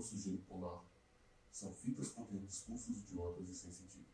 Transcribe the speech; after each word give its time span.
no 0.00 0.02
sujeito 0.02 0.46
polar. 0.46 0.82
São 1.52 1.74
fitas 1.74 2.08
contendo 2.08 2.46
discursos 2.46 3.00
idiotas 3.00 3.50
e 3.50 3.54
sem 3.54 3.70
sentido. 3.70 4.06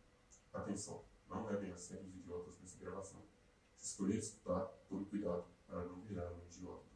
Atenção, 0.53 1.05
não 1.29 1.47
levem 1.47 1.71
a 1.71 1.77
sério 1.77 2.09
os 2.09 2.17
idiotas 2.17 2.59
nessa 2.61 2.79
gravação. 2.79 3.23
Se 3.77 3.93
escolher 3.93 4.19
escutar, 4.19 4.67
tome 4.89 5.05
cuidado 5.05 5.45
para 5.67 5.85
não 5.85 6.01
virar 6.01 6.33
um 6.33 6.43
idiota. 6.47 6.87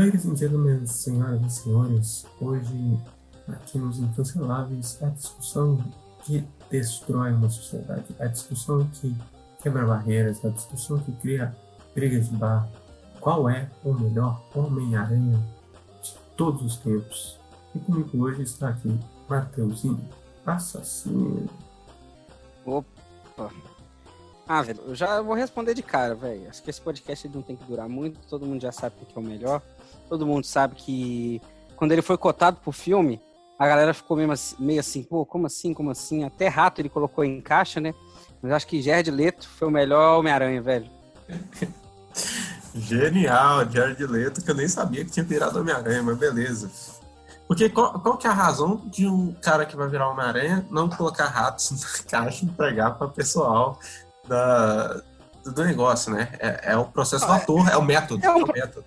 Ladies 0.00 0.24
and 0.24 0.34
gentlemen, 0.34 0.86
senhoras 0.86 1.42
e 1.42 1.50
senhores, 1.50 2.26
hoje 2.40 2.98
aqui 3.46 3.78
nos 3.78 3.98
Incanceláveis 3.98 4.96
a 5.02 5.10
discussão 5.10 5.76
que 6.24 6.42
destrói 6.70 7.32
uma 7.32 7.50
sociedade, 7.50 8.06
a 8.18 8.26
discussão 8.26 8.88
que 8.94 9.14
quebra 9.62 9.84
barreiras, 9.84 10.42
a 10.42 10.48
discussão 10.48 10.98
que 11.00 11.12
cria 11.20 11.54
brigas 11.94 12.30
de 12.30 12.36
bar. 12.36 12.66
Qual 13.20 13.46
é 13.46 13.68
o 13.84 13.92
melhor 13.92 14.42
Homem-Aranha 14.54 15.38
de 16.02 16.14
todos 16.34 16.62
os 16.62 16.76
tempos? 16.78 17.38
E 17.74 17.78
comigo 17.80 18.24
hoje 18.24 18.40
está 18.40 18.70
aqui 18.70 18.98
Mateuzinho, 19.28 20.02
assassino. 20.46 21.46
Opa! 22.64 23.52
Ah, 24.48 24.62
velho, 24.62 24.80
eu 24.86 24.94
já 24.94 25.20
vou 25.20 25.34
responder 25.34 25.74
de 25.74 25.82
cara, 25.82 26.14
velho. 26.14 26.48
Acho 26.48 26.62
que 26.62 26.70
esse 26.70 26.80
podcast 26.80 27.28
não 27.28 27.42
tem 27.42 27.54
que 27.54 27.64
durar 27.64 27.86
muito, 27.86 28.18
todo 28.28 28.46
mundo 28.46 28.62
já 28.62 28.72
sabe 28.72 28.96
o 29.02 29.04
que 29.04 29.14
é 29.14 29.20
o 29.20 29.22
melhor. 29.22 29.62
Todo 30.10 30.26
mundo 30.26 30.44
sabe 30.44 30.74
que 30.74 31.40
quando 31.76 31.92
ele 31.92 32.02
foi 32.02 32.18
cotado 32.18 32.58
pro 32.60 32.72
filme, 32.72 33.22
a 33.56 33.66
galera 33.66 33.94
ficou 33.94 34.16
meio 34.16 34.32
assim, 34.32 34.56
meio 34.58 34.80
assim 34.80 35.04
pô, 35.04 35.24
como 35.24 35.46
assim, 35.46 35.72
como 35.72 35.90
assim? 35.92 36.24
Até 36.24 36.48
rato 36.48 36.80
ele 36.80 36.88
colocou 36.88 37.24
em 37.24 37.40
caixa, 37.40 37.80
né? 37.80 37.94
Mas 38.42 38.50
acho 38.52 38.66
que 38.66 38.82
Jared 38.82 39.08
Leto 39.08 39.48
foi 39.48 39.68
o 39.68 39.70
melhor 39.70 40.18
Homem-Aranha, 40.18 40.60
velho. 40.60 40.90
Genial, 42.74 43.70
Jared 43.70 44.04
Leto, 44.04 44.42
que 44.42 44.50
eu 44.50 44.54
nem 44.54 44.66
sabia 44.66 45.04
que 45.04 45.12
tinha 45.12 45.24
virado 45.24 45.60
Homem-Aranha, 45.60 46.02
mas 46.02 46.18
beleza. 46.18 46.70
Porque 47.46 47.68
qual, 47.68 48.00
qual, 48.00 48.16
que 48.16 48.26
é 48.26 48.30
a 48.30 48.34
razão 48.34 48.82
de 48.86 49.06
um 49.06 49.32
cara 49.34 49.64
que 49.64 49.76
vai 49.76 49.88
virar 49.88 50.08
Homem-Aranha 50.08 50.66
não 50.70 50.88
colocar 50.88 51.26
ratos 51.26 51.70
na 51.70 52.02
caixa 52.10 52.44
e 52.44 52.48
entregar 52.48 52.92
para 52.98 53.08
pessoal 53.08 53.78
da, 54.26 55.02
do 55.50 55.64
negócio, 55.64 56.12
né? 56.12 56.28
É, 56.38 56.72
é 56.72 56.76
o 56.76 56.84
processo 56.86 57.26
do 57.26 57.32
Ah, 57.32 57.36
ator, 57.36 57.68
é 57.68 57.76
o 57.76 57.82
método. 57.82 58.24
é 58.24 58.28
É 58.28 58.32
um- 58.34 58.42
o 58.44 58.46
método. 58.52 58.84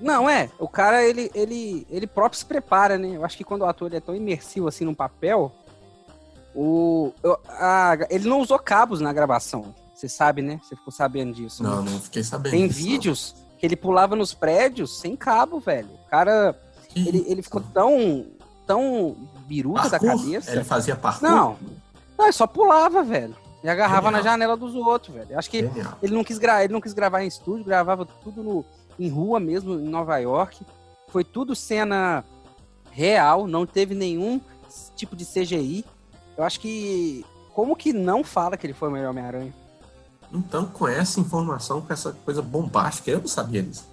Não, 0.00 0.28
é. 0.28 0.50
O 0.58 0.68
cara, 0.68 1.02
ele, 1.04 1.30
ele, 1.34 1.86
ele 1.90 2.06
próprio 2.06 2.38
se 2.38 2.44
prepara, 2.44 2.98
né? 2.98 3.10
Eu 3.16 3.24
acho 3.24 3.36
que 3.36 3.44
quando 3.44 3.62
o 3.62 3.66
ator 3.66 3.92
é 3.94 4.00
tão 4.00 4.14
imersivo 4.14 4.68
assim 4.68 4.84
no 4.84 4.94
papel, 4.94 5.52
o, 6.54 7.12
a- 7.48 7.96
ele 8.10 8.28
não 8.28 8.40
usou 8.40 8.58
cabos 8.58 9.00
na 9.00 9.12
gravação. 9.12 9.74
Você 9.94 10.08
sabe, 10.08 10.42
né? 10.42 10.60
Você 10.62 10.74
ficou 10.76 10.92
sabendo 10.92 11.32
disso. 11.32 11.62
né? 11.62 11.68
Não, 11.70 11.82
não 11.82 12.00
fiquei 12.00 12.22
sabendo. 12.24 12.52
Tem 12.52 12.66
disso, 12.66 12.80
não. 12.80 12.86
vídeos 12.86 13.34
que 13.58 13.64
ele 13.66 13.76
pulava 13.76 14.16
nos 14.16 14.34
prédios 14.34 14.98
sem 14.98 15.14
cabo, 15.16 15.60
velho. 15.60 15.88
O 16.04 16.10
cara, 16.10 16.58
Que 16.88 17.06
ele, 17.08 17.24
ele 17.28 17.42
ficou 17.42 17.60
tão, 17.72 18.26
tão 18.66 19.16
biruta 19.46 19.88
da 19.88 20.00
cabeça. 20.00 20.50
Ele 20.50 20.64
fazia 20.64 20.96
parkour? 20.96 21.30
Não, 21.30 21.56
não, 22.18 22.24
ele 22.26 22.32
só 22.32 22.46
pulava, 22.46 23.02
velho. 23.04 23.36
E 23.62 23.68
agarrava 23.68 24.06
Genial. 24.08 24.12
na 24.12 24.30
janela 24.30 24.56
dos 24.56 24.74
outros, 24.74 25.14
velho. 25.14 25.38
Acho 25.38 25.48
que 25.48 25.60
Genial. 25.60 25.98
ele 26.02 26.14
não 26.14 26.24
quis, 26.24 26.38
gra 26.38 26.64
ele 26.64 26.72
não 26.72 26.80
quis 26.80 26.92
gravar 26.92 27.22
em 27.22 27.28
estúdio, 27.28 27.64
gravava 27.64 28.04
tudo 28.04 28.42
no, 28.42 28.64
em 28.98 29.08
rua 29.08 29.38
mesmo, 29.38 29.74
em 29.74 29.88
Nova 29.88 30.18
York. 30.18 30.64
Foi 31.08 31.22
tudo 31.22 31.54
cena 31.54 32.24
real, 32.90 33.46
não 33.46 33.64
teve 33.64 33.94
nenhum 33.94 34.40
tipo 34.96 35.14
de 35.14 35.24
CGI. 35.24 35.84
Eu 36.36 36.44
acho 36.44 36.60
que. 36.60 37.24
Como 37.54 37.76
que 37.76 37.92
não 37.92 38.24
fala 38.24 38.56
que 38.56 38.66
ele 38.66 38.72
foi 38.72 38.88
o 38.88 38.92
melhor 38.92 39.10
Homem-Aranha? 39.10 39.52
Então, 40.32 40.64
com 40.64 40.88
essa 40.88 41.20
informação, 41.20 41.82
com 41.82 41.92
essa 41.92 42.12
coisa 42.24 42.40
bombástica, 42.40 43.10
eu 43.10 43.20
não 43.20 43.26
sabia 43.28 43.62
disso. 43.62 43.86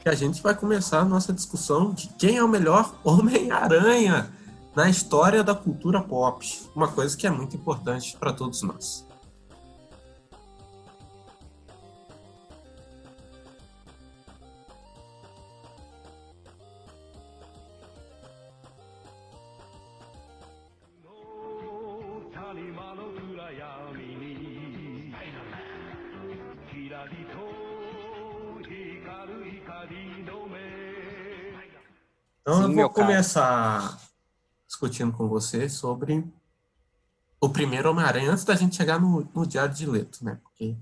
Que 0.00 0.08
a 0.08 0.14
gente 0.14 0.42
vai 0.42 0.54
começar 0.54 1.00
a 1.00 1.04
nossa 1.04 1.30
discussão 1.32 1.92
de 1.92 2.08
quem 2.08 2.38
é 2.38 2.42
o 2.42 2.48
melhor 2.48 2.94
Homem-Aranha 3.04 4.32
na 4.74 4.88
história 4.88 5.44
da 5.44 5.54
cultura 5.54 6.00
pop. 6.00 6.48
Uma 6.74 6.88
coisa 6.88 7.14
que 7.14 7.26
é 7.26 7.30
muito 7.30 7.54
importante 7.54 8.16
para 8.16 8.32
todos 8.32 8.62
nós. 8.62 9.06
Eu 32.80 32.88
vou 32.88 32.90
começar 32.90 34.00
discutindo 34.66 35.12
com 35.12 35.28
você 35.28 35.68
sobre 35.68 36.24
o 37.40 37.48
primeiro 37.48 37.90
Homem-Aranha, 37.90 38.30
antes 38.30 38.44
da 38.44 38.54
gente 38.54 38.76
chegar 38.76 39.00
no, 39.00 39.28
no 39.34 39.46
Diário 39.46 39.74
de 39.74 39.84
Leto, 39.86 40.24
né? 40.24 40.38
Porque 40.42 40.76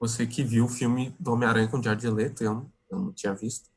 você 0.00 0.26
que 0.26 0.42
viu 0.42 0.64
o 0.64 0.68
filme 0.68 1.14
do 1.18 1.32
Homem-Aranha 1.32 1.68
com 1.68 1.76
o 1.76 1.80
Diário 1.80 2.00
de 2.00 2.08
Leto, 2.10 2.42
eu, 2.42 2.54
não- 2.54 2.72
eu 2.90 2.98
não 2.98 3.12
tinha 3.12 3.34
visto. 3.34 3.68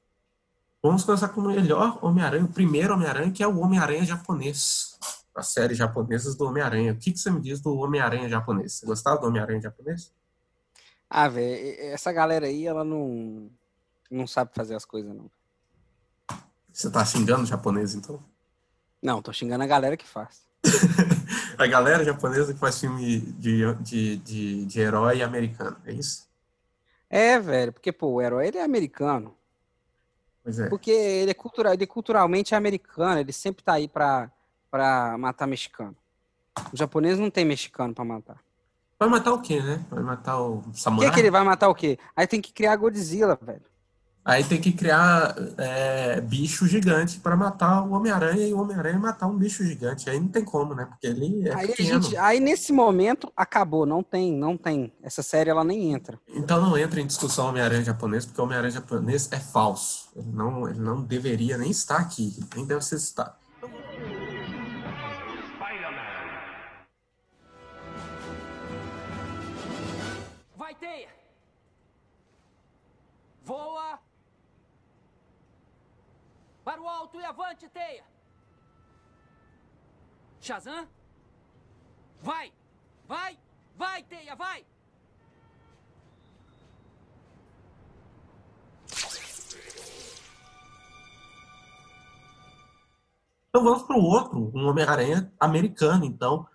Vamos 0.81 1.03
começar 1.03 1.29
com 1.29 1.41
o 1.41 1.47
melhor 1.47 1.99
Homem-Aranha, 2.03 2.45
o 2.45 2.47
primeiro 2.51 2.93
Homem-Aranha, 2.93 3.31
que 3.31 3.43
é 3.43 3.47
o 3.47 3.59
Homem-Aranha 3.59 4.03
japonês. 4.05 4.97
A 5.35 5.43
série 5.43 5.75
japonesa 5.75 6.35
do 6.35 6.45
Homem-Aranha. 6.45 6.91
O 6.93 6.97
que, 6.97 7.11
que 7.11 7.19
você 7.19 7.29
me 7.29 7.39
diz 7.39 7.61
do 7.61 7.73
Homem-Aranha 7.77 8.27
japonês? 8.27 8.73
Você 8.73 8.85
gostava 8.85 9.19
do 9.21 9.27
Homem-Aranha 9.27 9.61
japonês? 9.61 10.11
Ah, 11.09 11.27
velho, 11.29 11.79
essa 11.93 12.11
galera 12.11 12.47
aí, 12.47 12.65
ela 12.65 12.83
não. 12.83 13.49
Não 14.09 14.25
sabe 14.27 14.51
fazer 14.53 14.75
as 14.75 14.83
coisas, 14.83 15.13
não. 15.15 15.29
Você 16.71 16.89
tá 16.89 17.03
xingando 17.05 17.43
o 17.43 17.45
japonês, 17.45 17.93
então? 17.95 18.23
Não, 19.01 19.21
tô 19.21 19.33
xingando 19.33 19.63
a 19.63 19.67
galera 19.67 19.97
que 19.97 20.07
faz. 20.07 20.41
A 21.57 21.67
galera 21.67 22.03
japonesa 22.03 22.53
que 22.53 22.59
faz 22.59 22.79
filme 22.79 23.19
de, 23.19 23.73
de, 23.75 24.17
de, 24.17 24.65
de 24.65 24.79
herói 24.79 25.21
americano, 25.21 25.77
é 25.85 25.91
isso? 25.93 26.27
É, 27.09 27.39
velho, 27.39 27.71
porque, 27.71 27.91
pô, 27.91 28.07
o 28.07 28.21
herói 28.21 28.47
ele 28.47 28.57
é 28.57 28.63
americano. 28.63 29.35
Pois 30.43 30.59
é. 30.59 30.69
Porque 30.69 30.89
ele 30.89 31.29
é, 31.31 31.33
cultural, 31.35 31.73
ele 31.73 31.85
culturalmente 31.85 32.53
é 32.55 32.57
americano, 32.57 33.19
ele 33.19 33.31
sempre 33.33 33.63
tá 33.63 33.73
aí 33.73 33.87
pra, 33.87 34.31
pra 34.71 35.15
matar 35.19 35.45
mexicano. 35.45 35.95
O 36.73 36.77
japonês 36.77 37.19
não 37.19 37.29
tem 37.29 37.45
mexicano 37.45 37.93
pra 37.93 38.03
matar. 38.03 38.37
Vai 38.97 39.09
matar 39.09 39.33
o 39.33 39.41
quê, 39.41 39.61
né? 39.61 39.85
Vai 39.89 40.03
matar 40.03 40.39
o 40.39 40.59
O 40.59 40.73
samurai? 40.73 41.09
que, 41.09 41.15
que 41.15 41.21
ele 41.21 41.31
vai 41.31 41.43
matar 41.43 41.69
o 41.69 41.75
quê? 41.75 41.99
Aí 42.15 42.25
tem 42.25 42.41
que 42.41 42.53
criar 42.53 42.75
Godzilla, 42.75 43.37
velho. 43.39 43.61
Aí 44.23 44.43
tem 44.43 44.61
que 44.61 44.71
criar 44.71 45.35
é, 45.57 46.21
bicho 46.21 46.67
gigante 46.67 47.19
para 47.19 47.35
matar 47.35 47.81
o 47.81 47.93
Homem-Aranha 47.93 48.47
e 48.47 48.53
o 48.53 48.59
Homem-Aranha 48.61 48.99
matar 48.99 49.25
um 49.25 49.35
bicho 49.35 49.63
gigante. 49.63 50.07
Aí 50.11 50.19
não 50.19 50.27
tem 50.27 50.45
como, 50.45 50.75
né? 50.75 50.85
Porque 50.85 51.07
ele 51.07 51.49
é 51.49 51.55
Aí, 51.55 51.65
a 51.65 51.75
pequeno. 51.75 52.01
gente, 52.03 52.15
aí 52.17 52.39
nesse 52.39 52.71
momento 52.71 53.33
acabou, 53.35 53.83
não 53.83 54.03
tem, 54.03 54.31
não 54.31 54.55
tem. 54.55 54.93
Essa 55.01 55.23
série 55.23 55.49
ela 55.49 55.63
nem 55.63 55.91
entra. 55.91 56.19
Então 56.27 56.61
não 56.61 56.77
entra 56.77 57.01
em 57.01 57.07
discussão 57.07 57.47
Homem-Aranha 57.47 57.83
japonês, 57.83 58.23
porque 58.23 58.39
o 58.39 58.43
Homem-Aranha 58.43 58.73
japonês 58.73 59.27
é 59.31 59.39
falso. 59.39 60.09
Ele 60.15 60.31
não, 60.31 60.69
ele 60.69 60.79
não 60.79 61.01
deveria 61.01 61.57
nem 61.57 61.71
estar 61.71 61.97
aqui, 61.97 62.39
nem 62.55 62.63
deve 62.65 62.85
ser 62.85 62.99
citado. 62.99 63.33
Vai, 70.55 70.75
Teia! 70.75 71.09
Voa! 73.43 73.99
Para 76.63 76.81
o 76.81 76.87
alto 76.87 77.19
e 77.19 77.25
avante, 77.25 77.67
Teia! 77.69 78.03
Shazam? 80.39 80.87
Vai! 82.21 82.53
Vai! 83.07 83.37
Vai, 83.75 84.03
Teia, 84.03 84.35
vai! 84.35 84.65
Então 93.49 93.63
vamos 93.65 93.83
para 93.83 93.97
o 93.97 94.03
outro, 94.03 94.51
um 94.55 94.67
Homem-Aranha 94.67 95.31
americano, 95.39 96.05
então. 96.05 96.47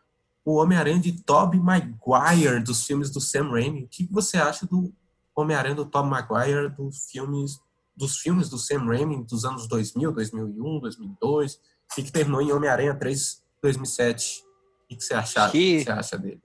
O 0.44 0.56
Homem-Aranha 0.56 0.98
de 1.00 1.20
Tobey 1.24 1.60
Maguire, 1.60 2.62
dos 2.62 2.86
filmes 2.86 3.10
do 3.10 3.20
Sam 3.20 3.50
Raimi. 3.50 3.82
O 3.82 3.88
que 3.88 4.06
você 4.10 4.38
acha 4.38 4.64
do 4.64 4.94
Homem-Aranha 5.34 5.74
do 5.74 5.84
Tobey 5.84 6.10
Maguire 6.10 6.70
dos 6.70 7.10
filmes, 7.10 7.60
dos 7.96 8.18
filmes 8.18 8.48
do 8.50 8.58
Sam 8.58 8.84
Raimi 8.84 9.24
dos 9.24 9.44
anos 9.44 9.66
2000, 9.66 10.12
2001, 10.12 10.80
2002, 10.80 11.60
e 11.98 12.02
que 12.02 12.12
terminou 12.12 12.42
em 12.42 12.52
Homem-Aranha 12.52 12.94
3, 12.94 13.42
2007? 13.62 14.44
O 14.90 14.96
que 14.96 15.02
você 15.02 15.14
acha, 15.14 15.50
Que- 15.50 15.78
que 15.78 15.84
você 15.84 15.90
acha 15.90 16.18
dele? 16.18 16.42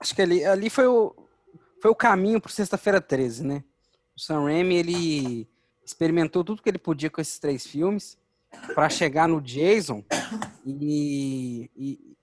Acho 0.00 0.14
que 0.14 0.22
ali, 0.22 0.44
ali 0.44 0.68
foi, 0.70 0.86
o, 0.86 1.14
foi 1.80 1.90
o 1.90 1.94
caminho 1.94 2.40
pro 2.40 2.50
Sexta-feira 2.52 3.00
13, 3.00 3.44
né? 3.44 3.62
O 4.16 4.20
Sam 4.20 4.44
Raimi, 4.44 4.74
ele 4.74 5.48
experimentou 5.84 6.42
tudo 6.42 6.62
que 6.62 6.68
ele 6.68 6.78
podia 6.78 7.08
com 7.10 7.20
esses 7.20 7.38
três 7.38 7.66
filmes 7.66 8.18
para 8.74 8.88
chegar 8.88 9.28
no 9.28 9.40
Jason 9.40 10.04
e, 10.66 11.70
e 11.76 12.16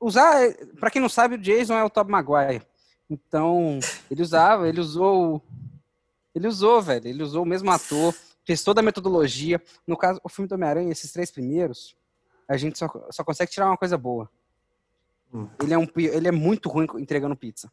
usar. 0.00 0.52
Para 0.78 0.90
quem 0.90 1.02
não 1.02 1.08
sabe, 1.08 1.34
o 1.34 1.38
Jason 1.38 1.74
é 1.74 1.84
o 1.84 1.90
Tobey 1.90 2.12
Maguire. 2.12 2.62
Então, 3.10 3.78
ele 4.10 4.22
usava, 4.22 4.68
ele 4.68 4.80
usou. 4.80 5.42
Ele 6.34 6.48
usou, 6.48 6.82
velho. 6.82 7.06
Ele 7.06 7.22
usou 7.22 7.42
o 7.42 7.46
mesmo 7.46 7.70
ator, 7.70 8.14
fez 8.44 8.62
toda 8.62 8.80
a 8.80 8.82
metodologia. 8.82 9.62
No 9.86 9.96
caso, 9.96 10.20
o 10.24 10.28
filme 10.28 10.48
do 10.48 10.54
Homem-Aranha, 10.54 10.90
esses 10.92 11.12
três 11.12 11.30
primeiros, 11.30 11.96
a 12.48 12.56
gente 12.56 12.78
só, 12.78 12.88
só 13.10 13.22
consegue 13.24 13.50
tirar 13.52 13.66
uma 13.66 13.76
coisa 13.76 13.96
boa. 13.96 14.28
Hum. 15.32 15.48
Ele, 15.62 15.74
é 15.74 15.78
um, 15.78 15.86
ele 15.96 16.28
é 16.28 16.32
muito 16.32 16.68
ruim 16.68 16.86
entregando 16.98 17.36
pizza. 17.36 17.70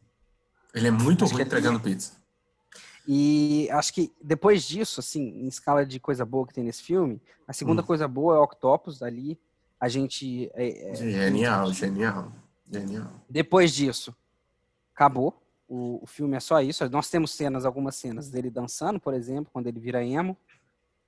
Ele 0.74 0.88
é 0.88 0.90
muito 0.90 1.24
Acho 1.24 1.32
ruim 1.34 1.42
ele- 1.42 1.48
entregando 1.48 1.80
pizza. 1.80 2.20
E 3.06 3.68
acho 3.72 3.92
que 3.92 4.12
depois 4.22 4.62
disso, 4.62 5.00
assim, 5.00 5.22
em 5.22 5.48
escala 5.48 5.84
de 5.84 5.98
coisa 5.98 6.24
boa 6.24 6.46
que 6.46 6.54
tem 6.54 6.62
nesse 6.62 6.82
filme, 6.84 7.20
a 7.48 7.52
segunda 7.52 7.82
Hum. 7.82 7.84
coisa 7.84 8.06
boa 8.06 8.36
é 8.36 8.38
o 8.38 8.44
Octopus 8.44 9.02
ali. 9.02 9.38
A 9.80 9.88
gente. 9.88 10.48
é- 10.54 10.90
é- 10.92 10.94
Genial, 10.94 11.72
genial, 11.72 12.32
genial. 12.70 13.10
Depois 13.28 13.72
disso, 13.72 14.14
acabou. 14.94 15.41
O, 15.74 16.00
o 16.02 16.06
filme 16.06 16.36
é 16.36 16.40
só 16.40 16.60
isso. 16.60 16.86
Nós 16.90 17.08
temos 17.08 17.30
cenas, 17.30 17.64
algumas 17.64 17.96
cenas 17.96 18.28
dele 18.28 18.50
dançando, 18.50 19.00
por 19.00 19.14
exemplo, 19.14 19.50
quando 19.50 19.68
ele 19.68 19.80
vira 19.80 20.04
emo. 20.04 20.36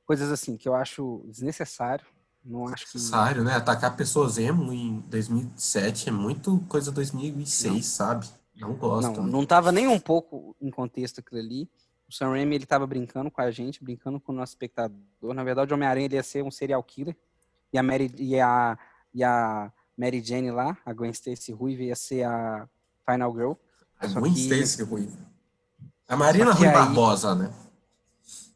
Coisas 0.06 0.32
assim 0.32 0.56
que 0.56 0.66
eu 0.66 0.74
acho 0.74 1.22
desnecessário. 1.26 2.06
Não 2.42 2.66
acho 2.68 2.86
que. 2.90 2.96
Necessário, 2.96 3.44
né? 3.44 3.54
Atacar 3.54 3.94
pessoas 3.94 4.38
emo 4.38 4.72
em 4.72 5.00
2007 5.00 6.08
é 6.08 6.12
muito 6.12 6.64
coisa 6.66 6.90
2006, 6.90 7.84
sabe? 7.84 8.26
Não 8.56 8.72
gosto. 8.72 9.20
Não, 9.20 9.26
não 9.26 9.44
tava 9.44 9.70
nem 9.70 9.86
um 9.86 10.00
pouco 10.00 10.56
em 10.58 10.70
contexto 10.70 11.20
aquilo 11.20 11.40
ali. 11.40 11.68
O 12.08 12.12
Sam 12.14 12.30
Raimi, 12.30 12.54
ele 12.54 12.64
tava 12.64 12.86
brincando 12.86 13.30
com 13.30 13.42
a 13.42 13.50
gente, 13.50 13.84
brincando 13.84 14.18
com 14.18 14.32
o 14.32 14.34
nosso 14.34 14.52
espectador. 14.52 15.34
Na 15.34 15.44
verdade, 15.44 15.74
o 15.74 15.76
Homem-Aranha 15.76 16.06
ele 16.06 16.14
ia 16.14 16.22
ser 16.22 16.42
um 16.42 16.50
serial 16.50 16.82
killer. 16.82 17.14
E 17.70 17.76
a 17.76 17.82
Mary, 17.82 18.10
e 18.16 18.40
a, 18.40 18.78
e 19.12 19.22
a 19.22 19.70
Mary 19.94 20.22
Jane 20.22 20.50
lá, 20.50 20.74
a 20.86 20.92
Gwen 20.94 21.10
Stacy 21.10 21.52
Ruiva, 21.52 21.82
ia 21.82 21.96
ser 21.96 22.22
a 22.22 22.66
Final 23.06 23.32
Girl. 23.34 23.52
É 24.00 24.08
Só 24.08 24.20
muito 24.20 24.34
que- 24.34 24.40
Stacy 24.42 24.82
Rui. 24.82 25.08
A 26.08 26.16
Marina 26.16 26.52
Rui 26.52 26.66
aí- 26.66 26.74
Barbosa, 26.74 27.34
né? 27.34 27.50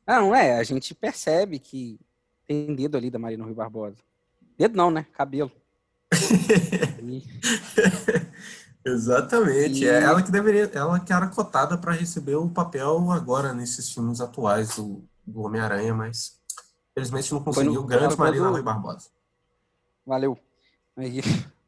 Ah, 0.06 0.20
não 0.20 0.34
é? 0.34 0.58
A 0.58 0.62
gente 0.62 0.94
percebe 0.94 1.58
que 1.58 1.98
tem 2.46 2.74
dedo 2.74 2.96
ali 2.96 3.10
da 3.10 3.18
Marina 3.18 3.44
Rui 3.44 3.54
Barbosa. 3.54 3.96
Dedo 4.56 4.76
não, 4.76 4.90
né? 4.90 5.06
Cabelo. 5.12 5.50
E- 7.00 7.22
Exatamente. 8.84 9.84
E- 9.84 9.88
É 9.88 10.02
ela 10.02 10.22
que 10.22 10.30
deveria, 10.30 10.70
ela 10.74 11.00
que 11.00 11.12
era 11.12 11.26
cotada 11.28 11.76
para 11.76 11.92
receber 11.92 12.36
o 12.36 12.48
papel 12.48 13.10
agora 13.10 13.52
nesses 13.52 13.92
filmes 13.92 14.20
atuais 14.20 14.76
do, 14.76 15.02
do 15.26 15.42
Homem-Aranha, 15.42 15.94
mas 15.94 16.38
infelizmente 16.92 17.32
não 17.32 17.38
no- 17.40 17.44
conseguiu. 17.44 17.74
foi 17.82 17.86
Grande 17.86 18.14
no 18.14 18.18
Marina 18.18 18.46
do- 18.46 18.52
Rui 18.52 18.62
Barbosa. 18.62 19.08
Valeu. 20.06 20.38
Aí, 20.96 21.20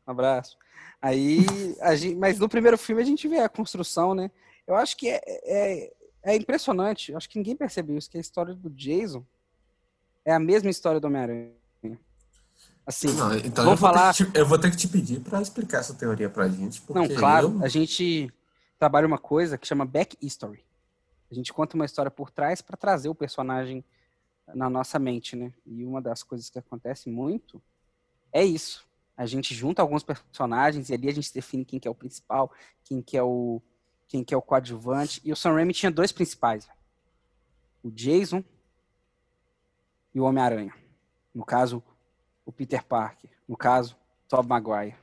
um 0.06 0.10
abraço. 0.10 0.56
Aí, 1.02 1.46
a 1.80 1.94
gente, 1.96 2.16
mas 2.16 2.38
no 2.38 2.48
primeiro 2.48 2.76
filme 2.76 3.00
a 3.00 3.04
gente 3.04 3.26
vê 3.26 3.38
a 3.38 3.48
construção, 3.48 4.14
né? 4.14 4.30
Eu 4.66 4.74
acho 4.74 4.96
que 4.96 5.08
é, 5.08 5.20
é, 5.24 5.92
é 6.22 6.36
impressionante. 6.36 7.10
Eu 7.12 7.16
acho 7.16 7.28
que 7.28 7.38
ninguém 7.38 7.56
percebeu 7.56 7.96
isso, 7.96 8.10
que 8.10 8.18
a 8.18 8.20
história 8.20 8.54
do 8.54 8.68
Jason 8.70 9.24
é 10.24 10.32
a 10.32 10.38
mesma 10.38 10.68
história 10.70 11.00
do 11.00 11.06
Homem-Aranha. 11.06 11.52
Assim, 12.86 13.08
Não, 13.12 13.34
então 13.36 13.64
vamos 13.64 13.70
eu 13.72 13.76
vou, 13.76 13.76
falar- 13.76 14.12
ter 14.14 14.24
que 14.26 14.32
te, 14.32 14.38
eu 14.38 14.46
vou 14.46 14.58
ter 14.58 14.70
que 14.70 14.76
te 14.76 14.88
pedir 14.88 15.20
para 15.20 15.40
explicar 15.40 15.78
essa 15.78 15.94
teoria 15.94 16.28
pra 16.28 16.48
gente, 16.48 16.80
porque 16.82 17.08
não, 17.08 17.16
claro, 17.16 17.56
eu- 17.58 17.64
a 17.64 17.68
gente 17.68 18.30
trabalha 18.78 19.06
uma 19.06 19.18
coisa 19.18 19.56
que 19.56 19.66
chama 19.66 19.84
back 19.86 20.16
history. 20.20 20.64
A 21.30 21.34
gente 21.34 21.52
conta 21.52 21.76
uma 21.76 21.84
história 21.84 22.10
por 22.10 22.30
trás 22.30 22.60
para 22.60 22.76
trazer 22.76 23.08
o 23.08 23.14
personagem 23.14 23.84
na 24.54 24.68
nossa 24.68 24.98
mente, 24.98 25.36
né? 25.36 25.52
E 25.64 25.84
uma 25.84 26.02
das 26.02 26.22
coisas 26.24 26.50
que 26.50 26.58
acontece 26.58 27.08
muito 27.08 27.62
é 28.32 28.44
isso. 28.44 28.84
A 29.20 29.26
gente 29.26 29.54
junta 29.54 29.82
alguns 29.82 30.02
personagens 30.02 30.88
e 30.88 30.94
ali 30.94 31.06
a 31.06 31.12
gente 31.12 31.30
define 31.34 31.62
quem 31.62 31.78
que 31.78 31.86
é 31.86 31.90
o 31.90 31.94
principal, 31.94 32.50
quem 32.82 33.02
que 33.02 33.18
é 33.18 33.22
o 33.22 33.60
quem 34.08 34.24
que 34.24 34.32
é 34.32 34.36
o 34.36 34.40
coadjuvante. 34.40 35.20
E 35.22 35.30
o 35.30 35.36
Sam 35.36 35.52
Raimi 35.52 35.74
tinha 35.74 35.92
dois 35.92 36.10
principais, 36.10 36.66
o 37.82 37.90
Jason 37.90 38.42
e 40.14 40.18
o 40.18 40.24
Homem-Aranha. 40.24 40.74
No 41.34 41.44
caso, 41.44 41.82
o 42.46 42.50
Peter 42.50 42.82
Parker. 42.82 43.28
No 43.46 43.58
caso, 43.58 43.94
Tobey 44.26 44.48
Maguire. 44.48 44.96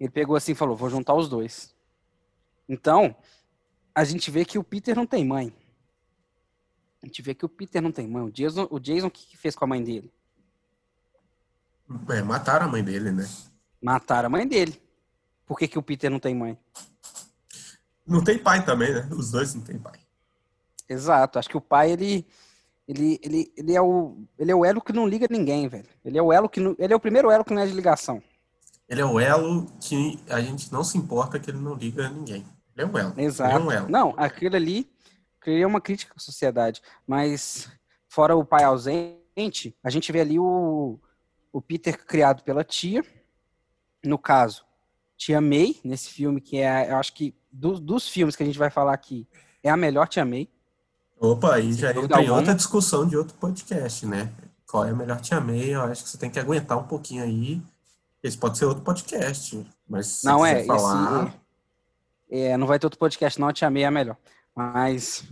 Ele 0.00 0.08
pegou 0.08 0.36
assim 0.36 0.52
e 0.52 0.54
falou: 0.54 0.74
vou 0.74 0.88
juntar 0.88 1.12
os 1.12 1.28
dois. 1.28 1.76
Então, 2.66 3.14
a 3.94 4.04
gente 4.04 4.30
vê 4.30 4.46
que 4.46 4.58
o 4.58 4.64
Peter 4.64 4.96
não 4.96 5.06
tem 5.06 5.22
mãe. 5.22 5.54
A 7.02 7.06
gente 7.06 7.20
vê 7.20 7.34
que 7.34 7.44
o 7.44 7.48
Peter 7.50 7.82
não 7.82 7.92
tem 7.92 8.08
mãe. 8.08 8.22
O 8.22 8.32
Jason, 8.32 8.66
o 8.70 8.80
Jason 8.80 9.08
o 9.08 9.10
que 9.10 9.36
fez 9.36 9.54
com 9.54 9.66
a 9.66 9.68
mãe 9.68 9.84
dele? 9.84 10.10
É, 12.10 12.22
mataram 12.22 12.66
a 12.66 12.68
mãe 12.68 12.82
dele, 12.82 13.10
né? 13.10 13.28
Mataram 13.80 14.26
a 14.26 14.30
mãe 14.30 14.46
dele. 14.46 14.80
Por 15.46 15.58
que, 15.58 15.68
que 15.68 15.78
o 15.78 15.82
Peter 15.82 16.10
não 16.10 16.18
tem 16.18 16.34
mãe? 16.34 16.58
Não 18.06 18.22
tem 18.22 18.38
pai 18.38 18.64
também, 18.64 18.92
né? 18.92 19.08
Os 19.12 19.30
dois 19.30 19.54
não 19.54 19.62
tem 19.62 19.78
pai. 19.78 19.98
Exato. 20.88 21.38
Acho 21.38 21.48
que 21.48 21.56
o 21.56 21.60
pai, 21.60 21.90
ele. 21.90 22.26
Ele, 22.86 23.18
ele, 23.22 23.52
ele, 23.56 23.74
é 23.74 23.80
o, 23.80 24.14
ele 24.38 24.52
é 24.52 24.54
o 24.54 24.62
elo 24.62 24.82
que 24.82 24.92
não 24.92 25.08
liga 25.08 25.26
ninguém, 25.30 25.66
velho. 25.66 25.88
Ele 26.04 26.18
é 26.18 26.22
o 26.22 26.30
elo 26.30 26.50
que 26.50 26.60
não, 26.60 26.76
ele 26.78 26.92
é 26.92 26.96
o 26.96 27.00
primeiro 27.00 27.30
elo 27.30 27.42
que 27.42 27.54
não 27.54 27.62
é 27.62 27.66
de 27.66 27.72
ligação. 27.72 28.22
Ele 28.86 29.00
é 29.00 29.04
o 29.06 29.18
elo 29.18 29.72
que 29.80 30.20
a 30.28 30.38
gente 30.42 30.70
não 30.70 30.84
se 30.84 30.98
importa 30.98 31.40
que 31.40 31.50
ele 31.50 31.60
não 31.60 31.72
liga 31.72 32.06
a 32.06 32.10
ninguém. 32.10 32.44
Ele 32.76 32.86
é 32.86 32.86
um 32.86 32.98
elo. 32.98 33.14
Exato. 33.16 33.56
Ele 33.56 33.62
é 33.62 33.66
um 33.66 33.72
elo. 33.72 33.88
Não, 33.88 34.14
aquilo 34.18 34.56
ali, 34.56 34.90
é 35.46 35.66
uma 35.66 35.80
crítica 35.80 36.12
à 36.14 36.20
sociedade. 36.20 36.82
Mas, 37.06 37.70
fora 38.06 38.36
o 38.36 38.44
pai 38.44 38.64
ausente, 38.64 39.74
a 39.82 39.88
gente 39.88 40.12
vê 40.12 40.20
ali 40.20 40.38
o, 40.38 40.98
o 41.54 41.62
Peter 41.62 41.96
criado 42.04 42.42
pela 42.42 42.64
tia. 42.64 43.04
No 44.04 44.18
caso, 44.18 44.64
tia 45.16 45.40
May, 45.40 45.76
nesse 45.84 46.10
filme, 46.10 46.40
que 46.40 46.58
é, 46.58 46.90
eu 46.90 46.96
acho 46.96 47.14
que 47.14 47.32
do- 47.50 47.78
dos 47.78 48.08
filmes 48.08 48.34
que 48.34 48.42
a 48.42 48.46
gente 48.46 48.58
vai 48.58 48.70
falar 48.70 48.92
aqui, 48.92 49.26
é 49.62 49.70
a 49.70 49.76
melhor 49.76 50.08
tia 50.08 50.24
May. 50.24 50.48
Opa, 51.18 51.54
aí 51.54 51.72
já 51.72 51.92
entra 51.92 52.20
em 52.22 52.28
outra 52.28 52.54
discussão 52.54 53.06
de 53.06 53.16
outro 53.16 53.34
podcast, 53.36 54.04
né? 54.04 54.32
Qual 54.66 54.84
é 54.84 54.90
a 54.90 54.94
melhor 54.94 55.20
Tia 55.20 55.40
May? 55.40 55.72
Eu 55.72 55.82
acho 55.82 56.02
que 56.02 56.08
você 56.10 56.18
tem 56.18 56.28
que 56.28 56.40
aguentar 56.40 56.76
um 56.76 56.82
pouquinho 56.88 57.22
aí. 57.22 57.62
Esse 58.20 58.36
pode 58.36 58.58
ser 58.58 58.64
outro 58.64 58.82
podcast, 58.82 59.64
mas 59.88 60.06
se 60.08 60.22
você 60.22 60.28
não 60.28 60.44
é, 60.44 60.64
falar, 60.64 61.28
esse. 61.28 61.36
É, 62.42 62.56
não 62.56 62.66
vai 62.66 62.78
ter 62.80 62.86
outro 62.86 62.98
podcast, 62.98 63.40
não. 63.40 63.46
A 63.48 63.52
tia 63.52 63.70
May 63.70 63.84
é 63.84 63.86
a 63.86 63.90
melhor. 63.92 64.16
Mas. 64.54 65.22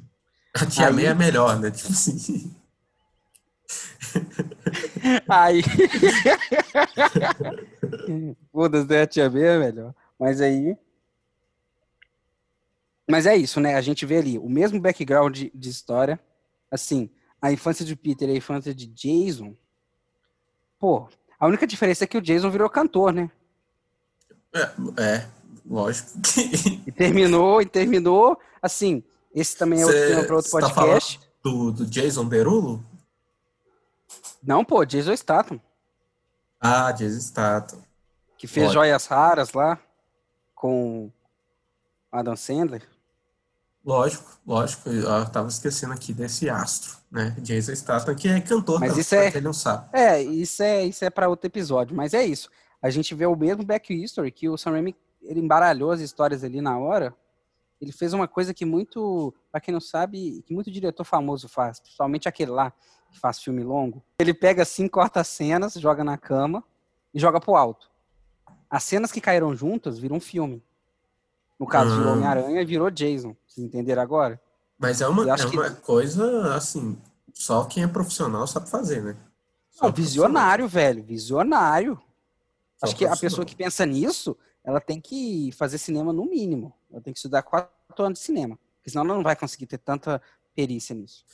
a 0.55 0.65
Tia 0.65 0.87
aí- 0.87 0.93
May 0.95 1.07
é 1.07 1.15
melhor, 1.15 1.59
né? 1.59 1.71
Tipo 1.73 1.89
assim. 1.93 2.55
Aí. 5.29 5.63
Foda-se, 8.53 8.89
né? 8.89 9.03
A 9.03 9.07
tia 9.07 9.29
B 9.29 9.43
é 9.43 9.59
melhor. 9.59 9.95
Mas 10.19 10.41
aí. 10.41 10.77
Mas 13.11 13.27
é 13.27 13.37
isso, 13.37 13.61
né? 13.61 13.75
A 13.75 13.81
gente 13.81 14.07
vê 14.07 14.19
ali 14.19 14.39
o 14.39 14.49
mesmo 14.49 14.81
background 14.81 15.37
de, 15.37 15.53
de 15.55 15.69
história. 15.69 16.19
Assim, 16.71 17.11
a 17.41 17.53
infância 17.53 17.85
de 17.85 17.95
Peter 17.97 18.29
e 18.29 18.33
a 18.33 18.37
infância 18.37 18.75
de 18.75 18.87
Jason. 18.87 19.55
Pô, 20.79 21.09
a 21.39 21.47
única 21.47 21.67
diferença 21.67 22.05
é 22.05 22.07
que 22.07 22.17
o 22.17 22.23
Jason 22.23 22.51
virou 22.51 22.71
cantor, 22.71 23.13
né? 23.13 23.31
É, 24.55 24.71
é, 25.03 25.27
lógico. 25.69 26.11
E 26.87 26.93
terminou, 26.93 27.61
e 27.61 27.67
terminou. 27.67 28.39
Assim, 28.61 29.03
esse 29.35 29.57
também 29.57 29.81
é 29.81 29.87
outro 29.87 29.99
Cê- 30.01 30.09
tema 30.09 30.25
para 30.25 30.37
outro 30.37 30.51
tá 30.51 30.61
podcast. 30.61 31.21
do, 31.43 31.73
do 31.73 31.87
Jason 31.87 32.25
Derulo? 32.27 32.85
Não, 34.43 34.65
pô, 34.65 34.85
Jason 34.85 35.17
Statham, 35.17 35.61
Ah, 36.61 36.91
Jason 36.93 37.21
Statham. 37.21 37.83
que 38.39 38.47
fez 38.47 38.67
Olha. 38.67 38.75
Joias 38.75 39.07
Raras 39.07 39.53
lá 39.53 39.79
com 40.55 41.11
Adam 42.11 42.37
Sandler. 42.37 42.89
Lógico, 43.85 44.39
lógico. 44.47 44.89
Eu 44.89 45.29
tava 45.29 45.49
esquecendo 45.49 45.93
aqui 45.93 46.13
desse 46.13 46.49
astro, 46.49 46.99
né? 47.11 47.35
Jason 47.41 47.75
Statham, 47.75 48.15
que 48.15 48.29
é 48.29 48.41
cantor, 48.41 48.79
Mas 48.79 48.97
isso 48.97 49.15
é- 49.15 49.41
não 49.41 49.53
sabe. 49.53 49.89
É, 49.93 50.23
isso 50.23 50.63
é, 50.63 50.85
isso 50.85 51.05
é 51.05 51.11
para 51.11 51.29
outro 51.29 51.47
episódio, 51.49 51.97
mas 51.97 52.15
é 52.15 52.25
isso. 52.25 52.49
A 52.81 52.91
gente 52.91 53.13
vê 53.15 53.27
o 53.27 53.35
mesmo 53.37 53.65
back 53.65 53.93
history 53.93 54.31
que 54.31 54.49
o 54.49 54.57
Sam 54.57 54.73
Raimi, 54.73 54.97
ele 55.21 55.41
embaralhou 55.41 55.91
as 55.91 56.01
histórias 56.01 56.45
ali 56.45 56.61
na 56.61 56.79
hora. 56.79 57.15
Ele 57.81 57.91
fez 57.93 58.13
uma 58.13 58.29
coisa 58.29 58.55
que 58.55 58.65
muito, 58.65 59.35
para 59.51 59.61
quem 59.61 59.73
não 59.75 59.81
sabe, 59.81 60.43
que 60.47 60.55
muito 60.55 60.71
diretor 60.71 61.03
famoso 61.05 61.49
faz, 61.49 61.81
principalmente 61.81 62.29
aquele 62.29 62.53
lá 62.53 62.73
faz 63.19 63.43
filme 63.43 63.63
longo. 63.63 64.03
Ele 64.19 64.35
pega 64.35 64.63
assim, 64.63 64.89
corta 64.89 65.21
as 65.21 65.29
cenas, 65.29 65.75
joga 65.75 66.03
na 66.05 66.17
cama 66.19 66.63
e 67.15 67.19
joga 67.21 67.41
pro 67.41 67.55
alto. 67.57 67.91
As 68.71 68.83
cenas 68.85 69.13
que 69.13 69.21
caíram 69.21 69.55
juntas 69.55 69.99
viram 69.99 70.17
um 70.17 70.21
filme. 70.21 70.63
No 71.59 71.67
caso, 71.67 71.95
virou 71.97 72.09
Ah. 72.11 72.13
Homem-Aranha 72.15 72.61
e 72.61 72.65
virou 72.65 72.91
Jason. 72.91 73.37
Vocês 73.47 73.65
entenderam 73.67 74.03
agora? 74.03 74.41
Mas 74.79 75.01
é 75.01 75.07
uma, 75.07 75.23
é 75.33 75.37
que- 75.37 75.57
uma 75.57 75.71
coisa, 75.71 76.55
assim, 76.55 76.99
só 77.33 77.65
quem 77.65 77.85
é 77.85 77.87
profissional 77.87 78.47
sabe 78.47 78.69
fazer, 78.69 79.03
né? 79.03 79.17
Só 79.71 79.87
Não, 79.87 79.93
visionário, 79.93 80.67
velho. 80.67 81.03
Visionário. 81.05 82.01
Só 82.79 82.87
Acho 82.87 82.97
que 82.97 83.07
a 83.07 83.17
pessoa 83.17 83.45
que 83.45 83.55
pensa 83.55 83.87
nisso, 83.87 84.37
ela 84.65 84.81
tem 84.81 85.01
que 85.01 85.51
fazer 85.53 85.79
cinema 85.79 86.13
no 86.13 86.25
mínimo. 86.25 86.73
Ela 86.91 87.01
tem 87.01 87.13
que 87.13 87.19
estudar 87.19 87.43
quatro 87.43 88.05
anos 88.05 88.19
de 88.19 88.25
cinema. 88.25 88.59
Porque 88.79 88.91
senão 88.91 89.05
ela 89.05 89.15
não 89.15 89.23
vai 89.23 89.37
conseguir 89.37 89.67
ter 89.67 89.79
tanta 89.79 90.21
perícia 90.55 90.95
nisso. 90.95 91.25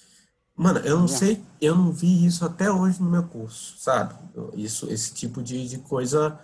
Mano, 0.59 0.81
eu 0.81 0.99
não 0.99 1.05
É. 1.05 1.09
sei, 1.09 1.45
eu 1.61 1.77
não 1.77 1.93
vi 1.93 2.27
isso 2.27 2.45
até 2.45 2.71
hoje 2.71 3.01
no 3.01 3.09
meu 3.09 3.23
curso, 3.23 3.79
sabe? 3.79 4.15
Isso, 4.55 4.91
esse 4.91 5.15
tipo 5.15 5.41
de, 5.41 5.69
de 5.69 5.79
coisa 5.79 6.37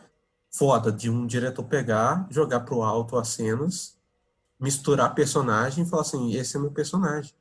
foda, 0.53 0.93
de 0.93 1.11
um 1.11 1.27
diretor 1.27 1.65
pegar, 1.65 2.25
jogar 2.31 2.61
pro 2.61 2.83
alto 2.83 3.17
as 3.19 3.29
cenas, 3.29 3.97
misturar 4.61 5.13
personagem 5.17 5.83
e 5.85 5.89
falar 5.89 6.03
assim, 6.03 6.33
esse 6.33 6.57
é 6.57 6.61
meu 6.61 6.71
personagem. 6.71 7.33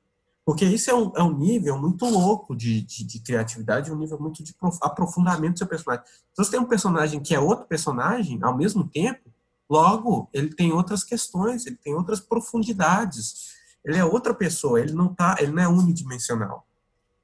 Porque 0.43 0.65
isso 0.65 0.89
é 0.89 0.95
um, 0.95 1.11
é 1.15 1.21
um 1.21 1.37
nível 1.37 1.77
muito 1.77 2.05
louco 2.05 2.55
de, 2.55 2.81
de, 2.81 3.03
de 3.03 3.19
criatividade, 3.19 3.91
um 3.91 3.95
nível 3.95 4.19
muito 4.19 4.43
de 4.43 4.51
prof- 4.55 4.79
aprofundamento 4.81 5.53
do 5.53 5.59
seu 5.59 5.67
personagem. 5.67 6.03
Se 6.05 6.35
você 6.35 6.51
tem 6.51 6.59
um 6.59 6.65
personagem 6.65 7.21
que 7.21 7.35
é 7.35 7.39
outro 7.39 7.65
personagem, 7.67 8.39
ao 8.41 8.57
mesmo 8.57 8.85
tempo, 8.89 9.31
logo, 9.69 10.27
ele 10.33 10.53
tem 10.53 10.73
outras 10.73 11.03
questões, 11.03 11.67
ele 11.67 11.77
tem 11.77 11.93
outras 11.93 12.19
profundidades. 12.19 13.53
Ele 13.83 13.97
é 13.97 14.05
outra 14.05 14.33
pessoa, 14.33 14.79
ele 14.79 14.93
não 14.93 15.13
tá, 15.13 15.35
ele 15.39 15.51
não 15.51 15.61
é 15.61 15.67
unidimensional. 15.67 16.65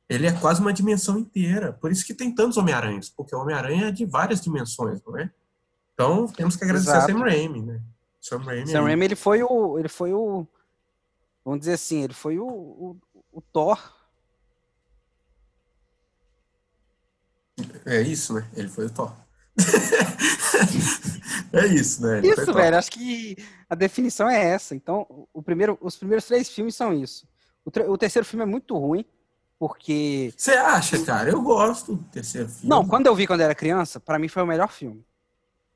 Ele 0.09 0.25
é 0.25 0.31
quase 0.31 0.59
uma 0.59 0.73
dimensão 0.73 1.17
inteira. 1.19 1.73
Por 1.73 1.91
isso 1.91 2.05
que 2.05 2.13
tem 2.13 2.33
tantos 2.33 2.57
Homem-Aranhas, 2.57 3.09
porque 3.09 3.35
o 3.35 3.39
Homem-Aranha 3.39 3.87
é 3.87 3.91
de 3.91 4.05
várias 4.05 4.41
dimensões, 4.41 5.01
não 5.05 5.17
é? 5.17 5.31
Então, 5.93 6.27
temos 6.27 6.55
que 6.55 6.63
agradecer 6.63 6.89
Exato. 6.89 7.11
a 7.11 7.13
Sam 7.13 7.19
Raimi, 7.23 7.61
né? 7.61 7.81
Sam 8.19 8.37
Raimi. 8.37 8.67
Sam 8.67 8.79
aí. 8.79 8.85
Raimi, 8.85 9.05
ele 9.05 9.15
foi 9.15 9.43
o. 9.43 9.77
Ele 9.77 9.89
foi 9.89 10.13
o. 10.13 10.47
Vamos 11.45 11.59
dizer 11.59 11.73
assim, 11.73 12.03
ele 12.03 12.13
foi 12.13 12.39
o, 12.39 12.47
o, 12.47 12.97
o 13.31 13.41
Thor. 13.41 13.77
É 17.85 18.01
isso, 18.01 18.33
né? 18.33 18.47
Ele 18.55 18.67
foi 18.67 18.85
o 18.85 18.89
Thor. 18.89 19.13
é 21.53 21.67
isso, 21.67 22.01
né? 22.01 22.19
Ele 22.19 22.29
Isso, 22.29 22.53
velho. 22.53 22.77
Acho 22.77 22.91
que 22.91 23.37
a 23.69 23.75
definição 23.75 24.29
é 24.29 24.43
essa. 24.43 24.75
Então, 24.75 25.27
o 25.33 25.41
primeiro, 25.41 25.77
os 25.81 25.95
primeiros 25.95 26.25
três 26.25 26.49
filmes 26.49 26.75
são 26.75 26.93
isso. 26.93 27.27
O, 27.65 27.71
o 27.91 27.97
terceiro 27.97 28.25
filme 28.25 28.43
é 28.43 28.47
muito 28.47 28.77
ruim, 28.77 29.05
porque. 29.57 30.33
Você 30.35 30.51
acha, 30.51 31.03
cara? 31.03 31.29
Eu 31.29 31.41
gosto 31.41 31.95
do 31.95 32.03
terceiro 32.05 32.47
filme. 32.47 32.69
Não, 32.69 32.87
quando 32.87 33.07
eu 33.07 33.15
vi 33.15 33.27
quando 33.27 33.41
eu 33.41 33.45
era 33.45 33.55
criança, 33.55 33.99
pra 33.99 34.17
mim 34.17 34.27
foi 34.27 34.43
o 34.43 34.47
melhor 34.47 34.71
filme. 34.71 35.05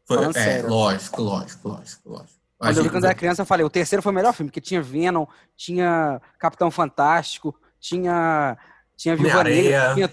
Foi- 0.05 0.17
falando 0.17 0.37
é, 0.37 0.43
sério. 0.43 0.69
lógico, 0.69 1.21
lógico, 1.21 1.69
lógico, 1.69 2.09
lógico. 2.09 2.43
Quando 2.57 2.77
eu 2.77 2.83
vi 2.83 2.89
quando 2.89 3.03
eu 3.03 3.09
era 3.09 3.17
criança, 3.17 3.41
eu 3.41 3.45
falei, 3.45 3.65
o 3.65 3.69
terceiro 3.69 4.01
foi 4.01 4.11
o 4.11 4.15
melhor 4.15 4.33
filme, 4.33 4.49
porque 4.49 4.61
tinha 4.61 4.81
Venom, 4.81 5.25
tinha 5.55 6.21
Capitão 6.39 6.71
Fantástico, 6.71 7.53
tinha, 7.77 8.57
tinha 8.95 9.17
Viúva 9.17 9.43
Negra, 9.43 9.93
tinha, 9.93 10.11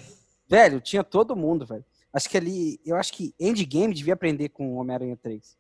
velho, 0.49 0.81
tinha 0.81 1.05
todo 1.05 1.37
mundo, 1.37 1.65
velho. 1.65 1.85
Acho 2.13 2.29
que 2.29 2.37
ali, 2.37 2.81
eu 2.85 2.97
acho 2.97 3.13
que 3.13 3.35
Endgame 3.39 3.95
devia 3.95 4.15
aprender 4.15 4.49
com 4.49 4.75
Homem-Aranha 4.77 5.17
3. 5.23 5.57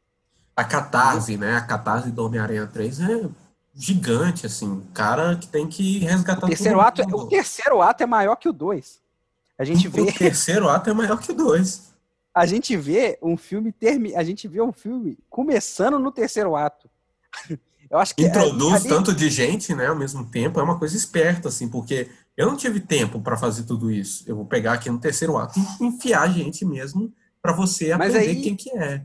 A 0.56 0.64
catarse, 0.64 1.36
né? 1.36 1.56
A 1.56 1.60
catarse 1.60 2.10
do 2.10 2.24
Homem-Aranha 2.26 2.66
3 2.66 3.00
é 3.00 3.28
gigante, 3.74 4.46
assim. 4.46 4.82
Cara 4.92 5.36
que 5.36 5.46
tem 5.48 5.66
que 5.68 5.98
resgatar 6.00 6.44
O 6.46 6.48
terceiro, 6.48 6.80
ato, 6.80 7.02
é- 7.02 7.06
mundo. 7.06 7.18
o 7.18 7.28
terceiro 7.28 7.80
ato 7.80 8.02
é 8.02 8.06
maior 8.06 8.36
que 8.36 8.48
o 8.48 8.52
2. 8.52 9.00
A 9.58 9.64
gente 9.64 9.86
vê, 9.88 10.00
O 10.02 10.12
terceiro 10.12 10.68
ato 10.68 10.90
é 10.90 10.92
maior 10.92 11.18
que 11.20 11.30
o 11.30 11.34
dois. 11.34 11.92
a 12.34 12.46
gente 12.46 12.76
vê 12.76 13.18
um 13.22 13.36
filme 13.36 13.70
termi, 13.72 14.14
a 14.16 14.22
gente 14.24 14.48
vê 14.48 14.60
um 14.60 14.72
filme 14.72 15.18
começando 15.28 15.98
no 15.98 16.10
terceiro 16.10 16.56
ato. 16.56 16.90
Eu 17.90 17.98
acho 17.98 18.14
que 18.14 18.22
Introduz 18.24 18.74
ali- 18.74 18.88
tanto 18.88 19.12
de 19.12 19.28
gente, 19.28 19.74
né, 19.74 19.86
ao 19.88 19.96
mesmo 19.96 20.24
tempo. 20.24 20.60
É 20.60 20.62
uma 20.62 20.78
coisa 20.78 20.96
esperta, 20.96 21.48
assim, 21.48 21.68
porque 21.68 22.08
eu 22.36 22.46
não 22.46 22.56
tive 22.56 22.80
tempo 22.80 23.20
para 23.20 23.36
fazer 23.36 23.64
tudo 23.64 23.90
isso. 23.90 24.24
Eu 24.26 24.36
vou 24.36 24.44
pegar 24.46 24.74
aqui 24.74 24.88
no 24.90 24.98
terceiro 25.00 25.36
ato 25.36 25.58
e 25.58 25.84
enfiar 25.84 26.28
gente 26.32 26.64
mesmo 26.64 27.12
para 27.42 27.52
você 27.52 27.96
Mas 27.96 28.14
aprender 28.14 28.30
aí- 28.36 28.42
quem 28.42 28.56
que 28.56 28.70
é. 28.76 29.04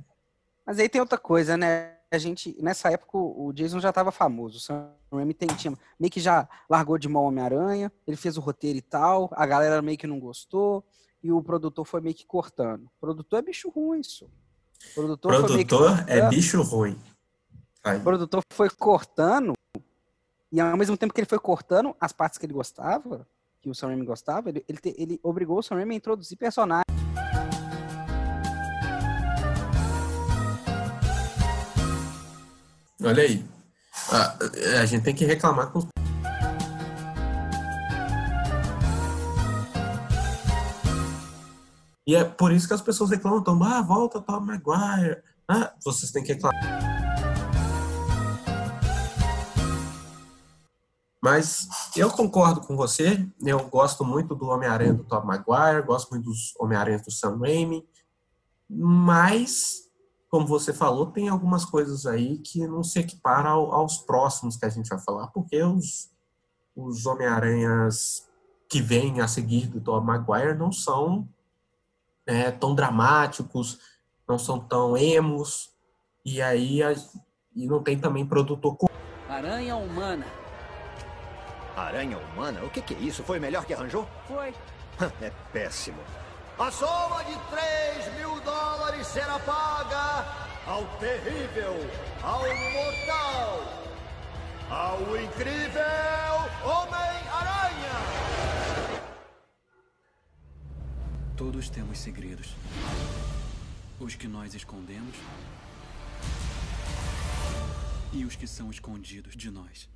Mas 0.65 0.79
aí 0.79 0.89
tem 0.89 1.00
outra 1.01 1.17
coisa, 1.17 1.55
né? 1.55 1.94
A 2.12 2.17
gente, 2.17 2.55
nessa 2.62 2.89
época, 2.89 3.17
o 3.17 3.51
Jason 3.53 3.79
já 3.79 3.89
estava 3.89 4.12
famoso. 4.12 4.58
O 4.58 4.60
Sam 4.62 4.89
Raimi 5.12 5.34
tem, 5.34 5.48
tinha, 5.50 5.74
meio 6.00 6.12
que 6.12 6.20
já 6.20 6.48
largou 6.70 6.98
de 6.98 7.10
mão 7.10 7.24
o 7.24 7.27
Homem-Aranha, 7.27 7.91
ele 8.08 8.15
fez 8.15 8.38
o 8.38 8.41
roteiro 8.41 8.77
e 8.77 8.82
tal, 8.82 9.29
a 9.34 9.46
galera 9.46 9.82
meio 9.82 9.98
que 9.98 10.08
não 10.08 10.20
gostou, 10.20 10.84
e 11.22 11.32
o 11.32 11.41
produtor 11.41 11.86
foi 11.86 12.01
meio 12.01 12.15
que 12.15 12.25
cortando. 12.25 12.86
O 12.86 13.00
produtor 13.01 13.39
é 13.39 13.41
bicho 13.41 13.70
ruim, 13.70 14.00
isso. 14.00 14.25
O 14.91 14.94
produtor, 14.94 15.34
Produtor 15.36 16.03
é 16.08 16.29
bicho 16.29 16.62
ruim. 16.62 16.98
Aí. 17.84 17.98
O 17.98 18.03
produtor 18.03 18.41
foi 18.53 18.70
cortando, 18.70 19.53
e 20.52 20.60
ao 20.60 20.78
mesmo 20.78 20.96
tempo 20.98 21.14
que 21.14 21.20
ele 21.22 21.28
foi 21.30 21.40
cortando 21.40 21.96
as 22.00 22.12
partes 22.12 22.38
que 22.38 22.46
ele 22.46 22.54
gostava, 22.54 23.28
que 23.62 23.70
o 23.70 23.75
Sam 23.75 23.88
Raimi 23.88 24.06
gostava, 24.06 24.50
ele, 24.50 24.64
ele, 24.68 24.78
te- 24.78 24.96
ele 24.98 25.20
obrigou 25.24 25.58
o 25.60 25.64
Sam 25.64 25.75
Raimi 25.75 25.96
a 25.96 25.98
introduzir 25.98 26.38
personagens. 26.38 26.86
Olha 33.04 33.24
aí. 33.24 33.46
Ah, 34.12 34.38
a 34.82 34.86
gente 34.86 35.04
tem 35.04 35.16
que 35.16 35.25
reclamar 35.25 35.72
com 35.72 35.80
os 35.80 35.86
E 42.08 42.16
é 42.16 42.24
por 42.24 42.52
isso 42.52 42.68
que 42.68 42.74
as 42.74 42.82
pessoas 42.82 43.10
reclamam 43.10 43.44
tão, 43.44 43.62
ah, 43.64 43.82
volta 43.82 44.22
Tom 44.22 44.42
Maguire. 44.42 45.24
Ah, 45.48 45.74
vocês 45.84 46.12
têm 46.12 46.24
que 46.24 46.34
reclamar. 46.34 46.95
Mas 51.25 51.67
eu 51.98 52.12
concordo 52.12 52.62
com 52.62 52.77
você, 52.77 53.27
eu 53.41 53.67
gosto 53.67 54.05
muito 54.05 54.36
do 54.36 54.46
Homem-Aranha 54.46 54.94
do 54.94 55.03
Tom 55.03 55.24
Maguire, 55.25 55.82
gosto 55.84 56.12
muito 56.12 56.25
dos 56.25 56.53
Homem-Aranhas 56.60 57.01
do 57.01 57.10
Sam 57.10 57.39
Raimi, 57.39 57.84
mas, 58.70 59.89
como 60.29 60.46
você 60.46 60.72
falou, 60.72 61.08
tem 61.08 61.27
algumas 61.27 61.65
coisas 61.65 62.05
aí 62.05 62.38
que 62.38 62.67
não 62.67 62.84
se 62.84 63.00
equiparam 63.00 63.50
ao- 63.50 63.74
aos 63.74 63.98
próximos 63.98 64.55
que 64.55 64.65
a 64.67 64.70
gente 64.70 64.88
vai 64.88 65.00
falar, 65.00 65.25
porque 65.29 65.63
os, 65.63 66.12
os 66.75 67.08
Homem-Aranhas 67.08 68.27
que 68.70 68.79
vêm 68.79 69.20
a 69.20 69.27
seguir 69.27 69.65
do 69.65 69.82
Tom 69.82 70.01
Maguire 70.01 70.53
não 70.55 70.72
são 70.72 71.27
né, 72.27 72.51
tão 72.51 72.75
dramáticos, 72.75 73.79
não 74.29 74.38
são 74.38 74.60
tão 74.60 74.96
emos, 74.96 75.72
e 76.24 76.39
aí 76.39 76.84
a- 76.84 76.94
e 77.55 77.65
não 77.65 77.82
tem 77.82 77.98
também 78.00 78.24
produtor 78.24 78.77
Aranha 79.27 79.75
humana. 79.75 80.45
Aranha 81.75 82.17
humana? 82.17 82.63
O 82.63 82.70
que, 82.70 82.82
que 82.82 82.94
é 82.94 82.98
isso? 82.98 83.24
Foi 83.24 83.38
o 83.38 83.41
melhor 83.41 83.65
que 83.65 83.74
arranjou? 83.74 84.08
Foi. 84.27 84.53
É 85.22 85.29
péssimo. 85.51 86.01
A 86.58 86.72
soma 86.72 87.22
de 87.25 87.38
3 87.50 88.13
mil 88.17 88.39
dólares 88.39 89.05
será 89.08 89.38
paga 89.39 90.25
ao 90.65 90.86
terrível, 91.00 91.74
ao 92.24 92.44
mortal, 92.72 93.60
ao 94.70 95.17
incrível 95.17 95.84
Homem-Aranha! 96.63 97.91
Todos 101.36 101.70
temos 101.70 102.00
segredos. 102.00 102.55
Os 104.00 104.15
que 104.15 104.27
nós 104.27 104.53
escondemos 104.53 105.15
e 108.13 108.24
os 108.24 108.38
que 108.38 108.48
são 108.48 108.72
escondidos 108.72 109.36
de 109.36 109.51
nós. 109.51 109.89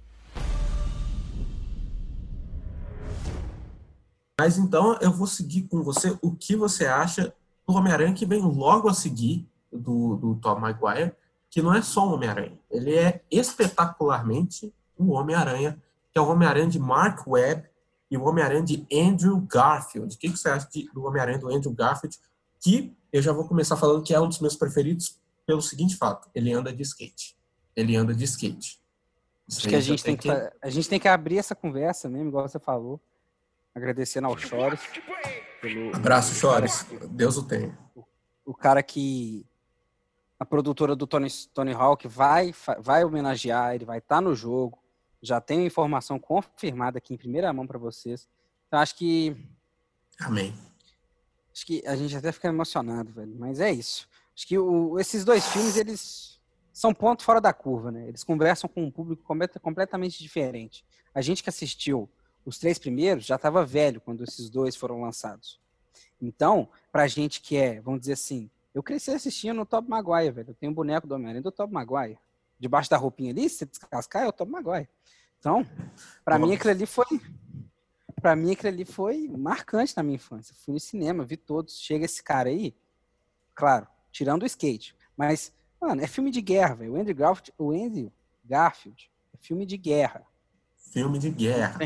Mas 4.39 4.57
então 4.57 4.97
eu 5.01 5.11
vou 5.11 5.27
seguir 5.27 5.63
com 5.63 5.83
você 5.83 6.17
o 6.21 6.33
que 6.33 6.55
você 6.55 6.85
acha 6.85 7.33
do 7.67 7.73
Homem-Aranha 7.75 8.13
que 8.13 8.25
vem 8.25 8.41
logo 8.41 8.87
a 8.87 8.93
seguir 8.93 9.45
do, 9.69 10.15
do 10.15 10.35
Tom 10.35 10.57
Maguire, 10.59 11.13
que 11.49 11.61
não 11.61 11.73
é 11.73 11.81
só 11.81 12.07
um 12.07 12.13
Homem-Aranha, 12.13 12.57
ele 12.71 12.95
é 12.95 13.21
espetacularmente 13.29 14.73
o 14.97 15.11
Homem-Aranha, 15.11 15.81
que 16.11 16.17
é 16.17 16.21
o 16.21 16.29
Homem-Aranha 16.29 16.67
de 16.69 16.79
Mark 16.79 17.27
Webb 17.27 17.67
e 18.09 18.17
o 18.17 18.23
Homem-Aranha 18.23 18.63
de 18.63 18.87
Andrew 18.91 19.39
Garfield. 19.41 20.15
O 20.15 20.17
que, 20.17 20.29
que 20.29 20.37
você 20.37 20.49
acha 20.49 20.69
de- 20.69 20.89
do 20.93 21.03
Homem-Aranha 21.03 21.37
do 21.39 21.53
Andrew 21.53 21.73
Garfield? 21.73 22.17
Que 22.61 22.95
eu 23.11 23.21
já 23.21 23.33
vou 23.33 23.45
começar 23.45 23.75
falando 23.75 24.03
que 24.03 24.13
é 24.13 24.21
um 24.21 24.27
dos 24.27 24.39
meus 24.39 24.55
preferidos 24.55 25.19
pelo 25.45 25.61
seguinte 25.61 25.97
fato: 25.97 26.29
ele 26.33 26.53
anda 26.53 26.71
de 26.71 26.81
skate. 26.83 27.37
Ele 27.75 27.95
anda 27.95 28.13
de 28.13 28.23
skate. 28.23 28.79
Acho 29.49 29.67
que 29.67 29.75
a 29.75 29.81
gente, 29.81 30.03
tem 30.03 30.15
que, 30.15 30.29
a 30.29 30.69
gente 30.69 30.87
tem 30.87 30.99
que 30.99 31.07
abrir 31.07 31.39
essa 31.39 31.55
conversa 31.55 32.07
mesmo, 32.07 32.29
igual 32.29 32.47
você 32.47 32.59
falou. 32.59 33.01
Agradecendo 33.73 34.27
ao 34.27 34.37
Chores. 34.37 34.79
Pelo, 35.61 35.95
Abraço, 35.95 36.33
Chores. 36.35 36.85
Deus 37.11 37.37
o 37.37 37.43
tenha. 37.43 37.77
o 38.45 38.53
cara 38.53 38.81
que 38.81 39.45
a 40.39 40.45
produtora 40.45 40.95
do 40.95 41.05
Tony, 41.05 41.27
Tony 41.53 41.73
Hawk 41.73 42.07
vai, 42.07 42.53
vai 42.79 43.03
homenagear, 43.03 43.75
ele 43.75 43.85
vai 43.85 43.99
estar 43.99 44.21
no 44.21 44.33
jogo. 44.33 44.79
Já 45.21 45.41
tem 45.41 45.65
informação 45.65 46.17
confirmada 46.17 46.97
aqui 46.97 47.13
em 47.13 47.17
primeira 47.17 47.51
mão 47.51 47.67
para 47.67 47.77
vocês. 47.77 48.27
Então 48.67 48.79
acho 48.79 48.95
que 48.95 49.35
Amém. 50.21 50.53
acho 51.53 51.65
que 51.65 51.83
a 51.85 51.95
gente 51.95 52.15
até 52.15 52.31
fica 52.31 52.47
emocionado, 52.47 53.11
velho. 53.11 53.35
Mas 53.37 53.59
é 53.59 53.71
isso. 53.71 54.07
Acho 54.35 54.47
que 54.47 54.57
o- 54.57 54.97
esses 54.97 55.25
dois 55.25 55.45
filmes 55.49 55.75
eles 55.75 56.39
são 56.71 56.93
ponto 56.93 57.21
fora 57.23 57.41
da 57.41 57.51
curva, 57.51 57.91
né? 57.91 58.07
Eles 58.07 58.23
conversam 58.23 58.69
com 58.69 58.81
um 58.85 58.89
público 58.91 59.21
completa- 59.23 59.59
completamente 59.59 60.23
diferente. 60.23 60.85
A 61.13 61.21
gente 61.21 61.43
que 61.43 61.49
assistiu 61.49 62.09
os 62.45 62.57
três 62.57 62.77
primeiros 62.79 63.25
já 63.25 63.35
estava 63.35 63.65
velho 63.65 64.01
quando 64.01 64.23
esses 64.23 64.49
dois 64.49 64.75
foram 64.75 65.01
lançados. 65.01 65.59
Então, 66.21 66.69
pra 66.91 67.07
gente 67.07 67.41
que 67.41 67.57
é, 67.57 67.79
vamos 67.81 68.01
dizer 68.01 68.13
assim, 68.13 68.49
eu 68.73 68.83
cresci 68.83 69.11
assistindo 69.11 69.61
o 69.61 69.65
Top 69.65 69.89
Maguire, 69.89 70.31
velho. 70.31 70.49
Eu 70.49 70.55
tenho 70.55 70.71
um 70.71 70.75
boneco 70.75 71.07
do 71.07 71.15
Homem-Aranha 71.15 71.41
do 71.41 71.51
Top 71.51 71.71
Maguire. 71.71 72.17
debaixo 72.59 72.89
da 72.89 72.97
roupinha 72.97 73.31
ali, 73.31 73.49
se 73.49 73.65
descascar, 73.65 74.23
é 74.23 74.27
o 74.27 74.33
Tom 74.33 74.45
Maguire. 74.45 74.89
Então, 75.39 75.65
pra 76.25 76.37
Bom. 76.37 76.47
mim 76.47 76.53
aquilo 76.55 76.71
ali 76.71 76.85
foi. 76.85 77.05
Pra 78.21 78.35
mim 78.35 78.51
aquilo 78.51 78.67
ali 78.67 78.83
foi 78.83 79.29
marcante 79.29 79.95
na 79.95 80.03
minha 80.03 80.15
infância. 80.15 80.53
Fui 80.53 80.73
no 80.73 80.79
cinema, 80.79 81.23
vi 81.23 81.37
todos. 81.37 81.79
Chega 81.79 82.03
esse 82.03 82.21
cara 82.21 82.49
aí, 82.49 82.75
claro, 83.55 83.87
tirando 84.11 84.43
o 84.43 84.45
skate. 84.45 84.93
Mas, 85.15 85.53
mano, 85.79 86.01
é 86.01 86.07
filme 86.07 86.29
de 86.29 86.41
guerra, 86.41 86.75
velho. 86.75 86.93
O 86.93 86.99
Andrew 86.99 87.15
Garfield, 87.15 87.53
o 87.57 87.71
Andrew 87.71 88.11
Garfield 88.43 89.09
é 89.33 89.37
filme 89.37 89.65
de 89.65 89.77
guerra. 89.77 90.25
Filme 90.91 91.17
de 91.17 91.29
guerra. 91.29 91.77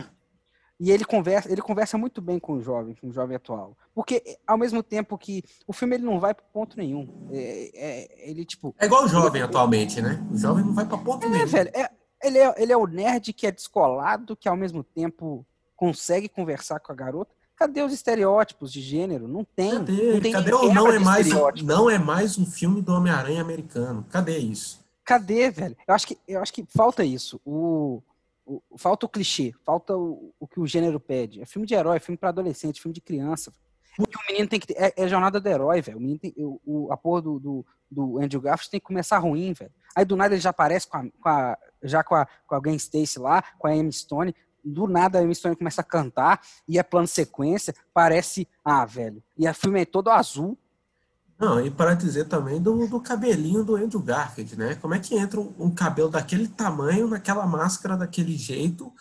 E 0.83 0.91
ele 0.91 1.05
conversa, 1.05 1.49
ele 1.49 1.61
conversa 1.61 1.97
muito 1.97 2.21
bem 2.21 2.37
com 2.37 2.55
o 2.55 2.61
jovem, 2.61 2.93
com 2.93 3.07
o 3.07 3.11
jovem 3.13 3.37
atual. 3.37 3.77
Porque, 3.95 4.37
ao 4.45 4.57
mesmo 4.57 4.83
tempo 4.83 5.17
que 5.17 5.41
o 5.65 5.71
filme 5.71 5.95
ele 5.95 6.03
não 6.03 6.19
vai 6.19 6.33
para 6.33 6.43
ponto 6.51 6.75
nenhum. 6.75 7.07
É, 7.31 7.71
é- 7.73 8.29
ele, 8.29 8.43
tipo. 8.43 8.75
É 8.77 8.85
igual 8.85 9.05
o 9.05 9.07
jovem 9.07 9.41
atualmente, 9.41 10.01
né? 10.01 10.21
O 10.29 10.37
jovem 10.37 10.65
não 10.65 10.73
vai 10.73 10.85
pra 10.85 10.97
ponto 10.97 11.25
É, 11.25 11.29
nenhum. 11.29 11.47
velho. 11.47 11.71
é- 11.73 11.89
ele, 12.21 12.37
é, 12.37 12.53
ele 12.61 12.73
é 12.73 12.75
o 12.77 12.85
nerd 12.85 13.31
que 13.31 13.47
é 13.47 13.51
descolado, 13.51 14.35
que 14.35 14.49
ao 14.49 14.57
mesmo 14.57 14.83
tempo 14.83 15.45
consegue 15.73 16.27
conversar 16.27 16.81
com 16.81 16.91
a 16.91 16.95
garota. 16.95 17.33
Cadê 17.55 17.81
os 17.81 17.93
estereótipos 17.93 18.69
de 18.73 18.81
gênero? 18.81 19.25
Não 19.25 19.45
tem. 19.45 19.71
Cadê? 19.71 20.13
não 20.15 20.19
tem 20.19 20.31
Cadê 20.33 20.51
nem 20.51 20.59
o 20.69 20.73
não 20.73 20.91
é 20.91 20.99
mais 20.99 21.31
um, 21.31 21.51
não 21.63 21.89
é 21.89 21.97
mais 21.97 22.37
um 22.37 22.45
filme 22.45 22.81
do 22.81 22.93
Homem-Aranha 22.93 23.41
americano? 23.41 24.05
Cadê 24.09 24.37
isso? 24.37 24.83
Cadê, 25.05 25.49
velho? 25.49 25.77
Eu 25.87 25.93
acho 25.93 26.07
que, 26.07 26.17
eu 26.27 26.41
acho 26.41 26.51
que 26.51 26.65
falta 26.67 27.05
isso. 27.05 27.39
O, 27.45 28.01
o- 28.45 28.77
falta 28.77 29.05
o 29.05 29.09
clichê, 29.09 29.53
falta 29.65 29.95
o, 29.95 30.33
o 30.39 30.47
que 30.47 30.59
o 30.59 30.67
gênero 30.67 30.99
pede. 30.99 31.41
É 31.41 31.45
filme 31.45 31.67
de 31.67 31.73
herói, 31.73 31.97
é 31.97 31.99
filme 31.99 32.17
para 32.17 32.29
adolescente, 32.29 32.81
filme 32.81 32.93
de 32.93 33.01
criança. 33.01 33.51
E 33.99 34.01
o 34.03 34.31
menino 34.31 34.47
tem 34.49 34.59
que. 34.59 34.73
É, 34.73 34.91
é 35.03 35.07
jornada 35.07 35.39
do 35.39 35.47
herói, 35.47 35.79
velho. 35.81 35.97
O 35.97 36.01
menino 36.01 36.19
tem. 36.19 36.33
O, 36.37 36.59
o- 36.65 36.91
a 36.91 36.97
porra 36.97 37.21
do, 37.21 37.39
do, 37.39 37.65
do 37.91 38.19
Andrew 38.19 38.41
Garfield 38.41 38.71
tem 38.71 38.79
que 38.79 38.85
começar 38.85 39.19
ruim, 39.19 39.53
velho. 39.53 39.71
Aí 39.95 40.03
do 40.03 40.15
nada 40.15 40.33
ele 40.33 40.41
já 40.41 40.49
aparece 40.49 40.87
com 40.87 40.97
a, 40.97 41.03
com 41.21 41.29
a- 41.29 41.57
já 41.83 42.03
com 42.03 42.15
a, 42.15 42.27
com 42.47 42.55
a 42.55 42.59
Gwen 42.59 42.75
Stacy 42.75 43.19
lá, 43.19 43.43
com 43.59 43.67
a 43.67 43.75
Emma 43.75 43.91
Stone. 43.91 44.35
Do 44.65 44.87
nada 44.87 45.19
a 45.19 45.21
Emma 45.23 45.33
Stone 45.33 45.55
começa 45.55 45.81
a 45.81 45.83
cantar 45.83 46.41
e 46.67 46.79
é 46.79 46.83
plano 46.83 47.05
sequência. 47.07 47.73
Parece. 47.93 48.47
Ah, 48.65 48.83
velho. 48.85 49.21
E 49.37 49.47
o 49.47 49.53
filme 49.53 49.81
é 49.81 49.85
todo 49.85 50.09
azul. 50.09 50.57
Não, 51.39 51.59
e 51.65 51.69
para 51.69 51.93
dizer 51.93 52.25
também 52.25 52.61
do, 52.61 52.87
do 52.87 52.99
cabelinho 53.01 53.63
do 53.63 53.75
Andrew 53.75 53.99
Garfield, 54.01 54.57
né? 54.57 54.75
Como 54.75 54.93
é 54.93 54.99
que 54.99 55.15
entra 55.15 55.39
um, 55.39 55.51
um 55.59 55.71
cabelo 55.71 56.09
daquele 56.09 56.47
tamanho, 56.47 57.07
naquela 57.07 57.45
máscara 57.45 57.97
daquele 57.97 58.37
jeito, 58.37 58.91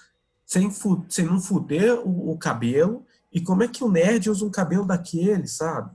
sem, 0.45 0.71
fu- 0.71 1.05
sem 1.09 1.27
não 1.27 1.41
fuder 1.41 1.95
o, 2.01 2.33
o 2.33 2.39
cabelo? 2.39 3.05
E 3.33 3.41
como 3.41 3.62
é 3.62 3.69
que 3.69 3.85
o 3.85 3.91
nerd 3.91 4.29
usa 4.29 4.45
um 4.45 4.51
cabelo 4.51 4.85
daquele, 4.85 5.47
sabe? 5.47 5.91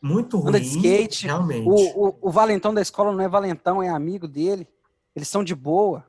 Muito 0.00 0.38
ruim, 0.38 0.48
Anda 0.50 0.60
de 0.60 0.66
skate, 0.68 1.26
realmente. 1.26 1.66
O, 1.68 2.08
o, 2.08 2.16
o 2.22 2.30
valentão 2.30 2.72
da 2.74 2.80
escola 2.82 3.12
não 3.12 3.20
é 3.22 3.28
valentão, 3.28 3.82
é 3.82 3.88
amigo 3.88 4.26
dele. 4.28 4.66
Eles 5.14 5.28
são 5.28 5.42
de 5.44 5.54
boa. 5.54 6.04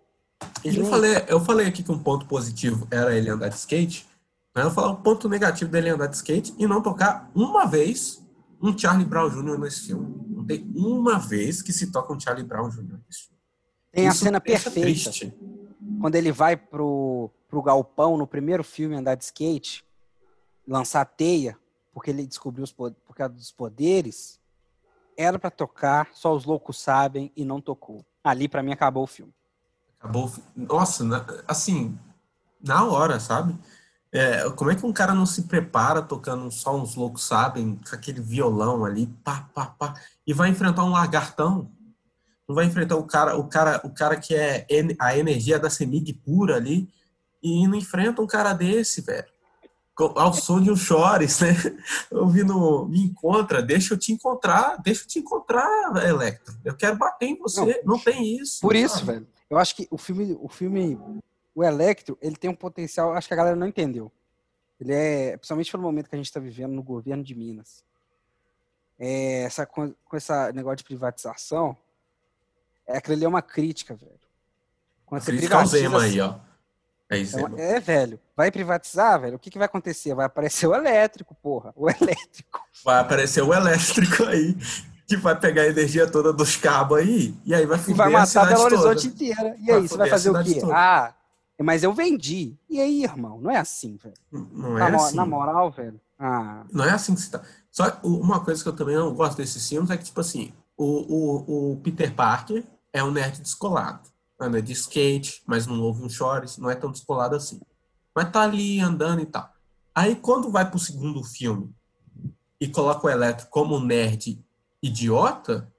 Eles 0.64 0.78
Eu 0.78 0.84
nem- 0.84 0.92
falei, 0.92 1.24
eu 1.28 1.40
falei 1.40 1.68
aqui 1.68 1.82
que 1.84 1.92
um 1.92 2.00
ponto 2.00 2.26
positivo 2.26 2.88
era 2.92 3.16
ele 3.16 3.30
andar 3.30 3.50
de 3.50 3.56
skate, 3.56 4.06
mas 4.54 4.64
eu 4.66 4.70
vou 4.72 4.76
falar 4.84 4.94
o 4.94 4.98
ponto 5.02 5.28
negativo 5.30 5.72
dele 5.72 5.90
andar 5.90 6.08
de 6.08 6.16
skate 6.16 6.54
e 6.58 6.66
não 6.68 6.82
tocar 6.82 7.30
uma 7.36 7.66
vez 7.66 8.22
um 8.62 8.78
Charlie 8.78 9.06
Brown 9.06 9.30
Jr. 9.30 9.60
nesse 9.60 9.82
filme. 9.88 10.26
Não 10.30 10.46
tem 10.46 10.70
uma 10.76 11.20
vez 11.20 11.62
que 11.62 11.72
se 11.74 11.92
toca 11.92 12.14
um 12.14 12.20
Charlie 12.20 12.46
Brown 12.46 12.70
Jr. 12.70 13.00
nesse 13.08 13.24
filme. 13.28 13.40
Tem 13.92 14.08
a 14.08 14.12
Isso 14.12 14.24
cena 14.24 14.40
me 14.40 14.46
deixa 14.46 14.70
perfeita. 14.72 15.12
triste. 15.12 15.34
Quando 16.02 16.16
ele 16.16 16.32
vai 16.32 16.58
pro, 16.58 17.30
pro 17.48 17.62
galpão 17.62 18.18
no 18.18 18.28
primeiro 18.28 18.64
filme 18.64 18.96
andar 18.96 19.16
de 19.16 19.24
skate, 19.24 19.86
lançar 20.68 21.06
teia, 21.06 21.58
porque 21.94 22.10
ele 22.10 22.26
descobriu 22.26 22.64
os 22.64 22.72
po- 22.72 22.92
por 22.92 23.16
causa 23.16 23.34
dos 23.34 23.52
poderes, 23.52 24.40
era 25.18 25.40
pra 25.40 25.50
tocar, 25.50 26.10
só 26.14 26.36
os 26.36 26.44
loucos 26.44 26.80
sabem 26.80 27.32
e 27.36 27.46
não 27.46 27.62
tocou. 27.62 28.06
Ali 28.24 28.50
pra 28.50 28.62
mim 28.64 28.72
acabou 28.74 29.04
o 29.04 29.08
filme. 29.08 29.34
Acabou. 30.00 30.32
Nossa, 30.56 31.04
assim, 31.48 31.98
na 32.62 32.84
hora, 32.86 33.20
sabe? 33.20 33.58
É, 34.16 34.50
como 34.52 34.72
é 34.72 34.76
que 34.76 34.86
um 34.86 34.94
cara 34.94 35.14
não 35.14 35.26
se 35.26 35.42
prepara 35.42 36.02
tocando 36.02 36.50
só 36.50 36.74
uns 36.74 36.96
loucos 36.96 37.26
sabem, 37.26 37.76
com 37.76 37.94
aquele 37.94 38.22
violão 38.22 38.86
ali, 38.86 39.08
pá, 39.26 39.50
pá, 39.54 39.66
pá, 39.66 39.94
e 40.26 40.32
vai 40.32 40.48
enfrentar 40.48 40.86
um 40.86 40.92
lagartão? 40.92 41.70
Não 42.48 42.56
vai 42.56 42.64
enfrentar 42.64 42.96
o 42.96 43.04
cara, 43.04 43.36
o 43.36 43.50
cara, 43.50 43.82
o 43.84 43.90
cara 43.90 44.16
que 44.16 44.34
é 44.34 44.66
a 45.00 45.18
energia 45.18 45.60
da 45.60 45.70
semig 45.70 46.14
pura 46.14 46.56
ali, 46.56 46.88
e 47.44 47.68
não 47.68 47.76
enfrenta 47.76 48.22
um 48.22 48.28
cara 48.28 48.54
desse, 48.54 49.02
velho. 49.02 49.28
Ao 49.98 50.34
som 50.34 50.62
de 50.62 50.72
um 50.72 50.78
chores, 50.78 51.42
né? 51.42 51.54
Ouvindo, 52.10 52.88
me 52.88 53.04
encontra, 53.04 53.62
deixa 53.62 53.96
eu 53.96 53.98
te 53.98 54.14
encontrar, 54.14 54.82
deixa 54.82 55.04
eu 55.04 55.08
te 55.08 55.20
encontrar, 55.20 56.06
Electro. 56.08 56.56
Eu 56.64 56.74
quero 56.74 56.98
bater 56.98 57.26
em 57.26 57.38
você. 57.38 57.82
Não, 57.84 58.00
tem 58.00 58.38
isso. 58.38 58.62
Por 58.62 58.78
isso, 58.78 59.00
sabe? 59.00 59.12
velho, 59.12 59.28
eu 59.50 59.58
acho 59.58 59.76
que 59.76 59.88
o 59.92 59.98
filme, 59.98 60.38
o 60.40 60.48
filme, 60.48 60.98
o 61.56 61.64
Electro, 61.64 62.18
ele 62.22 62.36
tem 62.36 62.50
um 62.50 62.56
potencial, 62.56 63.14
acho 63.14 63.28
que 63.28 63.34
a 63.34 63.38
galera 63.38 63.56
não 63.56 63.66
entendeu. 63.68 64.12
Ele 64.80 64.94
é, 64.94 65.38
principalmente 65.38 65.72
pelo 65.72 65.82
momento 65.84 66.10
que 66.10 66.16
a 66.16 66.18
gente 66.18 66.26
está 66.28 66.40
vivendo 66.40 66.74
no 66.74 66.84
governo 66.84 67.24
de 67.24 67.34
Minas. 67.34 67.84
É, 69.00 69.44
essa, 69.44 69.66
co- 69.66 69.94
com 70.06 70.18
esse 70.18 70.32
negócio 70.54 70.78
de 70.78 70.84
privatização, 70.84 71.76
é 72.88 72.98
aquilo 72.98 73.16
ali 73.16 73.26
é 73.26 73.28
uma 73.28 73.42
crítica, 73.42 73.96
velho. 73.96 74.20
Quando 75.06 75.22
você 75.22 75.32
Crítica 75.32 75.56
privatiza- 75.58 75.78
Zema 75.80 76.02
aí, 76.04 76.20
ó. 76.22 76.36
É 77.10 77.18
isso, 77.18 77.36
É, 77.38 77.40
Zema. 77.42 77.56
uma- 77.56 77.62
é, 77.62 77.80
velho. 77.80 78.20
Vai 78.36 78.52
privatizar, 78.52 79.20
velho? 79.22 79.36
O 79.36 79.40
que, 79.40 79.50
que 79.50 79.58
vai 79.58 79.66
acontecer? 79.66 80.14
Vai 80.14 80.26
aparecer 80.26 80.68
o 80.68 80.76
elétrico, 80.76 81.36
porra. 81.36 81.72
O 81.76 81.90
elétrico. 81.90 82.62
Vai 82.84 83.00
aparecer 83.00 83.42
o 83.44 83.54
elétrico 83.54 84.24
aí, 84.26 84.56
que 85.08 85.16
vai 85.18 85.40
pegar 85.40 85.62
a 85.64 85.68
energia 85.68 86.10
toda 86.10 86.34
dos 86.34 86.58
cabos 86.58 86.98
aí, 86.98 87.34
e 87.46 87.54
aí 87.56 87.66
vai 87.66 87.78
E 87.78 87.82
fuder 87.82 87.96
vai 87.98 88.08
a 88.08 88.12
matar 88.12 88.26
cidade 88.26 88.50
Belo 88.50 88.64
Horizonte 88.64 89.04
toda. 89.04 89.08
inteira. 89.08 89.56
E 89.60 89.66
Vai 89.68 89.76
aí, 89.76 89.88
você 89.88 89.98
vai 89.98 90.08
foder 90.08 90.08
a 90.08 90.10
fazer 90.10 90.30
o 90.32 90.44
quê? 90.44 90.60
toda. 90.62 90.74
Ah, 90.76 91.16
mas 91.64 91.84
eu 91.84 91.94
vendi. 91.94 92.58
E 92.70 92.80
aí, 92.80 93.04
irmão? 93.04 93.40
Não 93.40 93.52
é 93.52 93.58
assim, 93.58 93.98
velho. 93.98 94.16
Não 94.32 94.74
Na, 94.74 94.90
é 94.90 94.96
assim. 94.96 95.16
na 95.16 95.26
moral, 95.26 95.72
velho. 95.72 96.00
Ah, 96.18 96.66
Não 96.72 96.86
é 96.86 96.92
assim 96.92 97.14
que 97.14 97.22
se 97.22 97.32
tá. 97.32 97.42
Só 97.72 97.90
que 97.90 98.06
uma 98.08 98.40
coisa 98.44 98.64
que 98.64 98.70
eu 98.70 98.76
também 98.76 98.96
não 98.96 99.14
gosto 99.14 99.38
desses 99.38 99.68
filmes 99.68 99.90
é 99.90 99.98
que, 99.98 100.06
tipo 100.06 100.22
assim, 100.22 100.54
o, 100.78 100.86
o, 100.86 101.72
o 101.74 101.78
Peter 101.78 102.14
Parker 102.14 102.64
é 102.94 103.04
um 103.04 103.12
nerd 103.12 103.42
descolado. 103.42 104.08
Anda 104.40 104.62
de 104.62 104.74
skate, 104.74 105.42
mas 105.46 105.66
não 105.68 105.82
ouve 105.82 106.04
um 106.04 106.10
chores, 106.10 106.58
não 106.58 106.70
é 106.70 106.76
tão 106.76 106.92
descolado 106.92 107.36
assim. 107.36 107.60
Mas 108.14 108.32
tá 108.32 108.42
ali 108.42 108.80
andando 108.80 109.22
e 109.22 109.26
tal. 109.26 109.50
Aí 109.94 110.16
quando 110.16 110.50
vai 110.52 110.70
pro 110.70 110.80
segundo 110.80 111.24
filme 111.24 111.74
e 112.60 112.68
coloca 112.68 113.08
o 113.08 113.10
Eletro 113.10 113.48
como 113.50 113.80
nerd 113.80 114.42
idiota, 114.82 115.72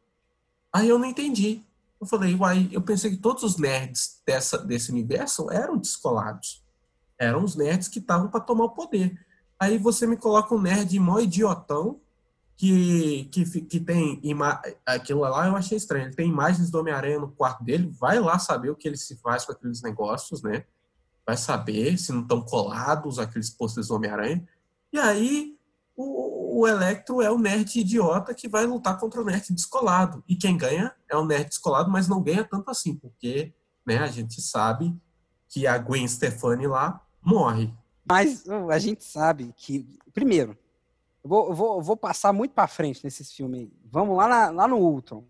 aí 0.72 0.88
eu 0.88 0.98
não 0.98 1.06
entendi. 1.06 1.62
Eu 2.00 2.06
falei, 2.06 2.34
uai, 2.34 2.68
eu 2.72 2.82
pensei 2.82 3.10
que 3.10 3.16
todos 3.16 3.42
os 3.42 3.56
nerds 3.56 4.20
dessa, 4.26 4.58
desse 4.58 4.90
universo 4.90 5.50
eram 5.50 5.76
descolados. 5.78 6.62
Eram 7.18 7.42
os 7.44 7.56
nerds 7.56 7.88
que 7.88 7.98
estavam 7.98 8.28
para 8.28 8.40
tomar 8.40 8.64
o 8.64 8.70
poder. 8.70 9.18
Aí 9.58 9.78
você 9.78 10.06
me 10.06 10.16
coloca 10.16 10.54
um 10.54 10.60
nerd 10.60 10.98
mó 11.00 11.18
idiotão 11.18 12.00
que, 12.56 13.24
que, 13.32 13.44
que 13.62 13.80
tem 13.80 14.20
ima- 14.22 14.60
aquilo 14.84 15.20
lá 15.20 15.46
eu 15.46 15.56
achei 15.56 15.76
estranho. 15.78 16.06
Ele 16.06 16.14
tem 16.14 16.28
imagens 16.28 16.70
do 16.70 16.78
Homem-Aranha 16.78 17.20
no 17.20 17.30
quarto 17.30 17.64
dele, 17.64 17.90
vai 17.98 18.18
lá 18.18 18.38
saber 18.38 18.70
o 18.70 18.76
que 18.76 18.86
ele 18.86 18.96
se 18.96 19.16
faz 19.16 19.44
com 19.44 19.52
aqueles 19.52 19.80
negócios, 19.82 20.42
né? 20.42 20.64
Vai 21.26 21.36
saber 21.36 21.98
se 21.98 22.12
não 22.12 22.22
estão 22.22 22.42
colados 22.42 23.18
aqueles 23.18 23.50
posters 23.50 23.88
do 23.88 23.94
Homem-Aranha. 23.94 24.46
E 24.92 24.98
aí 24.98 25.56
o, 25.96 26.25
o 26.58 26.66
Electro 26.66 27.20
é 27.20 27.30
o 27.30 27.38
nerd 27.38 27.78
idiota 27.78 28.32
que 28.34 28.48
vai 28.48 28.64
lutar 28.66 28.98
contra 28.98 29.20
o 29.20 29.24
nerd 29.24 29.52
descolado. 29.52 30.22
E 30.28 30.34
quem 30.36 30.56
ganha 30.56 30.94
é 31.08 31.16
o 31.16 31.24
nerd 31.24 31.48
descolado, 31.48 31.90
mas 31.90 32.08
não 32.08 32.22
ganha 32.22 32.44
tanto 32.44 32.70
assim, 32.70 32.94
porque 32.94 33.52
né, 33.86 33.98
a 33.98 34.06
gente 34.06 34.40
sabe 34.40 34.96
que 35.48 35.66
a 35.66 35.76
Gwen 35.78 36.08
Stefani 36.08 36.66
lá 36.66 37.00
morre. 37.22 37.72
mas 38.08 38.44
a 38.70 38.78
gente 38.78 39.04
sabe 39.04 39.52
que. 39.56 39.86
Primeiro, 40.14 40.56
eu 41.22 41.28
vou, 41.28 41.48
eu 41.48 41.54
vou, 41.54 41.76
eu 41.76 41.82
vou 41.82 41.96
passar 41.96 42.32
muito 42.32 42.52
pra 42.52 42.66
frente 42.66 43.04
nesses 43.04 43.30
filmes 43.32 43.60
aí. 43.60 43.72
Vamos 43.90 44.16
lá, 44.16 44.26
na- 44.28 44.50
lá 44.50 44.68
no 44.68 44.76
Ultron. 44.78 45.24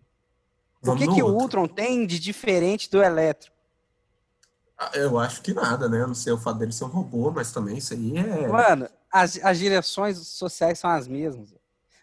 O 0.85 0.95
que, 0.95 1.07
que 1.07 1.21
o. 1.23 1.27
Ultron 1.27 1.67
tem 1.67 2.05
de 2.07 2.19
diferente 2.19 2.89
do 2.89 3.01
elétrico? 3.03 3.55
Ah, 4.79 4.91
Eu 4.93 5.17
acho 5.19 5.41
que 5.41 5.53
nada, 5.53 5.89
né? 5.89 5.99
Eu 6.01 6.07
não 6.07 6.15
sei 6.15 6.31
o 6.31 6.37
fato 6.37 6.59
dele 6.59 6.71
ser 6.71 6.83
um 6.85 6.87
robô, 6.89 7.31
mas 7.31 7.51
também 7.51 7.77
isso 7.77 7.93
aí 7.93 8.15
é. 8.17 8.47
Mano, 8.47 8.87
as, 9.11 9.39
as 9.43 9.57
direções 9.59 10.17
sociais 10.17 10.79
são 10.79 10.89
as 10.89 11.07
mesmas. 11.07 11.53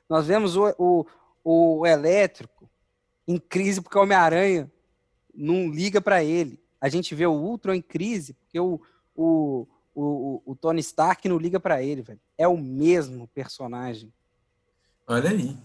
Nós 0.09 0.27
vemos 0.27 0.57
o, 0.57 0.75
o, 0.79 1.07
o 1.45 1.87
elétrico 1.87 2.69
em 3.27 3.39
crise 3.39 3.81
porque 3.81 3.99
o 3.99 4.03
Homem-Aranha 4.03 4.71
não 5.35 5.69
liga 5.69 6.01
pra 6.01 6.23
ele. 6.23 6.63
A 6.81 6.89
gente 6.89 7.15
vê 7.15 7.27
o 7.27 7.33
Ultron 7.33 7.75
em 7.75 7.83
crise 7.83 8.35
porque 8.35 8.61
o, 8.61 8.81
o, 9.15 9.67
o, 9.95 10.43
o 10.45 10.55
Tony 10.55 10.81
Stark 10.81 11.29
não 11.29 11.39
liga 11.39 11.59
pra 11.59 11.83
ele, 11.83 12.03
velho. 12.03 12.21
É 12.37 12.47
o 12.47 12.57
mesmo 12.57 13.27
personagem. 13.29 14.13
Olha 15.07 15.31
aí. 15.31 15.57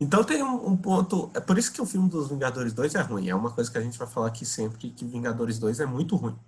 Então 0.00 0.22
tem 0.22 0.42
um, 0.42 0.68
um 0.68 0.76
ponto. 0.76 1.30
É 1.34 1.40
por 1.40 1.58
isso 1.58 1.72
que 1.72 1.82
o 1.82 1.86
filme 1.86 2.08
dos 2.08 2.28
Vingadores 2.28 2.72
2 2.72 2.94
é 2.94 3.00
ruim. 3.00 3.28
É 3.28 3.34
uma 3.34 3.52
coisa 3.52 3.70
que 3.70 3.78
a 3.78 3.80
gente 3.80 3.98
vai 3.98 4.06
falar 4.06 4.28
aqui 4.28 4.46
sempre, 4.46 4.90
que 4.90 5.04
Vingadores 5.04 5.58
2 5.58 5.80
é 5.80 5.86
muito 5.86 6.14
ruim. 6.14 6.38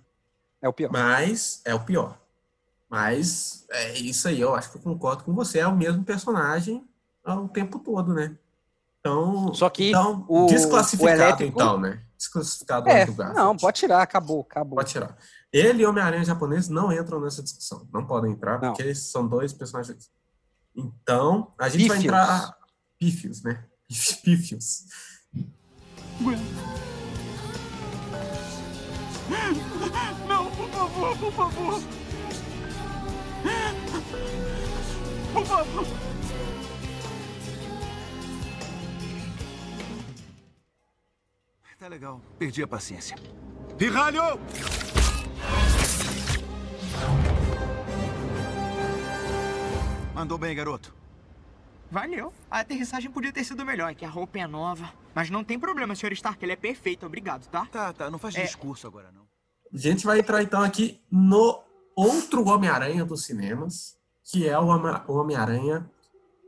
É 0.61 0.69
o 0.69 0.73
pior. 0.73 0.91
Mas 0.91 1.61
é 1.65 1.73
o 1.73 1.79
pior. 1.79 2.17
Mas 2.91 3.65
é 3.71 3.97
isso 3.99 4.27
aí, 4.27 4.41
eu 4.41 4.53
acho 4.53 4.69
que 4.69 4.77
eu 4.77 4.81
concordo 4.81 5.23
com 5.23 5.33
você. 5.33 5.59
É 5.59 5.67
o 5.67 5.73
mesmo 5.75 6.03
personagem 6.03 6.85
o 7.25 7.47
tempo 7.47 7.79
todo, 7.79 8.13
né? 8.13 8.37
Então, 8.99 9.53
Só 9.53 9.69
que 9.69 9.89
então 9.89 10.25
o- 10.27 10.45
desclassificado, 10.47 11.17
o 11.19 11.23
elétrico- 11.23 11.61
então, 11.61 11.79
né? 11.79 12.03
Desclassificado 12.17 12.89
É, 12.89 13.03
Andrew 13.03 13.15
Garfield. 13.15 13.39
não, 13.39 13.55
pode 13.57 13.79
tirar, 13.79 14.01
acabou, 14.01 14.41
acabou. 14.41 14.75
Pode 14.75 14.89
tirar. 14.91 15.15
Ele 15.53 15.83
e 15.83 15.85
Homem-Aranha 15.85 16.23
japonês 16.25 16.67
não 16.67 16.91
entram 16.91 17.21
nessa 17.21 17.41
discussão. 17.41 17.87
Não 17.93 18.05
podem 18.05 18.33
entrar, 18.33 18.61
Não. 18.61 18.69
porque 18.69 18.81
eles 18.83 18.99
são 19.09 19.25
dois 19.27 19.53
personagens. 19.53 20.09
Então, 20.75 21.53
a 21.57 21.69
gente 21.69 21.87
vai 21.87 21.97
Pífios. 21.97 22.03
entrar. 22.13 22.57
Pífios, 22.99 23.41
né? 23.41 23.65
Pífios. 24.23 24.85
Não, 30.27 30.51
por 30.51 30.69
favor. 30.69 31.17
Por 31.17 31.31
favor. 31.33 31.81
Tá 41.79 41.87
legal. 41.87 42.21
Perdi 42.37 42.61
a 42.61 42.67
paciência. 42.67 43.17
Pirralho! 43.77 44.39
Mandou 50.13 50.37
bem, 50.37 50.55
garoto. 50.55 50.93
Valeu. 51.89 52.31
A 52.49 52.59
aterrissagem 52.59 53.11
podia 53.11 53.31
ter 53.33 53.43
sido 53.43 53.65
melhor, 53.65 53.91
é 53.91 53.95
que 53.95 54.05
a 54.05 54.09
roupa 54.09 54.39
é 54.39 54.47
nova. 54.47 54.91
Mas 55.13 55.29
não 55.29 55.43
tem 55.43 55.59
problema, 55.59 55.95
Sr. 55.95 56.13
Stark, 56.13 56.43
ele 56.43 56.53
é 56.53 56.55
perfeito, 56.55 57.05
obrigado, 57.05 57.47
tá? 57.47 57.65
Tá, 57.65 57.91
tá. 57.91 58.09
Não 58.09 58.17
faz 58.19 58.35
É. 58.35 58.43
discurso 58.43 58.87
agora, 58.87 59.11
não. 59.11 59.23
A 59.73 59.77
gente 59.77 60.05
vai 60.05 60.19
entrar 60.19 60.41
então 60.43 60.61
aqui 60.61 61.01
no 61.11 61.61
outro 61.95 62.45
Homem-Aranha 62.47 63.03
dos 63.03 63.25
cinemas, 63.25 63.97
que 64.31 64.47
é 64.47 64.57
o 64.57 64.65
Home- 64.67 65.01
o 65.07 65.13
Homem-Aranha 65.13 65.89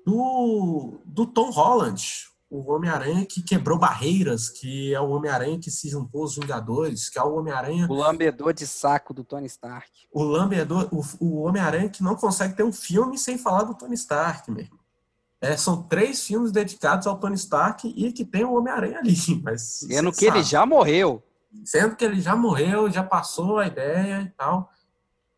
do, 0.06 1.00
do 1.06 1.26
Tom 1.26 1.50
Holland. 1.52 2.02
O 2.50 2.72
Homem-Aranha 2.72 3.26
que 3.26 3.41
quebrou 3.41 3.80
barreiras, 3.80 4.48
que 4.48 4.93
é 4.93 5.00
o 5.02 5.10
Homem-Aranha 5.10 5.58
que 5.60 5.72
se 5.72 5.89
juntou 5.89 6.22
aos 6.22 6.36
Vingadores, 6.36 7.10
que 7.10 7.17
é 7.17 7.24
o 7.24 7.36
Homem-Aranha 7.36 7.88
O 7.89 7.93
lambedor 7.96 8.54
de 8.54 8.67
saco 8.67 9.12
do 9.12 9.24
Tony 9.24 9.48
Stark. 9.48 9.89
o 10.13 10.24
lambedor, 10.24 10.88
o, 10.91 11.02
o 11.19 11.41
Homem-Aranha 11.41 11.89
que 11.89 12.04
não 12.04 12.15
consegue 12.15 12.56
ter 12.56 12.63
um 12.63 12.72
filme 12.72 13.17
sem 13.17 13.39
falar 13.39 13.63
do 13.63 13.74
Tony 13.74 13.96
Stark 13.96 14.52
mesmo. 14.52 14.80
É, 15.41 15.58
são 15.58 15.82
três 15.84 16.24
filmes 16.26 16.52
dedicados 16.52 17.08
ao 17.08 17.17
Tony 17.19 17.36
Stark 17.36 17.91
e 17.98 18.13
que 18.13 18.24
tem 18.24 18.43
o 18.46 18.54
Homem-Aranha 18.54 19.00
ali. 19.00 19.15
Mas 19.43 19.80
Sendo 19.80 20.12
que 20.12 20.24
ele 20.26 20.38
sabe. 20.38 20.43
já 20.50 20.65
morreu. 20.65 21.24
Sendo 21.65 21.96
que 21.96 22.06
ele 22.06 22.22
já 22.22 22.36
morreu, 22.36 22.89
já 22.89 23.04
passou 23.04 23.58
a 23.58 23.65
ideia 23.67 24.22
e 24.22 24.30
tal. 24.38 24.69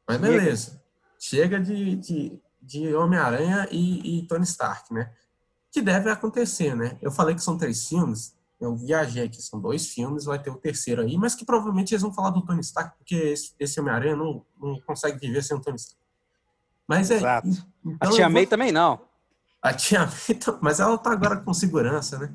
Mas 0.08 0.18
beleza. 0.18 0.82
Chega 1.28 1.60
de, 1.60 1.96
de, 1.96 2.40
de 2.62 2.94
Homem-Aranha 2.96 3.68
e, 3.72 4.20
e 4.20 4.28
Tony 4.28 4.44
Stark, 4.44 4.94
né? 4.94 5.10
Que 5.72 5.82
deve 5.82 6.10
acontecer, 6.12 6.76
né? 6.76 6.98
Eu 7.02 7.10
falei 7.12 7.34
que 7.34 7.42
são 7.42 7.58
três 7.58 7.88
filmes. 7.88 8.36
Eu 8.62 8.76
viajei 8.76 9.24
aqui, 9.24 9.42
são 9.42 9.60
dois 9.60 9.88
filmes, 9.88 10.26
vai 10.26 10.38
ter 10.38 10.52
o 10.52 10.56
terceiro 10.56 11.02
aí, 11.02 11.18
mas 11.18 11.34
que 11.34 11.44
provavelmente 11.44 11.94
eles 11.94 12.04
vão 12.04 12.14
falar 12.14 12.30
do 12.30 12.42
Tony 12.46 12.62
Stark, 12.62 12.96
porque 12.98 13.16
esse, 13.16 13.54
esse 13.60 13.80
Homem-Aranha 13.80 14.16
não, 14.16 14.46
não 14.62 14.80
consegue 14.82 15.20
viver 15.20 15.42
sem 15.44 15.58
o 15.58 15.60
Tony 15.60 15.78
Stark. 15.78 16.00
Mas 16.88 17.10
é. 17.10 17.16
Exato. 17.16 17.48
então 17.84 17.98
A 18.10 18.12
Tia 18.12 18.26
eu 18.26 18.30
May 18.30 18.44
vou- 18.44 18.50
também 18.52 18.72
não. 18.72 19.02
A 19.64 19.74
Tia 19.74 20.02
May, 20.06 20.36
tá- 20.40 20.58
mas 20.62 20.80
ela 20.80 20.96
tá 20.98 21.12
agora 21.12 21.38
com 21.38 21.54
segurança, 21.56 22.20
né? 22.20 22.34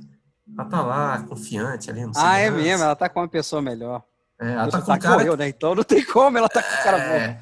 Ela 0.59 0.69
tá 0.69 0.83
lá, 0.83 1.23
confiante 1.23 1.89
ali 1.91 2.05
no 2.05 2.13
Ah, 2.17 2.39
é 2.39 2.51
mesmo, 2.51 2.85
ela 2.85 2.97
tá 2.97 3.09
com 3.09 3.21
uma 3.21 3.29
pessoa 3.29 3.63
melhor. 3.63 4.03
É, 4.41 4.51
ela 4.53 4.69
tá 4.69 4.79
com 4.79 4.85
sotaque 4.87 5.05
cara 5.05 5.15
morreu, 5.17 5.37
né? 5.37 5.49
Então 5.49 5.77
não 5.77 5.85
tem 5.85 6.05
como, 6.05 6.37
ela 6.37 6.49
tá 6.49 6.61
com 6.61 6.75
o 6.75 6.83
cara. 6.83 6.99
É, 6.99 7.41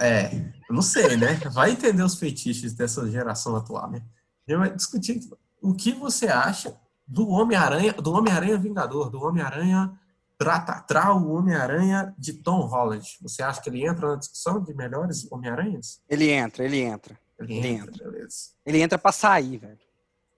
é, 0.00 0.52
não 0.70 0.82
sei, 0.82 1.16
né? 1.16 1.34
Vai 1.52 1.72
entender 1.72 2.02
os 2.02 2.14
feitiços 2.16 2.72
dessa 2.72 3.08
geração 3.10 3.56
atual, 3.56 3.90
né? 3.90 4.02
A 4.48 4.50
gente 4.52 4.58
vai 4.60 4.74
discutir 4.74 5.20
o 5.62 5.74
que 5.74 5.92
você 5.92 6.26
acha 6.28 6.74
do 7.06 7.28
Homem-Aranha, 7.28 7.92
do 7.94 8.12
Homem-Aranha 8.12 8.56
Vingador, 8.58 9.10
do 9.10 9.22
Homem-Aranha 9.22 9.92
Tratatral, 10.38 11.20
o 11.20 11.34
Homem-Aranha 11.34 12.14
de 12.16 12.32
Tom 12.32 12.60
Holland. 12.60 13.06
Você 13.20 13.42
acha 13.42 13.60
que 13.60 13.68
ele 13.68 13.84
entra 13.86 14.08
na 14.08 14.16
discussão 14.16 14.62
de 14.62 14.72
melhores 14.72 15.30
Homem-Aranhas? 15.30 16.00
Ele 16.08 16.30
entra, 16.30 16.64
ele 16.64 16.78
entra. 16.80 17.18
Ele 17.38 17.54
Ele 17.58 17.68
entra, 17.68 18.10
beleza. 18.10 18.36
Ele 18.64 18.80
entra 18.80 18.98
pra 18.98 19.12
sair, 19.12 19.58
velho. 19.58 19.78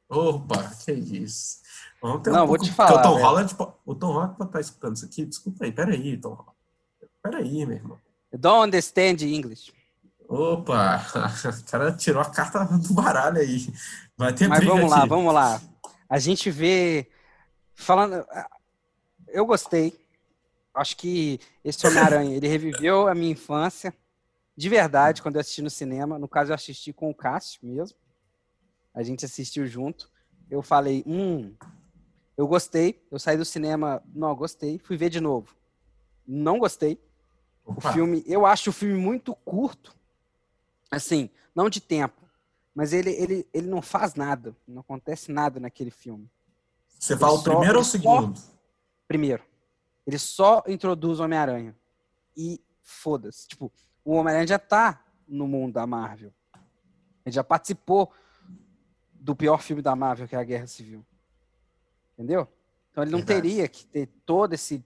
Opa, 0.09 0.71
que 0.85 0.93
isso. 0.93 1.59
Vamos 2.01 2.23
ter 2.23 2.31
Não, 2.31 2.45
um 2.45 2.47
vou 2.47 2.57
pouco, 2.57 2.65
te 2.65 2.73
falar, 2.73 3.01
O 3.01 3.03
Tom 3.03 3.15
velho. 3.15 3.27
Holland, 3.27 3.57
o 3.87 3.95
Tom 3.95 4.13
Holland 4.13 4.37
pode 4.37 4.49
estar 4.51 4.61
escutando 4.61 4.97
isso 4.97 5.05
aqui. 5.05 5.25
Desculpa 5.25 5.65
aí, 5.65 5.73
peraí, 5.73 6.17
Tom 6.17 6.31
Holland. 6.35 6.57
Peraí, 7.23 7.67
meu 7.67 7.77
irmão. 7.77 7.99
You 8.33 8.39
don't 8.39 8.67
understand 8.67 9.23
English. 9.23 9.73
Opa, 10.33 10.97
o 11.47 11.71
cara 11.71 11.93
tirou 11.93 12.23
a 12.23 12.31
carta 12.31 12.65
do 12.65 12.95
baralho 12.95 13.37
aí. 13.37 13.67
Vai 14.17 14.33
ter 14.33 14.49
Mas 14.49 14.65
vamos 14.65 14.91
lá, 14.91 15.01
aqui. 15.01 15.09
vamos 15.11 15.35
lá. 15.35 15.61
A 16.09 16.19
gente 16.19 16.51
vê. 16.51 17.07
Falando. 17.75 18.25
Eu 19.29 19.45
gostei. 19.45 19.95
Acho 20.75 20.97
que 20.97 21.39
esse 21.63 21.87
Homem-Aranha, 21.87 22.35
ele 22.35 22.49
reviveu 22.49 23.09
a 23.09 23.15
minha 23.15 23.33
infância. 23.33 23.95
De 24.57 24.71
verdade, 24.71 25.21
quando 25.21 25.35
eu 25.35 25.43
assisti 25.43 25.61
no 25.61 25.69
cinema. 25.69 26.19
No 26.19 26.27
caso, 26.27 26.51
eu 26.51 26.55
assisti 26.55 26.95
com 26.95 27.11
o 27.11 27.15
Cássio 27.15 27.61
mesmo. 27.63 27.99
A 28.95 29.03
gente 29.03 29.27
assistiu 29.27 29.67
junto. 29.67 30.11
Eu 30.51 30.63
falei, 30.63 31.05
hum, 31.07 31.55
eu 32.39 32.47
gostei. 32.47 33.07
Eu 33.11 33.19
saí 33.19 33.37
do 33.37 33.45
cinema, 33.45 34.03
não, 34.15 34.35
gostei. 34.35 34.79
Fui 34.79 34.97
ver 34.97 35.11
de 35.11 35.21
novo. 35.21 35.55
Não 36.27 36.59
gostei. 36.59 36.99
O 37.67 37.73
Opa, 37.73 37.93
filme, 37.93 38.25
eu 38.27 38.47
acho 38.47 38.71
o 38.71 38.73
filme 38.73 38.99
muito 38.99 39.35
curto. 39.35 39.95
Assim, 40.93 41.31
não 41.55 41.71
de 41.71 41.81
tempo, 41.81 42.21
mas 42.75 42.93
ele, 42.93 43.11
ele, 43.11 43.49
ele 43.53 43.67
não 43.67 43.81
faz 43.81 44.15
nada, 44.15 44.55
não 44.69 44.81
acontece 44.81 45.33
nada 45.33 45.59
naquele 45.59 45.91
filme. 45.91 46.31
Você 46.99 47.17
fala 47.17 47.33
o 47.33 47.43
primeiro 47.43 47.79
ou 47.79 47.83
o 47.83 47.83
ele 47.83 47.85
só- 47.85 47.91
segundo? 47.91 48.41
Primeiro, 49.09 49.43
ele 50.07 50.19
só 50.19 50.63
introduz 50.69 51.19
o 51.19 51.25
Homem-Aranha. 51.25 51.75
E 52.37 52.61
foda-se. 52.81 53.49
Tipo, 53.49 53.73
o 54.05 54.13
Homem-Aranha 54.13 54.47
já 54.47 54.59
tá 54.59 55.03
no 55.27 55.47
mundo 55.47 55.73
da 55.75 55.87
Marvel. 55.87 56.33
Ele 57.25 57.35
já 57.35 57.43
participou 57.45 58.13
do 59.13 59.35
pior 59.37 59.63
filme 59.63 59.81
da 59.83 59.95
Marvel, 59.97 60.27
que 60.29 60.35
é 60.35 60.39
a 60.39 60.45
Guerra 60.45 60.67
Civil. 60.67 61.05
Entendeu? 62.15 62.49
Então 62.91 63.03
ele 63.05 63.11
não 63.13 63.19
Verdade. 63.21 63.43
teria 63.43 63.69
que 63.69 63.87
ter 63.87 64.07
todo 64.27 64.53
esse. 64.53 64.85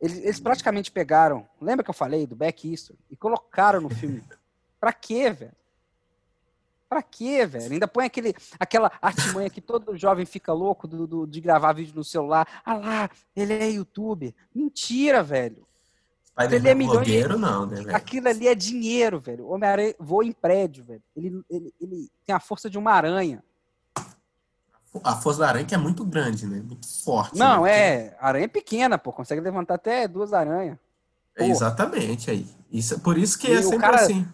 Eles, 0.00 0.18
eles 0.18 0.40
praticamente 0.40 0.90
pegaram. 0.90 1.48
Lembra 1.60 1.84
que 1.84 1.90
eu 1.90 1.94
falei 1.94 2.26
do 2.26 2.36
Back 2.36 2.70
History? 2.72 2.98
E 3.10 3.16
colocaram 3.16 3.80
no 3.80 3.90
filme. 3.90 4.22
pra 4.80 4.92
quê, 4.92 5.30
velho? 5.30 5.52
Pra 6.88 7.02
quê, 7.02 7.44
velho? 7.44 7.72
Ainda 7.72 7.86
põe 7.86 8.06
aquele, 8.06 8.34
aquela 8.58 8.90
artimanha 9.02 9.50
que 9.50 9.60
todo 9.60 9.96
jovem 9.96 10.24
fica 10.24 10.52
louco 10.54 10.88
do, 10.88 11.06
do- 11.06 11.26
de 11.26 11.40
gravar 11.40 11.74
vídeo 11.74 11.94
no 11.94 12.02
celular. 12.04 12.46
Ah 12.64 12.74
lá, 12.74 13.10
ele 13.36 13.52
é 13.52 13.70
youtuber. 13.70 14.32
Mentira, 14.54 15.22
velho. 15.22 15.66
ele 16.38 16.54
é 16.54 16.58
Spider-Man 16.58 16.74
milhões 16.74 17.06
de- 17.06 17.36
não, 17.36 17.66
né, 17.66 17.76
velho? 17.76 17.94
Aquilo 17.96 18.28
ali 18.28 18.48
é 18.48 18.54
dinheiro, 18.54 19.20
velho. 19.20 19.44
O 19.46 19.50
Homem-Aranha 19.52 19.94
voa 19.98 20.24
em 20.24 20.32
prédio, 20.32 20.82
velho. 20.84 21.02
Ele, 21.14 21.42
ele, 21.50 21.74
ele 21.78 22.10
tem 22.24 22.34
a 22.34 22.40
força 22.40 22.70
de 22.70 22.78
uma 22.78 22.92
aranha. 22.92 23.44
A 25.04 25.14
força 25.16 25.40
da 25.40 25.48
aranha 25.48 25.66
que 25.66 25.74
é 25.74 25.78
muito 25.78 26.04
grande, 26.06 26.46
né? 26.46 26.62
Muito 26.64 26.88
forte. 27.04 27.36
Não, 27.38 27.64
né? 27.64 28.06
é. 28.06 28.16
Aranha 28.18 28.46
é 28.46 28.48
pequena, 28.48 28.96
pô. 28.96 29.12
Consegue 29.12 29.42
levantar 29.42 29.74
até 29.74 30.08
duas 30.08 30.32
aranhas. 30.32 30.78
É 31.36 31.46
exatamente 31.46 32.30
aí. 32.30 32.46
Isso, 32.72 32.98
por 33.00 33.18
isso 33.18 33.38
que 33.38 33.48
E 33.48 33.52
é 33.52 33.62
sempre 33.62 33.78
cara- 33.80 34.00
assim. 34.00 34.26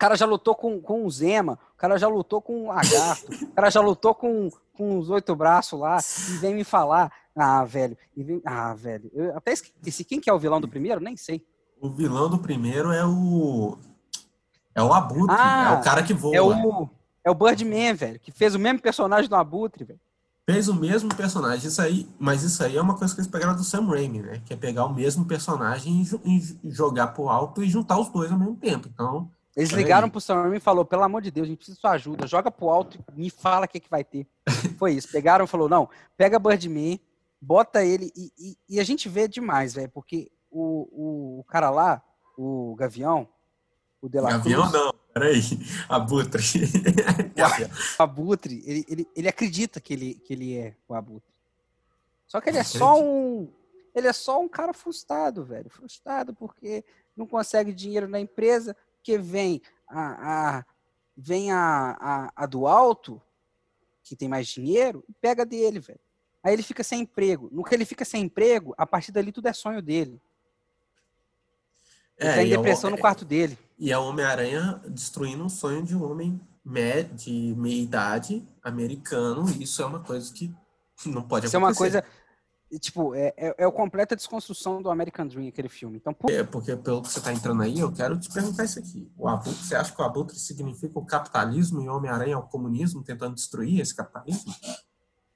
O 0.00 0.06
cara 0.08 0.16
já 0.16 0.24
lutou 0.24 0.54
com, 0.54 0.80
com 0.80 1.04
o 1.04 1.10
Zema, 1.10 1.58
o 1.74 1.76
cara 1.76 1.98
já 1.98 2.08
lutou 2.08 2.40
com 2.40 2.62
o 2.64 2.66
Lagarto, 2.68 3.30
o 3.44 3.48
cara 3.48 3.68
já 3.68 3.82
lutou 3.82 4.14
com, 4.14 4.48
com 4.74 4.98
os 4.98 5.10
oito 5.10 5.36
braços 5.36 5.78
lá, 5.78 5.98
e 6.30 6.38
vem 6.38 6.54
me 6.54 6.64
falar. 6.64 7.12
Ah, 7.36 7.62
velho. 7.66 7.98
e 8.16 8.24
vem- 8.24 8.40
ah, 8.46 8.72
velho. 8.72 9.10
Eu 9.12 9.36
até 9.36 9.52
esqueci. 9.52 10.02
Quem 10.02 10.18
que 10.18 10.30
é 10.30 10.32
o 10.32 10.38
vilão 10.38 10.58
do 10.58 10.66
primeiro? 10.66 11.02
Nem 11.02 11.18
sei. 11.18 11.44
O 11.78 11.90
vilão 11.90 12.30
do 12.30 12.38
primeiro 12.38 12.90
é 12.92 13.04
o. 13.04 13.76
É 14.74 14.82
o 14.82 14.90
Abutre. 14.94 15.36
Ah, 15.38 15.74
é 15.74 15.78
o 15.78 15.82
cara 15.84 16.02
que 16.02 16.14
voa. 16.14 16.34
É 16.34 16.40
o, 16.40 16.88
é 17.22 17.30
o 17.30 17.34
Birdman, 17.34 17.92
velho, 17.92 18.18
que 18.18 18.32
fez 18.32 18.54
o 18.54 18.58
mesmo 18.58 18.80
personagem 18.80 19.28
do 19.28 19.36
Abutre, 19.36 19.84
velho. 19.84 20.00
Fez 20.48 20.66
o 20.68 20.74
mesmo 20.74 21.14
personagem. 21.14 21.68
Isso 21.68 21.82
aí, 21.82 22.08
mas 22.18 22.42
isso 22.42 22.64
aí 22.64 22.74
é 22.74 22.80
uma 22.80 22.96
coisa 22.96 23.14
que 23.14 23.20
eles 23.20 23.30
pegaram 23.30 23.54
do 23.54 23.62
Sam 23.64 23.86
Raimi, 23.86 24.20
né? 24.22 24.40
Que 24.46 24.54
é 24.54 24.56
pegar 24.56 24.86
o 24.86 24.94
mesmo 24.94 25.26
personagem 25.26 26.02
e, 26.24 26.38
e 26.38 26.70
jogar 26.70 27.08
pro 27.08 27.28
alto 27.28 27.62
e 27.62 27.68
juntar 27.68 27.98
os 28.00 28.08
dois 28.08 28.32
ao 28.32 28.38
mesmo 28.38 28.56
tempo. 28.56 28.88
Então, 28.90 29.30
Eles 29.56 29.72
Olha 29.72 29.82
ligaram 29.82 30.04
aí. 30.06 30.10
pro 30.10 30.20
Sam 30.20 30.54
e 30.54 30.60
falou, 30.60 30.84
pelo 30.84 31.02
amor 31.02 31.22
de 31.22 31.30
Deus, 31.30 31.46
a 31.46 31.48
gente 31.48 31.56
precisa 31.58 31.74
de 31.76 31.80
sua 31.80 31.90
ajuda, 31.92 32.26
joga 32.26 32.50
pro 32.50 32.68
alto 32.68 32.98
e 33.16 33.20
me 33.20 33.30
fala 33.30 33.66
o 33.66 33.68
que, 33.68 33.80
que 33.80 33.90
vai 33.90 34.04
ter. 34.04 34.26
Foi 34.78 34.92
isso, 34.92 35.10
pegaram 35.10 35.44
e 35.44 35.48
falou, 35.48 35.68
não, 35.68 35.88
pega 36.16 36.38
Birdman, 36.38 37.00
bota 37.40 37.84
ele, 37.84 38.12
e, 38.16 38.32
e- 38.38 38.58
e 38.68 38.80
a 38.80 38.84
gente 38.84 39.08
vê 39.08 39.26
demais, 39.26 39.74
velho, 39.74 39.88
porque 39.90 40.30
o, 40.50 40.88
o, 40.92 41.40
o 41.40 41.44
cara 41.44 41.68
lá, 41.70 42.02
o 42.38 42.74
Gavião, 42.76 43.28
o 44.00 44.08
De 44.08 44.20
La 44.20 44.30
Gavião 44.30 44.70
não, 44.70 44.94
peraí. 45.12 45.40
Abutre. 45.88 46.42
O 47.98 48.02
Abutre, 48.02 48.62
ele, 48.66 48.84
ele, 48.88 49.08
ele 49.16 49.28
acredita 49.28 49.80
que 49.80 49.92
ele, 49.92 50.14
que 50.14 50.32
ele 50.32 50.56
é 50.56 50.74
o 50.88 50.94
Abutre. 50.94 51.32
Só 52.26 52.40
que 52.40 52.48
ele 52.48 52.58
é 52.58 52.64
só 52.64 53.00
um. 53.00 53.48
Ele 53.94 54.06
é 54.06 54.12
só 54.12 54.40
um 54.40 54.48
cara 54.48 54.72
frustrado, 54.72 55.44
velho. 55.44 55.68
Frustrado 55.68 56.32
porque 56.34 56.84
não 57.16 57.26
consegue 57.26 57.72
dinheiro 57.72 58.06
na 58.08 58.20
empresa, 58.20 58.76
que 59.02 59.18
vem 59.18 59.60
a, 59.88 60.58
a- 60.58 60.64
vem 61.16 61.50
a, 61.52 61.96
a, 62.00 62.32
a 62.36 62.46
do 62.46 62.66
alto, 62.66 63.20
que 64.02 64.16
tem 64.16 64.28
mais 64.28 64.46
dinheiro 64.48 65.04
e 65.08 65.12
pega 65.12 65.44
dele, 65.44 65.78
velho. 65.80 66.00
Aí 66.42 66.52
ele 66.54 66.62
fica 66.62 66.82
sem 66.82 67.00
emprego. 67.02 67.48
No 67.52 67.62
que 67.62 67.74
ele 67.74 67.84
fica 67.84 68.04
sem 68.04 68.22
emprego, 68.24 68.74
a 68.78 68.86
partir 68.86 69.12
dali 69.12 69.30
tudo 69.30 69.46
é 69.48 69.52
sonho 69.52 69.82
dele. 69.82 70.20
Ele 72.18 72.30
tá 72.30 72.42
em 72.42 72.46
e 72.48 72.52
é 72.52 72.56
depressão 72.56 72.90
no 72.90 72.98
quarto 72.98 73.24
dele. 73.24 73.58
E 73.78 73.92
é 73.92 73.98
o 73.98 74.04
Homem-Aranha 74.04 74.80
destruindo 74.88 75.44
um 75.44 75.48
sonho 75.48 75.82
de 75.82 75.94
um 75.96 76.02
homem 76.10 76.40
me- 76.64 77.04
de 77.04 77.54
meia 77.56 77.82
idade 77.82 78.46
americano, 78.62 79.48
e 79.50 79.62
isso 79.64 79.80
é 79.82 79.86
uma 79.86 80.00
coisa 80.00 80.32
que 80.32 80.52
não 81.06 81.22
pode 81.26 81.46
Isso 81.46 81.56
é 81.56 81.58
uma 81.58 81.70
acontecer. 81.70 82.02
coisa. 82.02 82.19
Tipo, 82.78 83.14
é, 83.16 83.34
é, 83.36 83.54
é 83.58 83.64
a 83.64 83.72
completa 83.72 84.14
desconstrução 84.14 84.80
do 84.80 84.90
American 84.90 85.26
Dream, 85.26 85.48
aquele 85.48 85.68
filme. 85.68 85.96
Então, 85.96 86.14
por 86.14 86.30
É, 86.30 86.44
porque 86.44 86.76
pelo 86.76 87.02
que 87.02 87.08
você 87.08 87.18
está 87.18 87.32
entrando 87.32 87.62
aí, 87.62 87.80
eu 87.80 87.92
quero 87.92 88.16
te 88.18 88.30
perguntar 88.32 88.64
isso 88.64 88.78
aqui. 88.78 89.10
O 89.18 89.26
abutre, 89.28 89.54
você 89.54 89.74
acha 89.74 89.92
que 89.92 90.00
o 90.00 90.04
abutre 90.04 90.38
significa 90.38 90.96
o 90.98 91.04
capitalismo 91.04 91.82
e 91.82 91.88
o 91.88 91.96
Homem-Aranha 91.96 92.34
é 92.34 92.36
o 92.36 92.42
comunismo, 92.42 93.02
tentando 93.02 93.34
destruir 93.34 93.80
esse 93.80 93.94
capitalismo? 93.94 94.54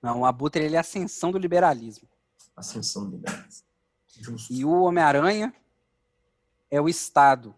Não, 0.00 0.20
o 0.20 0.26
Abutre 0.26 0.62
ele 0.62 0.74
é 0.74 0.78
a 0.78 0.82
ascensão 0.82 1.32
do 1.32 1.38
liberalismo. 1.38 2.06
Ascensão 2.54 3.06
liberal. 3.08 3.40
Justo. 4.20 4.52
E 4.52 4.64
o 4.64 4.82
Homem-Aranha 4.82 5.52
é 6.70 6.80
o 6.80 6.88
Estado 6.88 7.54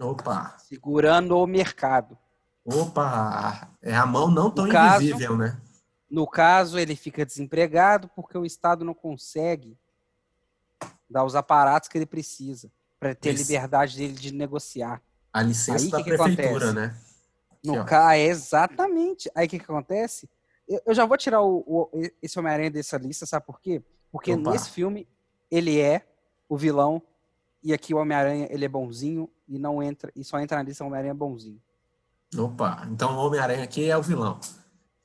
Opa, 0.00 0.56
segurando 0.66 1.36
o 1.36 1.46
mercado. 1.46 2.16
opa, 2.64 3.68
é 3.82 3.94
a 3.94 4.06
mão 4.06 4.30
não 4.30 4.50
tão 4.50 4.68
caso- 4.68 5.04
invisível, 5.04 5.36
né? 5.36 5.60
No 6.10 6.26
caso, 6.26 6.78
ele 6.78 6.96
fica 6.96 7.24
desempregado 7.26 8.08
porque 8.16 8.36
o 8.38 8.44
Estado 8.46 8.84
não 8.84 8.94
consegue 8.94 9.76
dar 11.08 11.24
os 11.24 11.34
aparatos 11.34 11.88
que 11.88 11.98
ele 11.98 12.06
precisa 12.06 12.70
para 12.98 13.14
ter 13.14 13.34
Isso. 13.34 13.42
liberdade 13.44 13.96
dele 13.96 14.14
de 14.14 14.32
negociar. 14.32 15.02
A 15.32 15.42
licença 15.42 15.84
Aí, 15.84 15.90
da 15.90 15.98
que 15.98 16.04
que 16.04 16.16
prefeitura, 16.16 16.70
acontece? 16.70 16.74
né? 16.74 16.96
No 17.62 17.84
ca... 17.84 18.16
Exatamente. 18.18 19.30
Aí 19.34 19.46
o 19.46 19.50
que, 19.50 19.58
que 19.58 19.64
acontece? 19.64 20.28
Eu, 20.66 20.80
eu 20.86 20.94
já 20.94 21.04
vou 21.04 21.16
tirar 21.16 21.42
o, 21.42 21.58
o- 21.66 21.90
esse 22.22 22.38
Homem-Aranha 22.38 22.70
dessa 22.70 22.96
lista, 22.96 23.26
sabe 23.26 23.44
por 23.46 23.60
quê? 23.60 23.82
Porque 24.10 24.32
Opa. 24.32 24.50
nesse 24.52 24.70
filme 24.70 25.06
ele 25.50 25.78
é 25.80 26.06
o 26.48 26.56
vilão 26.56 27.02
e 27.62 27.72
aqui 27.74 27.92
o 27.92 27.98
Homem-Aranha 27.98 28.48
ele 28.50 28.64
é 28.64 28.68
bonzinho 28.68 29.28
e 29.46 29.58
não 29.58 29.82
entra 29.82 30.10
e 30.16 30.24
só 30.24 30.38
entra 30.40 30.56
na 30.58 30.62
lista 30.62 30.82
o 30.82 30.86
Homem-Aranha 30.86 31.14
bonzinho. 31.14 31.60
Opa, 32.36 32.86
então 32.90 33.16
o 33.16 33.26
Homem-Aranha 33.26 33.64
aqui 33.64 33.88
é 33.90 33.96
o 33.96 34.02
vilão. 34.02 34.38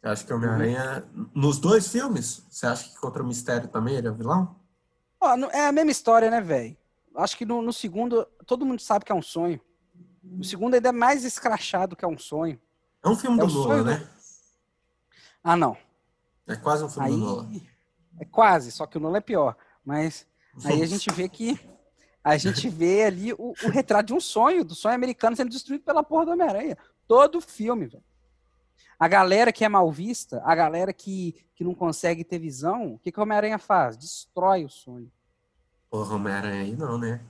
Você 0.03 0.09
acha 0.09 0.25
que 0.25 0.33
o 0.33 0.35
Homem-Aranha, 0.35 1.07
Uhum. 1.15 1.29
nos 1.33 1.57
dois 1.59 1.87
filmes, 1.87 2.45
você 2.49 2.67
acha 2.67 2.89
que 2.89 2.95
contra 2.99 3.23
o 3.23 3.25
Mistério 3.25 3.69
também 3.69 3.95
ele 3.95 4.05
é 4.05 4.11
o 4.11 4.13
vilão? 4.13 4.59
Ó, 5.21 5.33
é 5.49 5.65
a 5.67 5.71
mesma 5.71 5.91
história, 5.91 6.29
né, 6.29 6.41
velho? 6.41 6.75
Acho 7.15 7.37
que 7.37 7.45
no, 7.45 7.61
no 7.61 7.71
segundo 7.71 8.25
todo 8.45 8.65
mundo 8.65 8.81
sabe 8.81 9.05
que 9.05 9.13
é 9.13 9.15
um 9.15 9.21
sonho. 9.21 9.61
No 10.21 10.43
segundo 10.43 10.73
ainda 10.73 10.89
é 10.89 10.91
mais 10.91 11.23
escrachado 11.23 11.95
que 11.95 12.03
é 12.03 12.07
um 12.07 12.17
sonho. 12.17 12.59
É 13.01 13.07
um 13.07 13.15
filme 13.15 13.39
É 13.39 13.45
do 13.45 13.49
sonho 13.49 13.83
do- 13.85 13.91
né? 13.91 14.05
Ah, 15.41 15.55
não. 15.55 15.77
É 16.47 16.55
quase 16.57 16.83
um 16.83 16.89
filme 16.89 17.09
do 17.09 17.17
Nolan. 17.17 17.49
Aí 17.51 17.69
é 18.19 18.25
quase, 18.25 18.73
só 18.73 18.85
que 18.85 18.97
o 18.97 18.99
Nolan 18.99 19.19
é 19.19 19.21
pior. 19.21 19.55
Mas 19.85 20.27
aí 20.65 20.81
a 20.81 20.85
gente 20.85 21.09
vê 21.13 21.29
que 21.29 21.57
a 22.21 22.35
gente 22.35 22.67
vê 22.67 23.03
ali 23.05 23.31
o, 23.33 23.53
o 23.63 23.69
retrato 23.69 24.07
de 24.07 24.13
um 24.13 24.19
sonho, 24.19 24.65
do 24.65 24.75
sonho 24.75 24.95
americano 24.95 25.33
sendo 25.37 25.49
destruído 25.49 25.83
pela 25.85 26.03
porra 26.03 26.25
do 26.25 26.31
Homem-Aranha. 26.31 26.77
Todo 27.07 27.39
filme, 27.39 27.85
velho. 27.85 28.03
A 28.99 29.07
galera 29.07 29.51
que 29.51 29.65
é 29.65 29.69
mal 29.69 29.91
vista, 29.91 30.41
a 30.45 30.55
galera 30.55 30.93
que, 30.93 31.35
que 31.55 31.63
não 31.63 31.73
consegue 31.75 32.23
ter 32.23 32.39
visão, 32.39 32.93
o 32.93 32.99
que, 32.99 33.11
que 33.11 33.19
o 33.19 33.23
Homem-Aranha 33.23 33.57
faz? 33.57 33.97
Destrói 33.97 34.63
o 34.63 34.69
sonho. 34.69 35.11
Porra, 35.89 36.15
Homem-Aranha 36.15 36.61
aí 36.61 36.75
não, 36.75 36.97
né? 36.97 37.21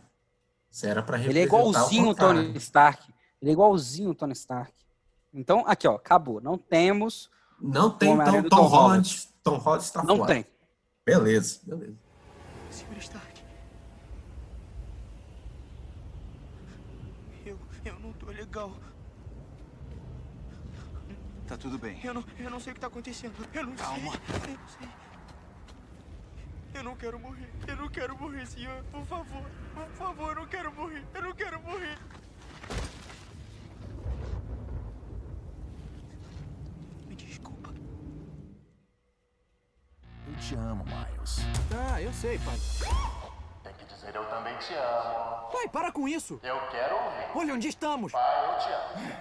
Você 0.70 0.88
era 0.88 1.02
pra 1.04 1.20
Ele 1.20 1.40
é 1.40 1.44
igualzinho 1.44 2.06
o 2.06 2.08
contrário. 2.08 2.44
Tony 2.46 2.58
Stark. 2.58 3.14
Ele 3.42 3.52
é 3.52 3.54
igualzinho 3.54 4.10
o 4.12 4.16
Tony 4.16 4.34
Stark. 4.34 4.74
Então, 5.34 5.64
aqui, 5.68 5.88
ó, 5.88 5.96
acabou. 5.96 6.40
Não 6.42 6.58
temos. 6.58 7.30
Não 7.60 7.90
tem 7.90 8.14
então 8.14 8.44
Tom 8.44 8.50
Tom 8.50 8.64
Holland. 8.68 9.28
Tom 9.44 9.58
Holland 9.58 9.84
está 9.84 10.04
Não 10.04 10.18
fora. 10.18 10.34
tem. 10.34 10.46
Beleza, 11.06 11.60
beleza. 11.64 11.96
Senhor 12.72 12.98
Stark. 12.98 13.44
Eu, 17.46 17.58
eu 17.86 18.00
não 18.00 18.14
tô 18.14 18.28
legal. 18.28 18.72
Tá 21.48 21.58
tudo 21.58 21.78
bem. 21.78 22.00
Eu 22.04 22.14
não, 22.14 22.24
eu 22.40 22.50
não 22.50 22.60
sei 22.60 22.72
o 22.72 22.74
que 22.76 22.80
tá 22.82 22.88
acontecendo. 22.88 23.34
Eu 23.54 23.66
não 23.66 23.76
Calma. 23.76 24.12
sei. 24.12 24.54
Eu 24.54 24.58
não 24.58 24.68
sei. 24.68 24.90
Eu 26.76 26.84
não 26.84 26.96
quero 26.96 27.20
morrer. 27.20 27.50
Eu 27.68 27.76
não 27.76 27.90
quero 27.90 28.18
morrer, 28.18 28.46
senhor. 28.48 28.84
Por 28.92 29.06
favor. 29.06 29.44
Por 29.74 29.88
favor, 29.92 30.30
eu 30.30 30.36
não 30.36 30.48
quero 30.48 30.74
morrer. 30.74 31.04
Eu 31.14 31.22
não 31.22 31.34
quero 31.34 31.62
morrer. 31.62 31.98
Me 37.08 37.16
desculpa. 37.16 37.70
Eu 40.28 40.36
te 40.40 40.56
amo, 40.56 40.84
Miles. 40.86 41.40
Ah, 41.92 42.02
eu 42.02 42.12
sei, 42.14 42.40
pai. 42.40 42.58
Tem 43.64 43.74
que 43.74 43.86
dizer 43.94 44.16
eu 44.16 44.26
também 44.30 44.58
te 44.58 44.74
amo. 44.74 45.52
Pai, 45.52 45.68
para 45.70 45.92
com 45.92 46.08
isso. 46.08 46.40
Eu 46.42 46.60
quero 46.72 46.96
ouvir. 46.96 47.28
Olha 47.38 47.54
onde 47.54 47.68
estamos. 47.68 48.12
Pai, 48.12 48.46
eu 48.46 48.60
te 48.60 48.70
amo. 49.04 49.14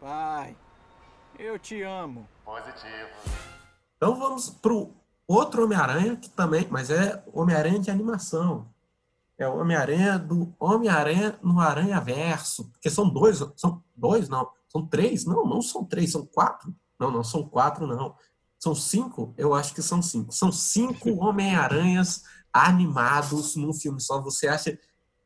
Pai, 0.00 0.56
eu 1.38 1.58
te 1.58 1.82
amo. 1.82 2.28
Positivo. 2.44 3.08
Então 3.96 4.16
vamos 4.16 4.50
pro 4.50 4.92
outro 5.26 5.64
Homem-Aranha, 5.64 6.16
que 6.16 6.28
também, 6.28 6.66
mas 6.70 6.90
é 6.90 7.22
Homem-Aranha 7.32 7.78
de 7.78 7.90
animação. 7.90 8.68
É 9.36 9.48
o 9.48 9.58
Homem-Aranha 9.58 10.18
do 10.18 10.54
Homem-Aranha 10.58 11.38
no 11.42 11.60
Aranha 11.60 12.00
Verso. 12.00 12.70
Porque 12.70 12.90
são 12.90 13.08
dois, 13.08 13.42
são 13.56 13.82
dois, 13.96 14.28
não. 14.28 14.48
São 14.68 14.86
três? 14.86 15.24
Não, 15.24 15.44
não 15.46 15.60
são 15.60 15.84
três, 15.84 16.12
são 16.12 16.24
quatro. 16.26 16.74
Não, 16.98 17.10
não 17.10 17.24
são 17.24 17.42
quatro, 17.48 17.86
não. 17.86 18.14
São 18.58 18.74
cinco? 18.74 19.34
Eu 19.36 19.54
acho 19.54 19.74
que 19.74 19.82
são 19.82 20.00
cinco. 20.00 20.32
São 20.32 20.52
cinco 20.52 21.10
Homem-Aranhas 21.24 22.22
animados 22.52 23.56
num 23.56 23.72
filme 23.72 24.00
só. 24.00 24.20
Você 24.20 24.46
acha 24.46 24.78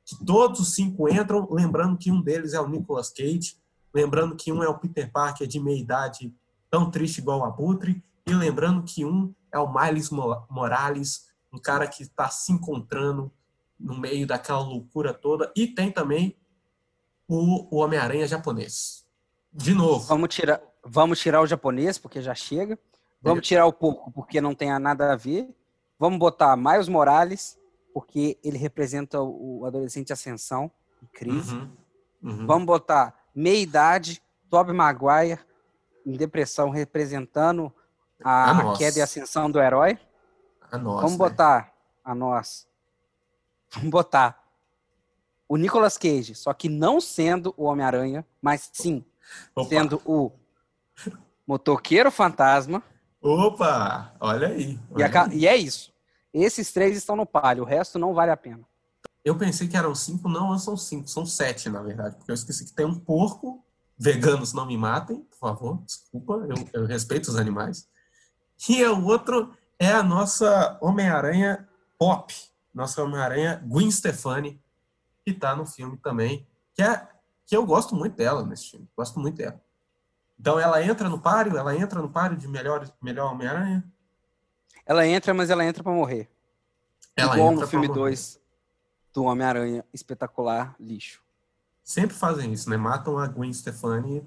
que 0.04 0.24
todos 0.24 0.60
os 0.60 0.74
cinco 0.74 1.08
entram, 1.08 1.46
lembrando 1.50 1.98
que 1.98 2.10
um 2.10 2.22
deles 2.22 2.54
é 2.54 2.60
o 2.60 2.68
Nicolas 2.68 3.10
Cage, 3.10 3.56
lembrando 3.92 4.36
que 4.36 4.52
um 4.52 4.62
é 4.62 4.68
o 4.68 4.78
Peter 4.78 5.10
Parker 5.10 5.46
de 5.46 5.60
meia 5.60 5.80
idade, 5.80 6.34
tão 6.70 6.90
triste 6.90 7.18
igual 7.18 7.40
o 7.40 7.44
Abutre, 7.44 8.02
e 8.26 8.34
lembrando 8.34 8.82
que 8.82 9.04
um 9.04 9.34
é 9.52 9.58
o 9.58 9.72
Miles 9.72 10.10
Mo- 10.10 10.46
Morales, 10.50 11.28
um 11.52 11.58
cara 11.58 11.86
que 11.86 12.02
está 12.02 12.28
se 12.28 12.52
encontrando 12.52 13.32
no 13.78 13.96
meio 13.96 14.26
daquela 14.26 14.60
loucura 14.60 15.14
toda, 15.14 15.50
e 15.56 15.66
tem 15.66 15.90
também 15.90 16.36
o, 17.26 17.74
o 17.74 17.80
Homem-Aranha 17.80 18.26
japonês. 18.26 19.06
De 19.52 19.74
novo. 19.74 20.06
Vamos 20.06 20.34
tirar, 20.34 20.60
vamos 20.84 21.18
tirar 21.18 21.40
o 21.40 21.46
japonês, 21.46 21.96
porque 21.98 22.20
já 22.20 22.34
chega. 22.34 22.78
Vamos 23.20 23.46
tirar 23.46 23.66
o 23.66 23.72
porco, 23.72 24.12
porque 24.12 24.40
não 24.40 24.54
tem 24.54 24.78
nada 24.78 25.12
a 25.12 25.16
ver. 25.16 25.48
Vamos 25.98 26.18
botar 26.18 26.56
Miles 26.56 26.88
Morales, 26.88 27.58
porque 27.92 28.38
ele 28.44 28.56
representa 28.58 29.20
o 29.20 29.64
adolescente 29.64 30.12
ascensão, 30.12 30.70
em 31.02 31.06
crise. 31.06 31.54
Uhum, 31.54 31.70
uhum. 32.22 32.46
Vamos 32.46 32.66
botar 32.66 33.17
meia-idade, 33.38 34.22
Tobey 34.50 34.74
Maguire, 34.74 35.38
em 36.04 36.12
depressão, 36.12 36.70
representando 36.70 37.72
a, 38.22 38.50
A 38.50 38.72
a 38.72 38.76
queda 38.76 38.98
e 38.98 39.02
ascensão 39.02 39.50
do 39.50 39.60
herói. 39.60 39.98
A 40.70 40.76
nós, 40.78 40.96
Vamos 41.02 41.12
né? 41.12 41.18
botar 41.18 41.72
a 42.04 42.14
nós. 42.14 42.66
Vamos 43.74 43.90
botar 43.90 44.42
o 45.48 45.56
Nicolas 45.56 45.96
Cage, 45.96 46.34
só 46.34 46.52
que 46.52 46.68
não 46.68 47.00
sendo 47.00 47.54
o 47.56 47.64
Homem-Aranha, 47.64 48.26
mas 48.42 48.68
sim 48.72 49.04
Opa. 49.54 49.68
sendo 49.68 50.02
o 50.04 50.30
motoqueiro 51.46 52.10
fantasma. 52.10 52.82
Opa! 53.20 54.14
Olha 54.20 54.48
aí. 54.48 54.72
E, 54.72 54.80
olha 54.94 55.06
a 55.06 55.10
ca- 55.10 55.26
aí. 55.26 55.38
e 55.38 55.46
é 55.46 55.56
isso. 55.56 55.92
Esses 56.32 56.72
três 56.72 56.96
estão 56.96 57.16
no 57.16 57.24
palio, 57.26 57.62
o 57.62 57.66
resto 57.66 57.98
não 57.98 58.12
vale 58.14 58.30
a 58.30 58.36
pena. 58.36 58.60
Eu 59.28 59.36
pensei 59.36 59.68
que 59.68 59.76
eram 59.76 59.94
cinco, 59.94 60.26
não, 60.26 60.58
são 60.58 60.74
cinco, 60.74 61.06
são 61.06 61.26
sete, 61.26 61.68
na 61.68 61.82
verdade, 61.82 62.16
porque 62.16 62.30
eu 62.30 62.34
esqueci 62.34 62.64
que 62.64 62.72
tem 62.72 62.86
um 62.86 62.98
porco. 62.98 63.62
Veganos 63.98 64.54
não 64.54 64.64
me 64.64 64.74
matem, 64.74 65.20
por 65.20 65.36
favor, 65.36 65.82
desculpa, 65.84 66.46
eu, 66.48 66.56
eu 66.72 66.86
respeito 66.86 67.28
os 67.28 67.36
animais. 67.36 67.86
E 68.66 68.82
o 68.86 69.04
outro 69.04 69.54
é 69.78 69.92
a 69.92 70.02
nossa 70.02 70.78
Homem-Aranha 70.80 71.68
Pop, 71.98 72.34
nossa 72.72 73.02
Homem-Aranha 73.02 73.62
Gwen 73.66 73.90
Stefani, 73.90 74.62
que 75.26 75.34
tá 75.34 75.54
no 75.54 75.66
filme 75.66 75.98
também, 75.98 76.48
que, 76.72 76.80
é, 76.80 77.06
que 77.44 77.54
eu 77.54 77.66
gosto 77.66 77.94
muito 77.94 78.16
dela 78.16 78.46
nesse 78.46 78.70
filme, 78.70 78.88
gosto 78.96 79.20
muito 79.20 79.36
dela. 79.36 79.60
Então 80.40 80.58
ela 80.58 80.82
entra 80.82 81.06
no 81.06 81.20
páreo, 81.20 81.58
ela 81.58 81.76
entra 81.76 82.00
no 82.00 82.08
páreo 82.08 82.38
de 82.38 82.48
melhor, 82.48 82.90
melhor 83.02 83.30
Homem-Aranha. 83.30 83.84
Ela 84.86 85.06
entra, 85.06 85.34
mas 85.34 85.50
ela 85.50 85.66
entra 85.66 85.82
pra 85.82 85.92
morrer. 85.92 86.30
Ela 87.14 87.34
Igual 87.34 87.52
entra 87.52 87.64
no 87.66 87.70
filme 87.70 87.88
pra 87.88 87.96
morrer. 87.96 88.10
2 88.12 88.37
do 89.18 89.24
Homem-Aranha 89.24 89.84
espetacular 89.92 90.76
lixo. 90.78 91.20
Sempre 91.82 92.14
fazem 92.14 92.52
isso, 92.52 92.70
né? 92.70 92.76
Matam 92.76 93.18
a 93.18 93.26
Gwen 93.26 93.52
Stefani 93.52 94.22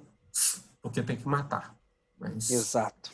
porque 0.82 1.02
tem 1.02 1.16
que 1.16 1.26
matar. 1.26 1.74
Mas 2.20 2.50
Exato. 2.52 3.12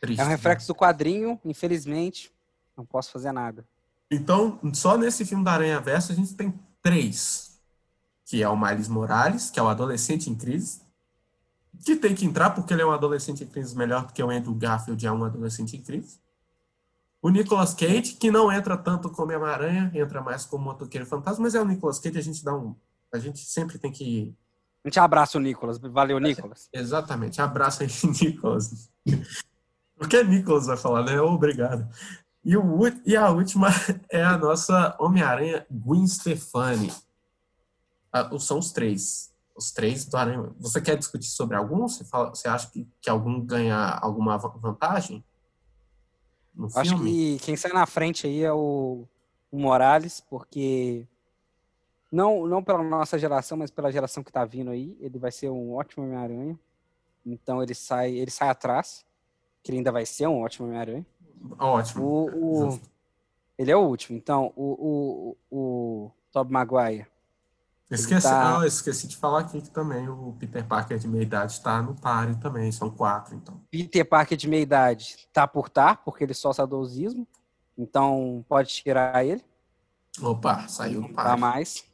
triste, 0.00 0.20
É 0.20 0.24
um 0.24 0.26
né? 0.26 0.34
reflexo 0.34 0.66
do 0.66 0.74
quadrinho, 0.74 1.38
infelizmente, 1.44 2.32
não 2.76 2.84
posso 2.84 3.12
fazer 3.12 3.30
nada. 3.30 3.64
Então, 4.10 4.58
só 4.74 4.98
nesse 4.98 5.24
filme 5.24 5.44
da 5.44 5.52
Aranha 5.52 5.78
Verso 5.80 6.10
a 6.10 6.14
gente 6.16 6.34
tem 6.34 6.52
três. 6.82 7.60
Que 8.24 8.42
é 8.42 8.48
o 8.48 8.56
Miles 8.56 8.88
Morales, 8.88 9.50
que 9.50 9.60
é 9.60 9.62
o 9.62 9.68
adolescente 9.68 10.28
em 10.28 10.34
crise. 10.34 10.80
que 11.84 11.94
tem 11.94 12.12
que 12.12 12.24
entrar 12.24 12.50
porque 12.50 12.72
ele 12.74 12.82
é 12.82 12.86
um 12.86 12.90
adolescente 12.90 13.44
em 13.44 13.46
crise 13.46 13.76
melhor 13.76 14.06
do 14.06 14.12
que 14.12 14.20
o 14.22 14.30
Andrew 14.30 14.54
Garfield 14.54 15.06
é 15.06 15.12
um 15.12 15.24
adolescente 15.24 15.76
em 15.76 15.80
crise. 15.80 16.18
O 17.22 17.28
Nicolas 17.28 17.74
Cage, 17.74 18.14
que 18.14 18.30
não 18.30 18.50
entra 18.50 18.76
tanto 18.78 19.10
como 19.10 19.32
Homem-Aranha, 19.34 19.90
entra 19.94 20.22
mais 20.22 20.44
como 20.46 20.64
motoqueiro 20.64 21.06
fantasma, 21.06 21.42
mas 21.42 21.54
é 21.54 21.60
o 21.60 21.64
Nicolas 21.66 21.98
Cage, 21.98 22.18
a 22.18 22.22
gente 22.22 22.42
dá 22.44 22.54
um. 22.54 22.74
A 23.12 23.18
gente 23.18 23.40
sempre 23.40 23.78
tem 23.78 23.92
que. 23.92 24.34
A 24.84 24.88
gente 24.88 24.98
abraça 24.98 25.36
o 25.36 25.40
Nicolas. 25.40 25.76
Valeu, 25.78 26.18
Nicolas. 26.18 26.68
Exatamente, 26.72 27.42
abraça 27.42 27.82
aí, 27.84 27.90
Nicolas. 28.22 28.88
Porque 29.96 30.22
Nicolas 30.24 30.66
vai 30.66 30.76
falar, 30.78 31.04
né? 31.04 31.20
Obrigado. 31.20 31.86
E, 32.42 32.56
o, 32.56 32.80
e 33.04 33.14
a 33.14 33.28
última 33.28 33.68
é 34.10 34.24
a 34.24 34.38
nossa 34.38 34.96
Homem-Aranha 34.98 35.66
Gwen 35.70 36.06
Stefani. 36.06 36.90
Ah, 38.10 38.30
são 38.38 38.58
os 38.58 38.72
três. 38.72 39.30
Os 39.54 39.70
três 39.70 40.06
do 40.06 40.16
Aranha. 40.16 40.50
Você 40.58 40.80
quer 40.80 40.96
discutir 40.96 41.28
sobre 41.28 41.54
algum? 41.54 41.86
Você, 41.86 42.02
fala, 42.02 42.30
você 42.30 42.48
acha 42.48 42.70
que, 42.70 42.88
que 43.02 43.10
algum 43.10 43.44
ganha 43.44 43.76
alguma 44.00 44.38
va- 44.38 44.48
vantagem? 44.56 45.22
No 46.54 46.66
Acho 46.74 46.96
filme? 46.96 47.10
que 47.38 47.44
quem 47.44 47.56
sai 47.56 47.72
na 47.72 47.86
frente 47.86 48.26
aí 48.26 48.42
é 48.42 48.52
o, 48.52 49.04
o 49.50 49.58
Morales, 49.58 50.20
porque 50.20 51.06
não, 52.10 52.46
não 52.46 52.62
pela 52.62 52.82
nossa 52.82 53.18
geração, 53.18 53.56
mas 53.56 53.70
pela 53.70 53.90
geração 53.92 54.22
que 54.22 54.32
tá 54.32 54.44
vindo 54.44 54.70
aí, 54.70 54.96
ele 55.00 55.18
vai 55.18 55.30
ser 55.30 55.48
um 55.48 55.74
ótimo 55.74 56.04
Homem-Aranha. 56.04 56.58
Então 57.24 57.62
ele 57.62 57.74
sai, 57.74 58.12
ele 58.12 58.30
sai 58.30 58.48
atrás, 58.48 59.04
que 59.62 59.70
ele 59.70 59.78
ainda 59.78 59.92
vai 59.92 60.04
ser 60.06 60.26
um 60.26 60.40
ótimo 60.42 60.66
Homem-Aranha. 60.66 61.06
Ótimo. 61.58 62.04
O, 62.04 62.68
o- 62.74 62.80
ele 63.56 63.70
é 63.70 63.76
o 63.76 63.80
último. 63.86 64.16
Então, 64.16 64.52
o, 64.56 65.36
o, 65.50 65.56
o 66.06 66.10
Tobey 66.32 66.52
Maguire. 66.52 67.06
Esqueci, 67.90 68.22
tá- 68.28 68.58
ah, 68.58 68.60
eu 68.60 68.66
esqueci 68.68 69.08
de 69.08 69.16
falar 69.16 69.40
aqui 69.40 69.60
que 69.60 69.70
também 69.70 70.08
o 70.08 70.32
Peter 70.38 70.64
Parker 70.64 70.96
de 70.98 71.08
meia 71.08 71.22
idade 71.22 71.52
está 71.52 71.82
no 71.82 71.94
páreo 71.94 72.36
também. 72.36 72.70
São 72.70 72.88
quatro, 72.88 73.34
então. 73.34 73.60
Peter 73.70 74.04
Parker 74.08 74.38
de 74.38 74.46
meia 74.48 74.62
idade 74.62 75.28
tá 75.32 75.46
por 75.48 75.68
tá, 75.68 75.96
porque 75.96 76.22
ele 76.22 76.34
só 76.34 76.52
saudosismo. 76.52 77.26
Então 77.76 78.44
pode 78.48 78.68
tirar 78.72 79.24
ele. 79.26 79.44
Opa, 80.22 80.68
saiu 80.68 81.02
do 81.02 81.08
Tá 81.08 81.14
páreo. 81.24 81.40
mais. 81.40 81.84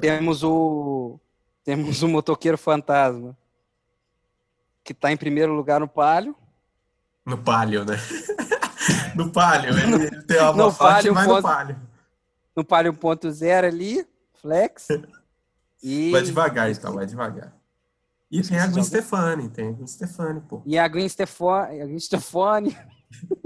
Temos 0.00 0.42
o 0.42 1.20
temos 1.62 2.02
o 2.02 2.08
motoqueiro 2.08 2.56
fantasma 2.58 3.36
que 4.82 4.92
tá 4.94 5.10
em 5.12 5.16
primeiro 5.16 5.52
lugar 5.52 5.78
no 5.80 5.86
palio. 5.88 6.34
No 7.24 7.38
palio, 7.38 7.84
né? 7.84 7.96
no 9.14 9.30
palio. 9.32 9.70
Ele, 9.78 10.06
ele 10.06 10.22
tem 10.22 10.40
uma 10.40 10.52
No 10.52 10.74
palio, 10.74 11.14
vai 11.14 11.26
ponto- 11.26 11.36
no 11.36 11.42
palio. 11.42 11.76
No 12.56 12.64
palio 12.64 12.92
1.0 12.92 13.66
ali, 13.66 14.06
flex. 14.46 14.88
E 15.82 16.10
Vai 16.10 16.22
devagar, 16.22 16.70
então, 16.70 16.94
vai 16.94 17.04
devagar. 17.06 17.54
E 18.30 18.40
tem 18.42 18.58
a 18.58 18.66
Gwen? 18.66 18.82
Stefani, 18.82 19.48
tem 19.50 19.68
a 19.68 19.72
Gwen 19.72 19.86
Stefani, 19.86 20.40
pô. 20.40 20.62
E 20.64 20.78
a 20.78 20.88
Gwen 20.88 21.08
Stefani, 21.08 21.80
a 21.82 21.84
Gwen 21.84 22.00
Stefani 22.00 22.76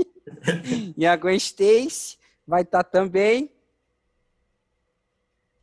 e 0.96 1.04
a 1.04 1.16
Gwen 1.16 1.36
Stacy 1.36 2.16
vai 2.46 2.62
estar 2.62 2.84
também. 2.84 3.52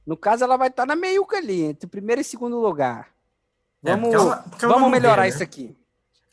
No 0.05 0.15
caso, 0.17 0.43
ela 0.43 0.57
vai 0.57 0.67
estar 0.67 0.85
na 0.85 0.95
meiuca 0.95 1.37
ali, 1.37 1.63
entre 1.63 1.87
primeiro 1.87 2.21
e 2.21 2.23
segundo 2.23 2.59
lugar. 2.59 3.11
É, 3.83 3.91
Vamos, 3.91 4.09
porque 4.09 4.15
ela- 4.15 4.43
porque 4.49 4.65
ela 4.65 4.73
vamos 4.75 4.91
melhorar 4.91 5.27
isso 5.27 5.39
né? 5.39 5.45
aqui. 5.45 5.75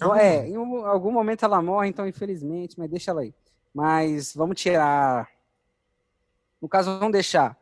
Ela 0.00 0.20
é, 0.20 0.48
em 0.48 0.58
um- 0.58 0.84
algum 0.84 1.12
momento 1.12 1.44
ela 1.44 1.62
morre, 1.62 1.88
então, 1.88 2.06
infelizmente, 2.06 2.78
mas 2.78 2.90
deixa 2.90 3.12
ela 3.12 3.20
aí. 3.22 3.32
Mas 3.72 4.34
vamos 4.34 4.60
tirar. 4.60 5.28
No 6.60 6.68
caso, 6.68 6.98
vamos 6.98 7.12
deixar 7.12 7.56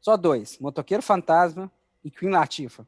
só 0.00 0.16
dois: 0.16 0.58
Motoqueiro 0.58 1.02
Fantasma 1.02 1.70
e 2.04 2.10
Queen 2.10 2.30
Latifa. 2.30 2.86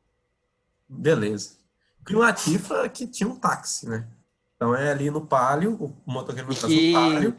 Beleza. 0.89 1.57
Queen 2.05 2.19
Latifa 2.19 2.89
que 2.89 3.07
tinha 3.07 3.29
um 3.29 3.37
táxi, 3.37 3.89
né? 3.89 4.09
Então 4.57 4.75
é 4.75 4.91
ali 4.91 5.11
no 5.11 5.27
palio, 5.27 5.75
o 5.75 6.11
motoqueiro 6.11 6.49
não 6.49 6.55
tá 6.55 6.67
no 6.67 6.73
E, 6.73 6.93
palio. 6.93 7.37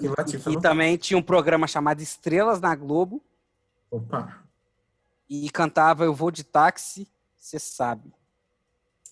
E 0.00 0.08
a 0.08 0.24
Queen 0.24 0.52
e 0.52 0.54
no 0.54 0.60
também 0.60 0.96
tinha 0.96 1.18
um 1.18 1.22
programa 1.22 1.66
chamado 1.66 2.00
Estrelas 2.00 2.60
na 2.60 2.74
Globo. 2.74 3.22
Opa, 3.90 4.42
e 5.34 5.48
cantava 5.48 6.04
Eu 6.04 6.14
Vou 6.14 6.30
de 6.30 6.44
Táxi, 6.44 7.08
você 7.38 7.58
sabe. 7.58 8.12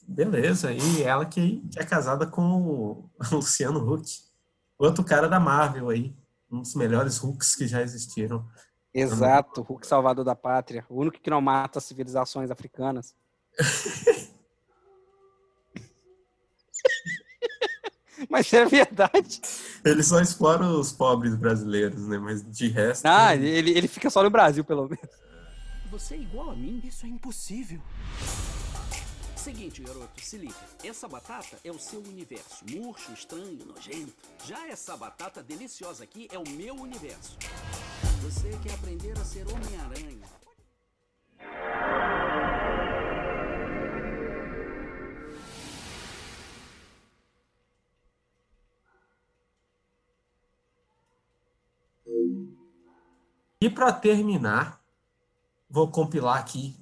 beleza. 0.07 0.71
E 0.71 1.03
ela 1.03 1.25
que, 1.25 1.61
que 1.73 1.79
é 1.79 1.85
casada 1.85 2.27
com 2.27 2.43
o 2.43 3.11
Luciano 3.33 3.81
Huck. 3.91 4.21
Outro 4.79 5.03
cara 5.03 5.29
da 5.29 5.41
Marvel 5.41 5.89
aí. 5.89 6.15
Um 6.51 6.61
dos 6.61 6.75
melhores 6.75 7.17
Hulks 7.17 7.55
que 7.55 7.67
já 7.67 7.81
existiram. 7.81 8.47
Exato, 8.93 9.63
Hulk 9.63 9.87
Salvador 9.87 10.25
da 10.25 10.35
Pátria. 10.35 10.85
O 10.89 11.01
único 11.01 11.21
que 11.21 11.31
não 11.31 11.41
mata 11.41 11.79
as 11.79 11.85
civilizações 11.85 12.51
africanas. 12.51 13.15
Mas 18.29 18.53
é 18.53 18.65
verdade. 18.67 19.41
Ele 19.85 20.03
só 20.03 20.21
explora 20.21 20.67
os 20.67 20.93
pobres 20.93 21.35
brasileiros, 21.35 22.07
né? 22.07 22.19
Mas 22.19 22.45
de 22.45 22.69
resto. 22.69 23.07
Ah, 23.07 23.35
ele, 23.35 23.71
ele 23.71 23.89
fica 23.89 24.11
só 24.11 24.23
no 24.23 24.29
Brasil, 24.31 24.63
pelo 24.65 24.83
menos. 24.83 25.09
Você 25.91 26.15
é 26.15 26.19
igual 26.19 26.51
a 26.51 26.55
mim? 26.55 26.83
Isso 26.85 27.07
é 27.07 27.09
impossível. 27.09 27.81
Seguinte, 29.43 29.83
garoto, 29.83 30.21
se 30.21 30.37
liga. 30.37 30.55
Essa 30.85 31.09
batata 31.09 31.59
é 31.65 31.71
o 31.71 31.79
seu 31.79 31.99
universo. 32.01 32.63
Murcho, 32.71 33.11
estranho, 33.13 33.65
nojento. 33.65 34.13
Já 34.45 34.69
essa 34.69 34.95
batata 34.99 35.43
deliciosa 35.43 36.05
aqui 36.05 36.29
é 36.31 36.39
o 36.39 36.47
meu 36.47 36.75
universo. 36.75 37.39
Você 38.23 38.51
quer 38.63 38.75
aprender 38.75 39.19
a 39.19 39.25
ser 39.25 39.47
Homem-Aranha. 39.49 40.29
E 53.59 53.71
para 53.71 53.91
terminar, 53.91 54.85
vou 55.71 55.91
compilar 55.91 56.39
aqui 56.39 56.80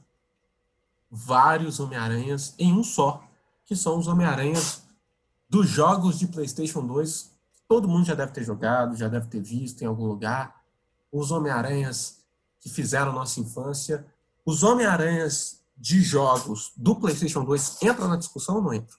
vários 1.10 1.80
Homem-Aranhas 1.80 2.54
em 2.58 2.72
um 2.72 2.82
só, 2.82 3.22
que 3.64 3.74
são 3.76 3.98
os 3.98 4.06
Homem-Aranhas 4.06 4.82
dos 5.48 5.68
jogos 5.68 6.18
de 6.18 6.26
PlayStation 6.26 6.86
2. 6.86 7.30
Todo 7.66 7.88
mundo 7.88 8.06
já 8.06 8.14
deve 8.14 8.32
ter 8.32 8.44
jogado, 8.44 8.96
já 8.96 9.08
deve 9.08 9.26
ter 9.28 9.40
visto 9.40 9.82
em 9.82 9.86
algum 9.86 10.06
lugar. 10.06 10.62
Os 11.10 11.30
Homem-Aranhas 11.30 12.18
que 12.60 12.68
fizeram 12.68 13.12
nossa 13.12 13.40
infância. 13.40 14.06
Os 14.44 14.62
Homem-Aranhas 14.62 15.62
de 15.76 16.00
jogos 16.02 16.72
do 16.76 16.96
PlayStation 16.96 17.44
2 17.44 17.82
entram 17.82 18.08
na 18.08 18.16
discussão 18.16 18.56
ou 18.56 18.62
não 18.62 18.74
entram? 18.74 18.98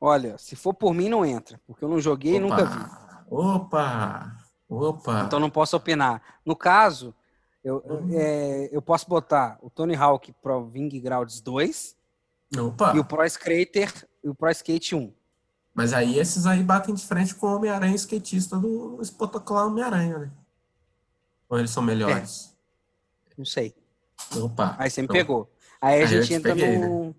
Olha, 0.00 0.36
se 0.38 0.56
for 0.56 0.74
por 0.74 0.94
mim, 0.94 1.08
não 1.08 1.24
entra, 1.24 1.60
porque 1.66 1.84
eu 1.84 1.88
não 1.88 2.00
joguei 2.00 2.36
e 2.36 2.42
Opa, 2.42 2.48
nunca 2.48 2.64
vi. 2.64 2.84
Opa! 3.28 4.36
Opa! 4.68 5.22
Então 5.26 5.38
não 5.38 5.50
posso 5.50 5.76
opinar. 5.76 6.22
No 6.44 6.56
caso, 6.56 7.14
eu, 7.62 7.82
eu, 7.86 8.06
é, 8.12 8.68
eu 8.72 8.80
posso 8.82 9.08
botar 9.08 9.58
o 9.60 9.68
Tony 9.70 9.94
Hawk 9.94 10.32
Pro 10.42 10.64
Ving 10.66 10.88
Grounds 11.00 11.40
2 11.40 11.96
Opa! 12.58 12.94
e 12.94 12.98
o 12.98 13.04
Pro 13.04 13.24
Skater 13.26 13.92
e 14.24 14.28
o 14.28 14.34
Pro 14.34 14.50
Skate 14.50 14.94
1. 14.94 15.12
Mas 15.74 15.92
aí 15.92 16.18
esses 16.18 16.46
aí 16.46 16.62
batem 16.62 16.94
de 16.94 17.04
frente 17.06 17.34
com 17.34 17.46
o 17.46 17.56
Homem-Aranha 17.56 17.94
skatista 17.94 18.58
do 18.58 18.98
espetacular 19.00 19.66
Homem-Aranha, 19.66 20.18
né? 20.18 20.30
Ou 21.48 21.58
eles 21.58 21.70
são 21.70 21.82
melhores? 21.82 22.54
Não 23.36 23.44
sei. 23.44 23.74
Opa. 24.36 24.74
Aí 24.78 24.90
você 24.90 25.00
me 25.00 25.04
então- 25.06 25.14
pegou. 25.16 25.50
Aí 25.80 26.00
a 26.02 26.04
Aí 26.04 26.06
gente 26.08 26.26
te 26.26 26.34
entra 26.34 26.54
peguei, 26.54 26.78
no. 26.78 27.04
né? 27.08 27.14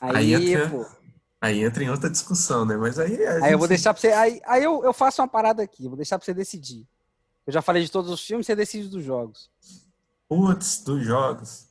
Aí, 0.00 0.34
Aí 0.34 0.52
entra- 0.54 0.70
pô. 0.70 0.86
Aí 1.40 1.62
entra 1.64 1.84
em 1.84 1.90
outra 1.90 2.10
discussão, 2.10 2.64
né? 2.64 2.76
Mas 2.76 2.98
aí. 2.98 3.24
a 3.24 3.30
Aí 3.30 3.36
eu 3.38 3.42
gente- 3.44 3.56
vou 3.56 3.68
deixar 3.68 3.92
pra 3.94 4.00
você. 4.00 4.08
Aí, 4.12 4.40
aí 4.44 4.62
eu, 4.64 4.82
eu 4.84 4.92
faço 4.92 5.20
uma 5.22 5.28
parada 5.28 5.62
aqui, 5.62 5.86
vou 5.88 5.96
deixar 5.96 6.18
pra 6.18 6.24
você 6.24 6.34
decidir. 6.34 6.86
Eu 7.46 7.52
já 7.52 7.62
falei 7.62 7.82
de 7.82 7.90
todos 7.90 8.10
os 8.10 8.20
filmes, 8.24 8.46
você 8.46 8.54
decide 8.56 8.88
dos 8.88 9.04
jogos. 9.04 9.49
Putz, 10.30 10.78
dos 10.84 11.04
jogos. 11.04 11.66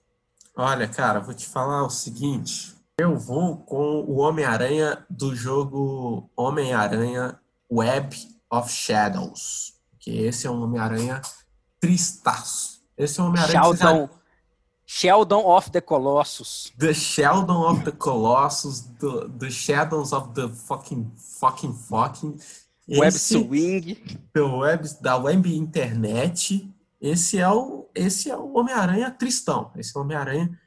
Olha, 0.53 0.85
cara, 0.85 1.21
vou 1.21 1.33
te 1.33 1.47
falar 1.47 1.83
o 1.85 1.89
seguinte. 1.89 2.75
Eu 2.97 3.17
vou 3.17 3.55
com 3.55 4.01
o 4.01 4.17
Homem-Aranha 4.17 5.05
do 5.09 5.33
jogo 5.33 6.29
Homem-Aranha 6.35 7.39
Web 7.71 8.17
of 8.51 8.69
Shadows. 8.69 9.75
Que 9.97 10.11
esse 10.25 10.45
é 10.45 10.51
um 10.51 10.61
Homem-Aranha 10.63 11.21
tristaço. 11.79 12.81
Esse 12.97 13.21
é 13.21 13.23
um 13.23 13.27
Homem-Aranha 13.27 13.61
você 13.63 13.77
já- 13.77 13.85
Sheldon, 13.87 14.09
Sheldon 14.85 15.45
of 15.55 15.71
the 15.71 15.79
Colossus. 15.81 16.73
The 16.77 16.93
Sheldon 16.93 17.61
of 17.71 17.83
the 17.85 17.91
Colossus, 17.91 18.81
the, 18.99 19.29
the 19.39 19.49
Shadows 19.49 20.11
of 20.11 20.33
the 20.33 20.49
fucking 20.49 21.09
fucking 21.39 21.73
fucking. 21.73 22.37
Web 22.89 23.07
Esse- 23.15 23.35
Swing. 23.39 23.97
do 24.35 24.57
web, 24.57 24.85
da 24.99 25.15
web 25.15 25.55
internet. 25.55 26.69
Esse 26.99 27.37
é 27.39 27.47
o 27.49 27.87
esse 28.01 28.29
é 28.29 28.37
o 28.37 28.53
Homem-Aranha 28.57 29.11
tristão. 29.11 29.71
Esse 29.75 29.95
é 29.95 29.99
o 29.99 30.03
Homem-Aranha 30.03 30.59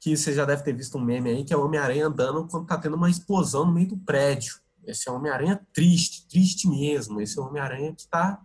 que 0.00 0.16
você 0.16 0.32
já 0.32 0.44
deve 0.44 0.64
ter 0.64 0.72
visto 0.74 0.98
um 0.98 1.00
meme 1.00 1.30
aí, 1.30 1.44
que 1.44 1.54
é 1.54 1.56
o 1.56 1.64
Homem-Aranha 1.64 2.06
andando 2.06 2.46
quando 2.48 2.66
tá 2.66 2.76
tendo 2.76 2.96
uma 2.96 3.08
explosão 3.08 3.64
no 3.64 3.72
meio 3.72 3.88
do 3.88 3.96
prédio. 3.96 4.60
Esse 4.84 5.08
é 5.08 5.12
o 5.12 5.14
Homem-Aranha 5.14 5.64
triste, 5.72 6.26
triste 6.26 6.68
mesmo. 6.68 7.20
Esse 7.20 7.38
é 7.38 7.42
o 7.42 7.46
Homem-Aranha 7.46 7.94
que 7.94 8.08
tá 8.08 8.40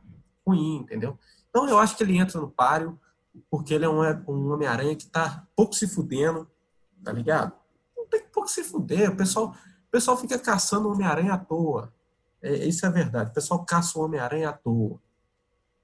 ruim, 0.45 0.78
entendeu? 0.78 1.18
Então 1.49 1.68
eu 1.68 1.80
acho 1.80 1.97
que 1.97 2.03
ele 2.03 2.18
entra 2.18 2.39
no 2.39 2.49
páreo, 2.49 2.99
porque 3.49 3.74
ele 3.74 3.86
é 3.86 3.89
um, 3.89 4.01
um 4.28 4.51
Homem-Aranha 4.51 4.95
que 4.95 5.08
tá 5.08 5.47
pouco 5.55 5.74
se 5.74 5.88
fudendo, 5.88 6.47
tá 7.03 7.12
ligado? 7.12 7.53
tem 8.10 8.22
pouco 8.32 8.49
se 8.49 8.64
fuder. 8.64 9.12
O 9.12 9.16
pessoal, 9.16 9.47
o 9.47 9.91
pessoal 9.91 10.18
fica 10.18 10.38
caçando 10.39 10.88
o 10.88 10.91
Homem-Aranha 10.91 11.34
à 11.34 11.38
toa. 11.38 11.93
É, 12.41 12.66
isso 12.66 12.86
é 12.86 12.89
verdade. 12.89 13.32
O 13.32 13.34
pessoal 13.34 13.66
caça 13.66 13.97
o 13.97 14.03
Homem-Aranha 14.03 14.49
à 14.49 14.53
toa. 14.53 14.99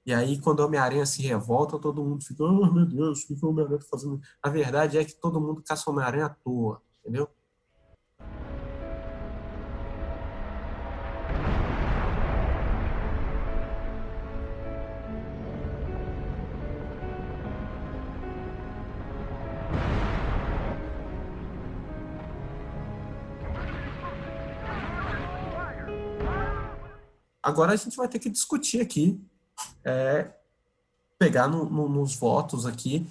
E 0.06 0.12
aí, 0.12 0.38
quando 0.38 0.60
o 0.60 0.66
Homem-Aranha 0.66 1.06
se 1.06 1.22
revolta, 1.22 1.78
todo 1.78 2.04
mundo 2.04 2.22
fica, 2.22 2.44
oh 2.44 2.70
meu 2.70 2.84
Deus, 2.86 3.22
o 3.22 3.26
que 3.26 3.44
o 3.44 3.48
Homem-Aranha 3.48 3.80
tá 3.80 3.86
fazendo? 3.90 4.20
A 4.42 4.50
verdade 4.50 4.98
é 4.98 5.04
que 5.04 5.14
todo 5.14 5.40
mundo 5.40 5.62
caça 5.62 5.88
o 5.88 5.92
Homem-Aranha 5.94 6.26
à 6.26 6.28
toa, 6.28 6.82
entendeu? 7.00 7.28
Agora 27.42 27.72
a 27.72 27.76
gente 27.76 27.96
vai 27.96 28.08
ter 28.08 28.18
que 28.18 28.28
discutir 28.28 28.80
aqui, 28.82 29.18
é, 29.84 30.30
pegar 31.18 31.48
no- 31.48 31.64
no- 31.68 31.88
nos 31.88 32.16
votos 32.16 32.66
aqui 32.66 33.06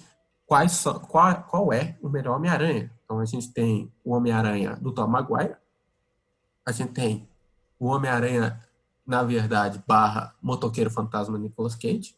quais 0.46 0.72
são, 0.72 0.98
qual, 1.00 1.42
qual 1.44 1.72
é 1.72 1.96
o 2.02 2.08
melhor 2.08 2.36
Homem-Aranha. 2.36 2.90
Então 3.04 3.18
a 3.18 3.24
gente 3.24 3.50
tem 3.52 3.92
o 4.04 4.12
Homem-Aranha 4.14 4.76
do 4.76 4.92
Tom 4.92 5.06
Maguire, 5.06 5.56
a 6.66 6.72
gente 6.72 6.92
tem 6.92 7.28
o 7.78 7.86
Homem-Aranha, 7.86 8.60
na 9.06 9.22
verdade, 9.22 9.82
barra 9.86 10.34
Motoqueiro 10.40 10.90
Fantasma 10.90 11.38
Nicolas 11.38 11.74
Cage. 11.74 12.16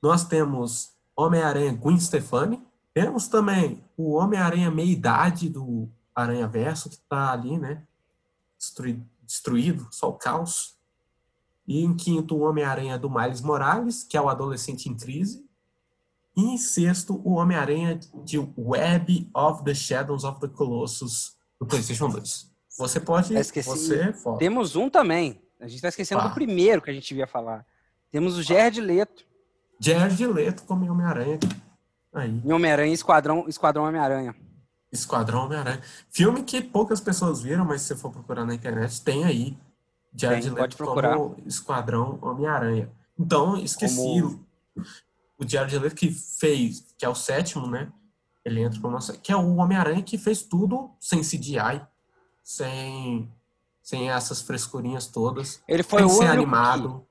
Nós 0.00 0.24
temos 0.24 0.92
Homem-Aranha 1.16 1.72
Gwen 1.72 1.98
Stefani. 1.98 2.62
Temos 2.94 3.26
também 3.28 3.82
o 3.96 4.12
Homem-Aranha 4.12 4.70
meia-idade 4.70 5.48
do 5.48 5.88
Aranha 6.14 6.46
Verso, 6.46 6.88
que 6.88 6.94
está 6.96 7.32
ali, 7.32 7.58
né? 7.58 7.82
Destruído, 8.56 9.04
destruído, 9.22 9.88
só 9.90 10.08
o 10.08 10.14
caos. 10.14 10.75
E 11.66 11.82
em 11.84 11.94
quinto, 11.96 12.36
o 12.36 12.40
Homem-Aranha 12.40 12.98
do 12.98 13.10
Miles 13.10 13.40
Morales, 13.40 14.02
que 14.04 14.16
é 14.16 14.20
o 14.20 14.28
adolescente 14.28 14.88
em 14.88 14.94
crise. 14.94 15.44
E 16.36 16.42
em 16.42 16.58
sexto, 16.58 17.20
o 17.24 17.34
Homem-Aranha 17.34 17.98
de 18.24 18.38
Web 18.56 19.28
of 19.34 19.64
the 19.64 19.74
Shadows 19.74 20.22
of 20.24 20.38
the 20.40 20.48
Colossus 20.48 21.36
do 21.58 21.66
PlayStation 21.66 22.08
2. 22.08 22.50
Você 22.78 23.00
pode. 23.00 23.32
Tá 23.32 23.40
esqueci- 23.40 23.68
Você 23.70 24.10
vota. 24.12 24.38
Temos 24.38 24.76
um 24.76 24.90
também. 24.90 25.40
A 25.58 25.66
gente 25.66 25.80
tá 25.80 25.88
esquecendo 25.88 26.20
Pá. 26.20 26.28
do 26.28 26.34
primeiro 26.34 26.82
que 26.82 26.90
a 26.90 26.92
gente 26.92 27.14
ia 27.14 27.26
falar. 27.26 27.64
Temos 28.10 28.36
o 28.36 28.42
Jared 28.42 28.80
Leto. 28.80 29.24
Jared 29.80 30.26
Leto 30.26 30.62
como 30.64 30.88
Homem-Aranha. 30.90 31.38
Aí. 32.12 32.40
Em 32.44 32.52
Homem-Aranha, 32.52 32.92
Esquadrão, 32.92 33.46
Esquadrão 33.48 33.84
Homem-Aranha. 33.84 34.34
Esquadrão 34.92 35.44
Homem-Aranha. 35.46 35.80
Filme 36.10 36.42
que 36.42 36.60
poucas 36.62 37.00
pessoas 37.00 37.40
viram, 37.42 37.64
mas 37.64 37.80
se 37.82 37.88
você 37.88 37.96
for 37.96 38.10
procurar 38.12 38.44
na 38.44 38.54
internet, 38.54 39.00
tem 39.02 39.24
aí. 39.24 39.56
Jared 40.16 40.46
Tem, 40.48 40.52
Leto 40.52 40.76
procurar. 40.76 41.16
como 41.16 41.36
Esquadrão 41.46 42.18
Homem-Aranha. 42.22 42.90
Então, 43.18 43.56
esqueci. 43.56 43.96
Como- 43.96 44.44
O 45.38 45.46
Jared 45.46 45.78
Leto 45.78 45.94
que 45.94 46.10
fez, 46.10 46.84
que 46.96 47.04
é 47.04 47.08
o 47.08 47.14
sétimo, 47.14 47.66
né? 47.66 47.92
Ele 48.44 48.62
entra 48.62 48.80
como 48.80 48.94
nossa, 48.94 49.16
que 49.16 49.30
é 49.30 49.36
o 49.36 49.56
Homem-Aranha 49.56 50.02
que 50.02 50.16
fez 50.16 50.42
tudo 50.42 50.90
sem 50.98 51.20
CGI, 51.20 51.82
sem, 52.42 53.30
sem 53.82 54.10
essas 54.10 54.40
frescurinhas 54.40 55.06
todas. 55.08 55.62
Ele 55.68 55.82
foi 55.82 55.98
sem 56.00 56.06
o 56.06 56.10
ser 56.10 56.16
único 56.24 56.32
animado. 56.32 57.06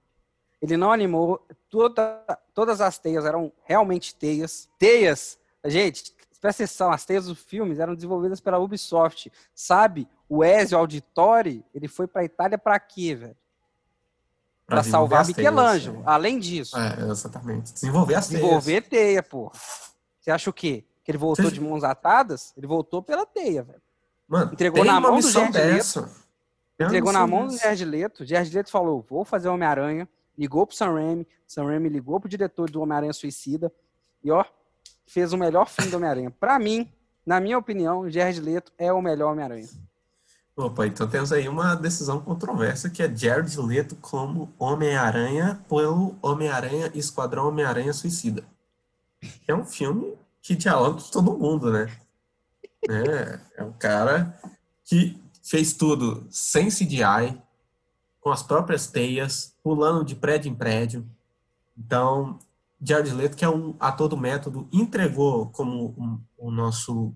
Ele 0.62 0.78
não 0.78 0.92
animou. 0.92 1.46
Toda, 1.70 2.24
todas 2.54 2.82
as 2.82 2.98
teias 2.98 3.26
eram 3.26 3.52
realmente 3.64 4.16
teias. 4.16 4.68
Teias, 4.80 5.38
gente, 5.66 6.14
presta 6.42 6.64
atenção, 6.64 6.92
as 6.92 7.06
teias 7.06 7.26
dos 7.26 7.38
filmes 7.40 7.80
eram 7.80 7.94
desenvolvidas 7.94 8.40
pela 8.40 8.58
Ubisoft. 8.58 9.32
Sabe? 9.54 10.08
O 10.28 10.44
Ezio 10.44 10.78
Auditore, 10.78 11.64
ele 11.74 11.88
foi 11.88 12.08
pra 12.08 12.24
Itália 12.24 12.58
pra 12.58 12.80
quê, 12.80 13.16
velho? 13.16 13.38
Desenvolver 14.68 14.90
salvar 14.90 15.26
teias, 15.26 15.38
Michelangelo. 15.38 16.00
é. 16.00 16.04
Além 16.08 16.40
disso, 16.40 16.76
É, 16.78 17.12
exatamente. 17.12 17.72
Desenvolver 17.74 18.16
as 18.16 18.28
teias. 18.28 18.42
desenvolver 18.42 18.82
teia, 18.82 19.22
pô. 19.22 19.52
Você 20.20 20.32
acha 20.32 20.50
o 20.50 20.54
quê? 20.54 20.84
Que 21.04 21.12
ele 21.12 21.20
voltou 21.20 21.46
Você- 21.46 21.52
de 21.54 21.62
mãos 21.62 21.84
atadas? 21.84 22.52
Ele 22.58 22.66
voltou 22.66 23.04
pela 23.04 23.26
teia, 23.28 23.62
velho. 23.62 23.82
Mano, 24.28 24.54
Entregou 24.54 24.84
na 24.84 25.00
mão 25.00 25.20
do 25.20 25.30
Jared 25.30 25.56
Leto. 25.56 26.10
Entregou 26.80 27.14
na 27.14 27.28
mão 27.28 27.46
do 27.46 27.52
dessa. 27.52 27.64
Jared 27.66 27.86
Leto. 27.86 28.26
Jared 28.26 28.56
Leto 28.56 28.72
falou: 28.72 29.06
vou 29.08 29.24
fazer 29.24 29.50
Homem-Aranha. 29.50 30.10
Ligou 30.36 30.66
pro 30.66 30.76
Sam 30.76 30.94
Raimi. 30.96 31.28
Sam 31.46 31.66
Raimi 31.68 31.88
ligou 31.88 32.20
pro 32.20 32.28
diretor 32.28 32.68
do 32.72 32.82
Homem-Aranha 32.82 33.14
Suicida. 33.14 33.72
E 34.24 34.32
ó, 34.32 34.44
fez 35.06 35.32
o 35.32 35.38
melhor 35.38 35.70
filme 35.70 35.92
do 35.92 35.98
Homem-Aranha. 35.98 36.32
Pra 36.32 36.58
mim, 36.58 36.92
na 37.24 37.40
minha 37.40 37.58
opinião, 37.58 38.00
o 38.00 38.10
Jared 38.10 38.42
Leto 38.42 38.72
é 38.80 38.92
o 38.92 39.00
melhor 39.00 39.32
Homem-Aranha. 39.32 39.68
Opa, 40.58 40.88
então 40.88 41.06
temos 41.08 41.34
aí 41.34 41.50
uma 41.50 41.76
decisão 41.76 42.22
controversa 42.22 42.90
que 42.90 43.04
é 43.04 43.14
Jared 43.14 43.60
Leto 43.60 43.96
como 43.98 44.54
Homem-Aranha 44.58 45.62
pelo 45.68 46.16
Homem-Aranha 46.22 46.90
Esquadrão 46.96 47.50
Homem-Aranha 47.50 47.92
Suicida. 47.92 48.46
É 49.46 49.54
um 49.54 49.66
filme 49.66 50.16
que 50.42 50.56
dialoga 50.56 51.02
com 51.02 51.10
todo 51.10 51.38
mundo, 51.38 51.72
né? 51.72 51.92
É, 52.90 53.40
é 53.58 53.64
um 53.66 53.74
cara 53.74 54.40
que 54.86 55.22
fez 55.44 55.74
tudo 55.74 56.26
sem 56.30 56.70
CGI, 56.70 57.38
com 58.22 58.32
as 58.32 58.42
próprias 58.42 58.88
teias, 58.88 59.54
pulando 59.62 60.06
de 60.06 60.16
prédio 60.16 60.50
em 60.50 60.56
prédio. 60.56 61.06
Então, 61.78 62.40
Jared 62.82 63.12
Leto, 63.14 63.36
que 63.36 63.44
é 63.44 63.50
um 63.50 63.76
ator 63.78 64.08
do 64.08 64.16
método, 64.16 64.70
entregou, 64.72 65.48
como 65.50 65.94
um- 65.98 66.20
o 66.38 66.50
nosso 66.50 67.14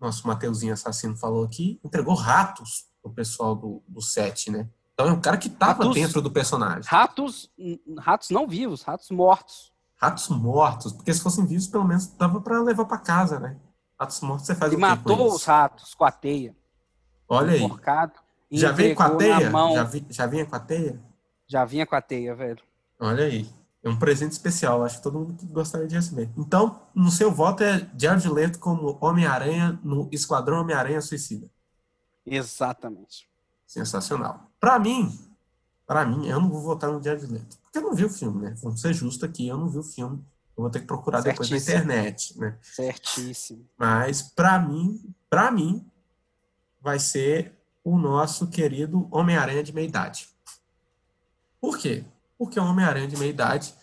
nosso 0.00 0.26
Mateuzinho 0.26 0.72
assassino 0.72 1.16
falou 1.16 1.44
aqui, 1.44 1.78
entregou 1.84 2.14
ratos 2.14 2.86
pro 3.02 3.12
pessoal 3.12 3.54
do, 3.54 3.82
do 3.86 4.00
set, 4.00 4.50
né? 4.50 4.68
Então 4.94 5.08
é 5.08 5.12
um 5.12 5.20
cara 5.20 5.36
que 5.38 5.48
tava 5.48 5.84
Ratos- 5.84 5.94
dentro 5.94 6.20
do 6.22 6.30
personagem. 6.30 6.84
Ratos, 6.86 7.50
ratos 7.98 8.30
não 8.30 8.46
vivos, 8.46 8.82
ratos 8.82 9.10
mortos. 9.10 9.72
Ratos 9.96 10.28
mortos, 10.28 10.92
porque 10.92 11.12
se 11.12 11.20
fossem 11.22 11.44
vivos, 11.46 11.66
pelo 11.66 11.84
menos 11.84 12.06
dava 12.08 12.40
pra 12.40 12.60
levar 12.62 12.84
pra 12.86 12.98
casa, 12.98 13.38
né? 13.38 13.56
Ratos 13.98 14.20
mortos 14.20 14.46
você 14.46 14.54
faz 14.54 14.72
Ele 14.72 14.78
o 14.78 14.80
matou 14.80 15.34
os 15.34 15.44
ratos 15.44 15.94
com 15.94 16.04
a 16.04 16.10
teia. 16.12 16.56
Olha 17.28 17.52
aí. 17.52 17.62
Enforcado. 17.62 18.12
e 18.50 18.58
Já 18.58 18.72
veio 18.72 18.94
com 18.96 19.02
a 19.02 19.10
teia? 19.10 19.50
Já, 19.50 19.84
vi- 19.84 20.06
já 20.10 20.26
vinha 20.26 20.46
com 20.46 20.56
a 20.56 20.60
teia? 20.60 21.00
Já 21.46 21.64
vinha 21.64 21.86
com 21.86 21.94
a 21.94 22.00
teia, 22.02 22.34
velho. 22.34 22.62
Olha 22.98 23.24
aí. 23.24 23.48
É 23.82 23.88
um 23.88 23.98
presente 23.98 24.32
especial, 24.32 24.84
acho 24.84 24.98
que 24.98 25.02
todo 25.02 25.18
mundo 25.18 25.36
gostaria 25.46 25.86
de 25.86 25.94
receber. 25.94 26.28
Então, 26.36 26.82
no 26.94 27.10
seu 27.10 27.32
voto 27.32 27.62
é 27.62 27.90
Jared 27.96 28.28
Leto 28.28 28.58
como 28.58 28.98
Homem-Aranha 29.00 29.80
no 29.82 30.06
Esquadrão 30.12 30.60
Homem-Aranha 30.60 31.00
Suicida. 31.00 31.50
Exatamente. 32.26 33.26
Sensacional. 33.66 34.50
Pra 34.60 34.78
mim, 34.78 35.18
para 35.86 36.04
mim, 36.04 36.28
eu 36.28 36.38
não 36.40 36.50
vou 36.50 36.60
votar 36.60 36.92
no 36.92 37.02
Jared 37.02 37.26
Leto, 37.26 37.56
porque 37.62 37.78
eu 37.78 37.82
não 37.82 37.94
vi 37.94 38.04
o 38.04 38.10
filme, 38.10 38.42
né? 38.42 38.54
Vamos 38.62 38.82
ser 38.82 38.92
justos 38.92 39.24
aqui, 39.24 39.48
eu 39.48 39.56
não 39.56 39.68
vi 39.68 39.78
o 39.78 39.82
filme. 39.82 40.22
Eu 40.56 40.62
vou 40.64 40.70
ter 40.70 40.80
que 40.80 40.86
procurar 40.86 41.22
depois 41.22 41.48
na 41.48 41.58
Certíssimo. 41.58 41.84
internet, 41.84 42.38
né? 42.38 42.58
Certíssimo. 42.60 43.66
Mas 43.78 44.20
pra 44.20 44.58
mim, 44.58 45.14
para 45.30 45.50
mim, 45.50 45.86
vai 46.82 46.98
ser 46.98 47.58
o 47.82 47.96
nosso 47.96 48.46
querido 48.48 49.08
Homem-Aranha 49.10 49.62
de 49.62 49.72
meia 49.72 49.86
idade. 49.88 50.28
Por 51.58 51.78
quê? 51.78 52.04
Porque 52.40 52.58
o 52.58 52.64
Homem-Aranha 52.64 53.06
de 53.06 53.18
meia 53.18 53.28
idade 53.28 53.74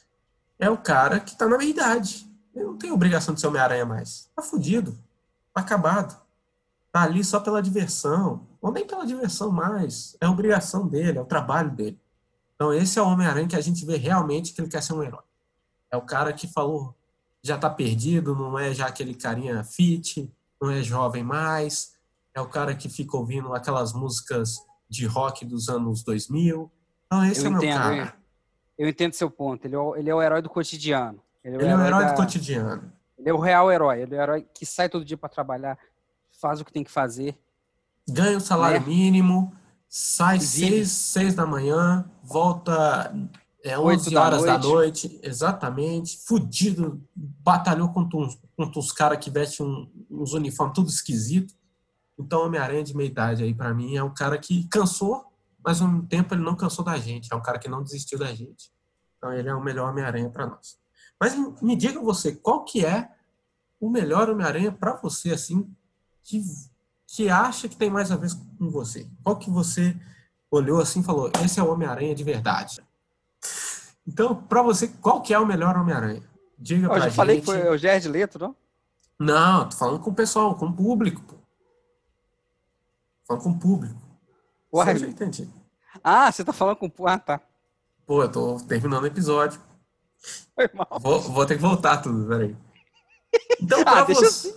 é 0.58 0.68
o 0.68 0.76
cara 0.80 1.20
que 1.20 1.38
tá 1.38 1.48
na 1.48 1.60
meia 1.60 1.70
idade. 1.70 2.28
Ele 2.56 2.66
não 2.66 2.76
tem 2.76 2.92
obrigação 2.92 3.36
de 3.36 3.40
ser 3.40 3.46
Homem-Aranha 3.46 3.86
mais. 3.86 4.32
Tá 4.36 4.42
fudido. 4.42 4.98
Tá 5.54 5.62
acabado. 5.62 6.20
Tá 6.92 7.04
ali 7.04 7.24
só 7.24 7.40
pela 7.40 7.62
diversão. 7.62 8.48
Ou 8.60 8.72
nem 8.72 8.88
pela 8.88 9.06
diversão 9.06 9.52
mais. 9.52 10.18
É 10.20 10.26
a 10.26 10.32
obrigação 10.32 10.88
dele, 10.88 11.20
é 11.20 11.22
o 11.22 11.26
trabalho 11.26 11.70
dele. 11.70 12.02
Então 12.56 12.74
esse 12.74 12.98
é 12.98 13.02
o 13.04 13.06
Homem-Aranha 13.06 13.48
que 13.48 13.56
a 13.56 13.62
gente 13.62 13.86
vê 13.86 13.96
realmente 13.96 14.52
que 14.52 14.60
ele 14.60 14.72
quer 14.72 14.82
ser 14.82 14.94
um 14.94 15.04
herói. 15.04 15.22
É 15.92 15.96
o 15.96 16.02
cara 16.02 16.34
que 16.34 16.48
falou, 16.48 16.96
já 17.44 17.60
tá 17.60 17.70
perdido, 17.70 18.36
não 18.36 18.58
é 18.58 18.74
já 18.74 18.88
aquele 18.88 19.14
carinha 19.14 19.64
fit, 19.64 20.34
não 20.60 20.72
é 20.72 20.82
jovem 20.82 21.24
mais. 21.24 21.94
É 22.34 22.42
o 22.42 22.50
cara 22.50 22.74
que 22.74 22.90
fica 22.90 23.16
ouvindo 23.16 23.54
aquelas 23.54 23.94
músicas 23.94 24.56
de 24.90 25.06
rock 25.06 25.46
dos 25.46 25.70
anos 25.70 26.02
2000. 26.04 26.72
Então 27.06 27.24
esse 27.24 27.42
eu 27.42 27.46
é 27.46 27.50
o 27.50 27.52
meu 27.52 27.62
entendo, 27.62 27.78
cara. 27.78 28.17
Eu 28.78 28.88
entendo 28.88 29.14
seu 29.14 29.30
ponto. 29.30 29.66
Ele 29.66 29.76
é 29.76 29.80
o, 29.80 29.96
ele 29.96 30.10
é 30.10 30.16
o 30.16 30.22
herói 30.22 30.42
do 30.42 30.50
cotidiano. 30.50 31.20
Ele 31.44 31.56
é 31.56 31.76
o 31.76 31.82
herói 31.82 32.04
da- 32.06 32.12
do 32.12 32.16
cotidiano. 32.16 32.92
Ele 33.18 33.30
é 33.30 33.34
o 33.34 33.40
real 33.40 33.72
herói. 33.72 34.02
Ele 34.02 34.16
é 34.16 34.20
o 34.20 34.22
herói 34.22 34.48
que 34.54 34.66
sai 34.66 34.88
todo 34.90 35.04
dia 35.06 35.18
pra 35.18 35.30
trabalhar, 35.30 35.78
faz 36.42 36.62
o 36.62 36.66
que 36.66 36.72
tem 36.74 36.84
que 36.84 36.92
fazer. 36.92 37.38
ganha 38.10 38.38
o 38.38 38.42
salário 38.42 38.80
Né? 38.80 38.86
mínimo, 38.88 39.54
sai 39.90 40.40
seis, 40.40 40.90
seis 40.92 41.36
da 41.36 41.46
manhã, 41.46 42.10
volta 42.24 43.14
é, 43.66 43.78
Oito 43.78 44.00
11 44.02 44.14
da 44.14 44.22
horas 44.24 44.44
da 44.44 44.54
noite. 44.58 44.68
noite, 45.08 45.20
exatamente, 45.24 46.18
fudido, 46.26 47.02
batalhou 47.14 47.90
contra 47.90 48.18
uns, 48.18 48.40
contra 48.56 48.80
uns 48.80 48.92
caras 48.94 49.18
que 49.18 49.30
vestem 49.30 49.66
um- 49.66 49.90
uns 50.10 50.32
uniformes 50.34 50.74
tudo 50.76 50.88
esquisito. 50.90 51.54
Então, 52.18 52.46
Homem-Aranha 52.46 52.84
de 52.84 52.96
meia 52.96 53.08
idade 53.08 53.44
aí, 53.44 53.54
pra 53.54 53.74
mim, 53.74 53.98
é 53.98 54.04
um 54.04 54.14
cara 54.14 54.38
que 54.38 54.66
cansou, 54.70 55.26
mas 55.68 55.82
mesmo 55.82 56.08
tempo 56.08 56.34
ele 56.34 56.42
não 56.42 56.56
cansou 56.56 56.86
da 56.86 56.98
gente, 56.98 57.28
é 57.34 57.36
um 57.36 57.42
cara 57.42 57.60
que 57.60 57.68
não 57.68 57.84
desistiu 57.84 58.18
da 58.18 58.34
gente. 58.34 58.72
Então, 59.18 59.34
ele 59.34 59.50
é 59.50 59.54
o 59.54 59.62
melhor 59.62 59.90
Homem-Aranha 59.90 60.30
pra 60.30 60.48
nós. 60.48 60.78
Mas 61.20 61.36
me 61.62 61.76
diga 61.76 62.00
você, 62.00 62.34
qual 62.34 62.64
que 62.64 62.86
é 62.86 63.12
o 63.78 63.90
melhor 63.90 64.30
Homem-Aranha 64.30 64.72
pra 64.72 64.96
você, 64.96 65.32
assim, 65.32 65.70
que 66.24 66.42
que 67.06 67.30
acha 67.30 67.68
que 67.68 67.76
tem 67.76 67.90
mais 67.90 68.12
a 68.14 68.16
ver 68.16 68.30
com 68.58 68.70
você? 68.70 69.10
Qual 69.24 69.38
que 69.38 69.50
você 69.50 69.98
olhou 70.50 70.80
assim 70.80 71.02
e 71.02 71.04
falou, 71.04 71.30
esse 71.44 71.60
é 71.60 71.64
o 71.64 71.70
Homem-Aranha 71.70 72.16
de 72.16 72.24
verdade? 72.24 72.82
Então, 74.08 74.36
pra 74.44 74.62
você, 74.62 74.88
qual 74.88 75.22
que 75.22 75.34
é 75.34 75.40
o 75.40 75.46
melhor 75.46 75.76
Homem-Aranha? 75.76 76.24
Diga 76.58 76.86
Eu 76.86 76.90
pra 76.90 77.00
já 77.00 77.06
gente. 77.08 77.16
falei 77.16 77.40
que 77.42 77.46
foi 77.46 77.70
o 77.70 77.78
Jared 77.78 78.08
Leto, 78.08 78.40
não? 78.40 78.56
Não, 79.20 79.68
tô 79.68 79.76
falando 79.76 80.00
com 80.00 80.12
o 80.12 80.16
pessoal, 80.16 80.56
com 80.56 80.68
o 80.68 80.74
público, 80.74 81.22
pô. 81.24 81.36
Falando 83.26 83.44
com 83.44 83.50
o 83.50 83.60
público. 83.60 84.02
Uai. 84.74 84.94
Eu 84.94 85.00
já 85.00 85.08
entendi. 85.08 85.50
Ah, 86.04 86.32
você 86.32 86.44
tá 86.44 86.54
falando 86.54 86.78
com... 86.78 87.08
Ah, 87.08 87.20
tá. 87.20 87.42
Pô, 88.06 88.24
eu 88.24 88.32
tô 88.32 88.58
terminando 88.68 89.04
o 89.04 89.08
episódio. 89.08 89.62
Vou, 91.02 91.20
vou 91.22 91.46
ter 91.46 91.56
que 91.56 91.62
voltar 91.62 91.98
tudo, 91.98 92.28
peraí. 92.28 92.56
Então, 93.62 93.84
pra 93.84 94.00
Ah, 94.00 94.04
deixa 94.04 94.22
você... 94.22 94.56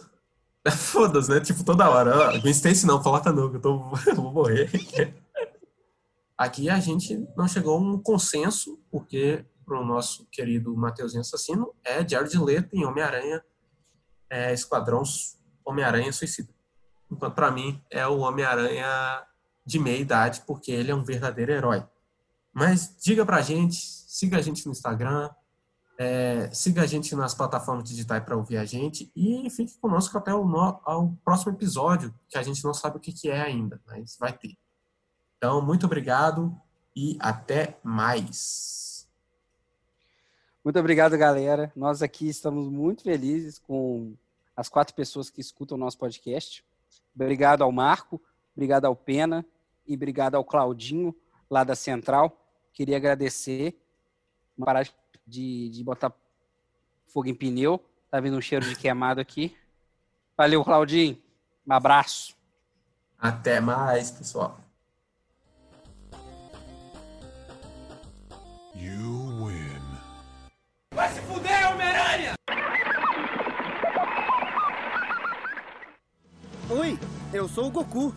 Foda-se, 0.71 1.31
né? 1.31 1.41
Tipo, 1.41 1.65
toda 1.65 1.89
hora. 1.89 2.17
Ó, 2.17 2.41
Gwen 2.41 2.53
Stacy 2.53 2.87
não, 2.87 3.03
coloca 3.03 3.33
não, 3.33 3.51
que 3.51 3.57
eu, 3.57 3.61
tô... 3.61 3.93
eu 4.07 4.15
vou 4.15 4.33
morrer. 4.33 4.71
Aqui 6.37 6.71
a 6.71 6.79
gente 6.81 7.27
não 7.37 7.49
chegou 7.49 7.77
a 7.77 7.81
um 7.81 7.99
consenso, 7.99 8.79
porque 8.91 9.45
pro 9.65 9.85
nosso 9.85 10.27
querido 10.31 10.77
Mateuzinho 10.77 11.21
Assassino 11.21 11.75
é 11.85 12.07
Jared 12.07 12.37
Leto 12.39 12.75
em 12.75 12.85
Homem-Aranha, 12.85 13.43
é, 14.29 14.53
Esquadrão 14.53 15.03
Homem-Aranha 15.65 16.13
Suicida. 16.13 16.53
Enquanto 17.11 17.35
pra 17.35 17.51
mim 17.51 17.83
é 17.91 18.07
o 18.07 18.19
Homem-Aranha 18.19 19.23
de 19.71 19.79
meia 19.79 19.99
idade, 19.99 20.43
porque 20.47 20.73
ele 20.73 20.91
é 20.91 20.95
um 20.95 21.05
verdadeiro 21.05 21.53
herói. 21.53 21.85
Mas 22.53 22.97
diga 23.01 23.25
pra 23.25 23.41
gente, 23.41 23.77
siga 23.77 24.39
a 24.39 24.43
gente 24.43 24.67
no 24.67 24.73
Instagram, 24.73 25.31
é, 25.97 26.51
siga 26.53 26.83
a 26.83 26.87
gente 26.87 27.15
nas 27.15 27.35
plataformas 27.35 27.89
digitais 27.89 28.25
para 28.25 28.37
ouvir 28.37 28.57
a 28.57 28.65
gente 28.65 29.11
e 29.15 29.49
fique 29.51 29.79
conosco 29.79 30.17
até 30.19 30.35
o 30.35 30.45
no- 30.45 30.81
ao 30.85 31.17
próximo 31.25 31.53
episódio, 31.53 32.13
que 32.29 32.37
a 32.37 32.43
gente 32.43 32.65
não 32.65 32.75
sabe 32.75 32.97
o 32.97 33.01
que, 33.01 33.13
que 33.13 33.31
é 33.31 33.41
ainda, 33.41 33.81
mas 33.87 34.17
vai 34.19 34.33
ter. 34.33 34.57
Então, 35.37 35.63
muito 35.63 35.87
obrigado 35.87 36.55
e 36.97 37.17
até 37.21 37.79
mais. 37.85 39.09
Muito 40.65 40.79
obrigado, 40.79 41.17
galera. 41.17 41.73
Nós 41.77 42.03
aqui 42.03 42.29
estamos 42.29 42.69
muito 42.69 43.05
felizes 43.05 43.59
com 43.59 44.15
as 44.57 44.69
quatro 44.69 44.95
pessoas 44.95 45.31
que 45.31 45.41
escutam 45.41 45.77
o 45.77 45.81
nosso 45.81 45.97
podcast. 45.97 46.65
Obrigado 47.15 47.63
ao 47.63 47.71
Marco, 47.73 48.21
obrigado 48.55 48.85
ao 48.85 48.97
Pena 48.97 49.47
e 49.87 49.95
obrigado 49.95 50.35
ao 50.35 50.45
Claudinho, 50.45 51.15
lá 51.51 51.65
da 51.65 51.75
Central. 51.75 52.37
Queria 52.73 52.97
agradecer. 52.97 53.79
Não 54.57 54.65
parar 54.65 54.89
de, 55.27 55.69
de 55.69 55.85
botar 55.85 56.13
fogo 57.07 57.29
em 57.29 57.35
pneu. 57.35 57.83
Tá 58.11 58.21
vindo 58.21 58.37
um 58.37 58.41
cheiro 58.41 58.69
de 58.69 58.77
queimado 58.77 59.21
aqui. 59.21 59.57
Valeu, 60.37 60.65
Claudinho. 60.65 61.19
Um 61.67 61.73
abraço. 61.73 62.35
Até 63.19 63.61
mais, 63.61 64.11
pessoal. 64.11 64.59
You 68.75 69.47
win. 69.47 69.81
Vai 70.95 71.13
se 71.13 71.21
fuder, 71.21 71.73
Homem-Aranha! 71.73 72.35
Oi, 76.71 76.99
eu 77.33 77.49
sou 77.49 77.67
o 77.67 77.71
Goku. 77.71 78.15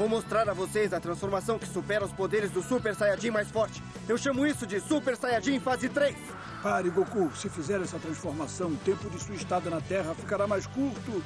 Vou 0.00 0.08
mostrar 0.08 0.48
a 0.48 0.54
vocês 0.54 0.94
a 0.94 0.98
transformação 0.98 1.58
que 1.58 1.68
supera 1.68 2.02
os 2.02 2.10
poderes 2.10 2.50
do 2.50 2.62
Super 2.62 2.94
Saiyajin 2.94 3.30
mais 3.30 3.50
forte. 3.50 3.82
Eu 4.08 4.16
chamo 4.16 4.46
isso 4.46 4.66
de 4.66 4.80
Super 4.80 5.14
Saiyajin 5.14 5.60
fase 5.60 5.90
3. 5.90 6.16
Pare, 6.62 6.88
Goku. 6.88 7.30
Se 7.36 7.50
fizer 7.50 7.82
essa 7.82 7.98
transformação, 7.98 8.68
o 8.68 8.76
tempo 8.78 9.10
de 9.10 9.22
sua 9.22 9.34
estada 9.34 9.68
na 9.68 9.78
Terra 9.78 10.14
ficará 10.14 10.46
mais 10.46 10.66
curto. 10.66 11.22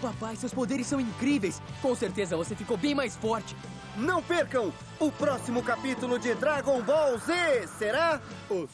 Papai, 0.00 0.34
seus 0.34 0.54
poderes 0.54 0.86
são 0.86 0.98
incríveis. 0.98 1.60
Com 1.82 1.94
certeza 1.94 2.38
você 2.38 2.56
ficou 2.56 2.78
bem 2.78 2.94
mais 2.94 3.16
forte. 3.16 3.54
Não 3.98 4.22
percam 4.22 4.72
o 4.98 5.12
próximo 5.12 5.62
capítulo 5.62 6.18
de 6.18 6.34
Dragon 6.36 6.80
Ball 6.80 7.18
Z. 7.18 7.68
Será? 7.78 8.18
O 8.48 8.66